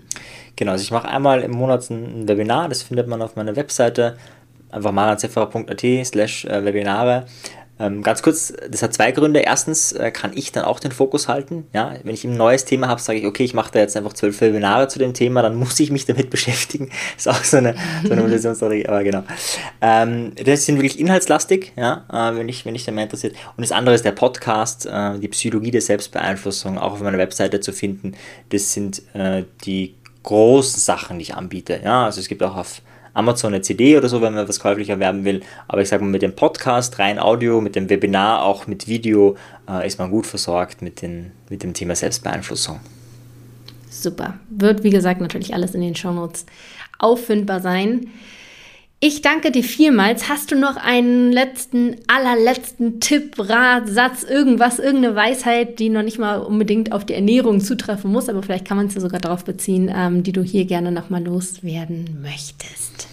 Genau, 0.55 0.71
also 0.71 0.83
ich 0.83 0.91
mache 0.91 1.09
einmal 1.09 1.41
im 1.41 1.51
Monat 1.51 1.89
ein 1.89 2.27
Webinar, 2.29 2.69
das 2.69 2.83
findet 2.83 3.09
man 3.09 3.21
auf 3.21 3.35
meiner 3.35 3.57
Webseite, 3.57 4.15
einfach 4.71 4.93
maranzifferer.at 4.93 6.05
slash 6.05 6.45
äh, 6.45 6.63
Webinare. 6.63 7.25
Ähm, 7.77 8.03
ganz 8.03 8.21
kurz, 8.21 8.53
das 8.69 8.81
hat 8.81 8.93
zwei 8.93 9.11
Gründe. 9.11 9.41
Erstens 9.41 9.91
äh, 9.91 10.11
kann 10.11 10.31
ich 10.33 10.51
dann 10.51 10.63
auch 10.63 10.79
den 10.79 10.91
Fokus 10.91 11.27
halten. 11.27 11.67
Ja, 11.73 11.93
wenn 12.03 12.13
ich 12.13 12.23
ein 12.23 12.37
neues 12.37 12.63
Thema 12.63 12.87
habe, 12.87 13.01
sage 13.01 13.19
ich, 13.19 13.25
okay, 13.25 13.43
ich 13.43 13.53
mache 13.53 13.71
da 13.73 13.79
jetzt 13.79 13.97
einfach 13.97 14.13
zwölf 14.13 14.39
Webinare 14.39 14.87
zu 14.87 14.97
dem 14.97 15.13
Thema, 15.13 15.41
dann 15.41 15.55
muss 15.55 15.79
ich 15.79 15.91
mich 15.91 16.05
damit 16.05 16.29
beschäftigen. 16.35 16.89
Ist 17.17 17.27
auch 17.27 17.43
so 17.43 17.57
eine, 17.57 17.75
so 18.03 18.11
eine 18.11 18.21
Motivationsstrategie, 18.21 18.87
aber 18.87 19.03
genau. 19.03 19.23
Ähm, 19.81 20.31
das 20.43 20.65
sind 20.65 20.77
wirklich 20.77 20.99
inhaltslastig, 20.99 21.73
ja, 21.75 22.05
äh, 22.11 22.37
wenn, 22.37 22.47
ich, 22.47 22.65
wenn 22.65 22.75
ich 22.75 22.85
da 22.85 22.91
mehr 22.91 23.03
interessiert. 23.03 23.35
Und 23.57 23.61
das 23.61 23.73
andere 23.73 23.95
ist 23.95 24.05
der 24.05 24.13
Podcast, 24.13 24.85
äh, 24.85 25.19
die 25.19 25.27
Psychologie 25.27 25.71
der 25.71 25.81
Selbstbeeinflussung, 25.81 26.77
auch 26.77 26.93
auf 26.93 27.01
meiner 27.01 27.17
Webseite 27.17 27.59
zu 27.59 27.73
finden. 27.73 28.13
Das 28.49 28.71
sind 28.71 29.01
äh, 29.13 29.43
die 29.65 29.95
großen 30.23 30.79
Sachen, 30.79 31.19
die 31.19 31.23
ich 31.23 31.35
anbiete. 31.35 31.81
Ja, 31.83 32.05
also 32.05 32.21
es 32.21 32.27
gibt 32.27 32.41
auch 32.41 32.55
auf 32.55 32.81
Amazon 33.15 33.53
eine 33.53 33.61
CD 33.61 33.97
oder 33.97 34.07
so, 34.09 34.21
wenn 34.21 34.35
man 34.35 34.47
was 34.47 34.59
käuflich 34.59 34.89
erwerben 34.89 35.25
will. 35.25 35.41
Aber 35.67 35.81
ich 35.81 35.89
sage 35.89 36.03
mal, 36.03 36.09
mit 36.11 36.21
dem 36.21 36.35
Podcast, 36.35 36.99
rein 36.99 37.17
Audio, 37.17 37.61
mit 37.61 37.75
dem 37.75 37.89
Webinar, 37.89 38.43
auch 38.43 38.67
mit 38.67 38.87
Video, 38.87 39.35
äh, 39.67 39.87
ist 39.87 39.97
man 39.97 40.11
gut 40.11 40.27
versorgt 40.27 40.81
mit, 40.81 41.01
den, 41.01 41.31
mit 41.49 41.63
dem 41.63 41.73
Thema 41.73 41.95
Selbstbeeinflussung. 41.95 42.79
Super. 43.89 44.35
Wird, 44.49 44.83
wie 44.83 44.89
gesagt, 44.89 45.21
natürlich 45.21 45.53
alles 45.53 45.73
in 45.73 45.81
den 45.81 45.95
Shownotes 45.95 46.45
auffindbar 46.99 47.61
sein. 47.61 48.07
Ich 49.01 49.21
danke 49.21 49.51
dir 49.51 49.63
vielmals. 49.63 50.29
Hast 50.29 50.51
du 50.51 50.55
noch 50.55 50.77
einen 50.77 51.31
letzten, 51.31 51.97
allerletzten 52.07 53.01
Tipp, 53.01 53.35
Rat, 53.37 53.89
Satz, 53.89 54.23
irgendwas, 54.23 54.79
irgendeine 54.79 55.15
Weisheit, 55.15 55.79
die 55.79 55.89
noch 55.89 56.01
nicht 56.01 56.17
mal 56.17 56.37
unbedingt 56.37 56.91
auf 56.91 57.05
die 57.05 57.13
Ernährung 57.13 57.59
zutreffen 57.59 58.11
muss, 58.11 58.29
aber 58.29 58.41
vielleicht 58.41 58.65
kann 58.65 58.77
man 58.77 58.87
es 58.87 58.95
ja 58.95 59.01
sogar 59.01 59.19
darauf 59.19 59.43
beziehen, 59.43 59.93
ähm, 59.93 60.23
die 60.23 60.31
du 60.31 60.41
hier 60.41 60.65
gerne 60.65 60.91
nochmal 60.91 61.23
loswerden 61.23 62.19
möchtest? 62.21 63.07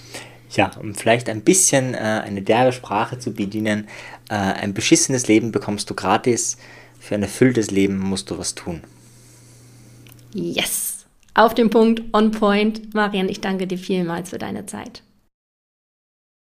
Ja, 0.51 0.71
um 0.81 0.95
vielleicht 0.95 1.29
ein 1.29 1.43
bisschen 1.43 1.95
äh, 1.95 1.99
eine 1.99 2.43
derbe 2.43 2.73
Sprache 2.73 3.19
zu 3.19 3.33
bedienen. 3.33 3.89
Äh, 4.29 4.35
ein 4.35 4.75
beschissenes 4.75 5.27
Leben 5.27 5.51
bekommst 5.51 5.91
du 5.91 5.95
gratis. 5.95 6.59
Für 7.01 7.17
ein 7.17 7.23
erfülltes 7.23 7.71
Leben 7.71 7.99
musst 7.99 8.31
du 8.31 8.39
was 8.39 8.55
tun. 8.55 8.83
Yes! 10.33 11.05
Auf 11.35 11.55
dem 11.55 11.71
Punkt, 11.71 12.03
on 12.13 12.31
point. 12.31 12.95
Marian, 12.95 13.29
ich 13.29 13.41
danke 13.41 13.67
dir 13.67 13.79
vielmals 13.79 14.31
für 14.31 14.39
deine 14.39 14.67
Zeit. 14.67 15.03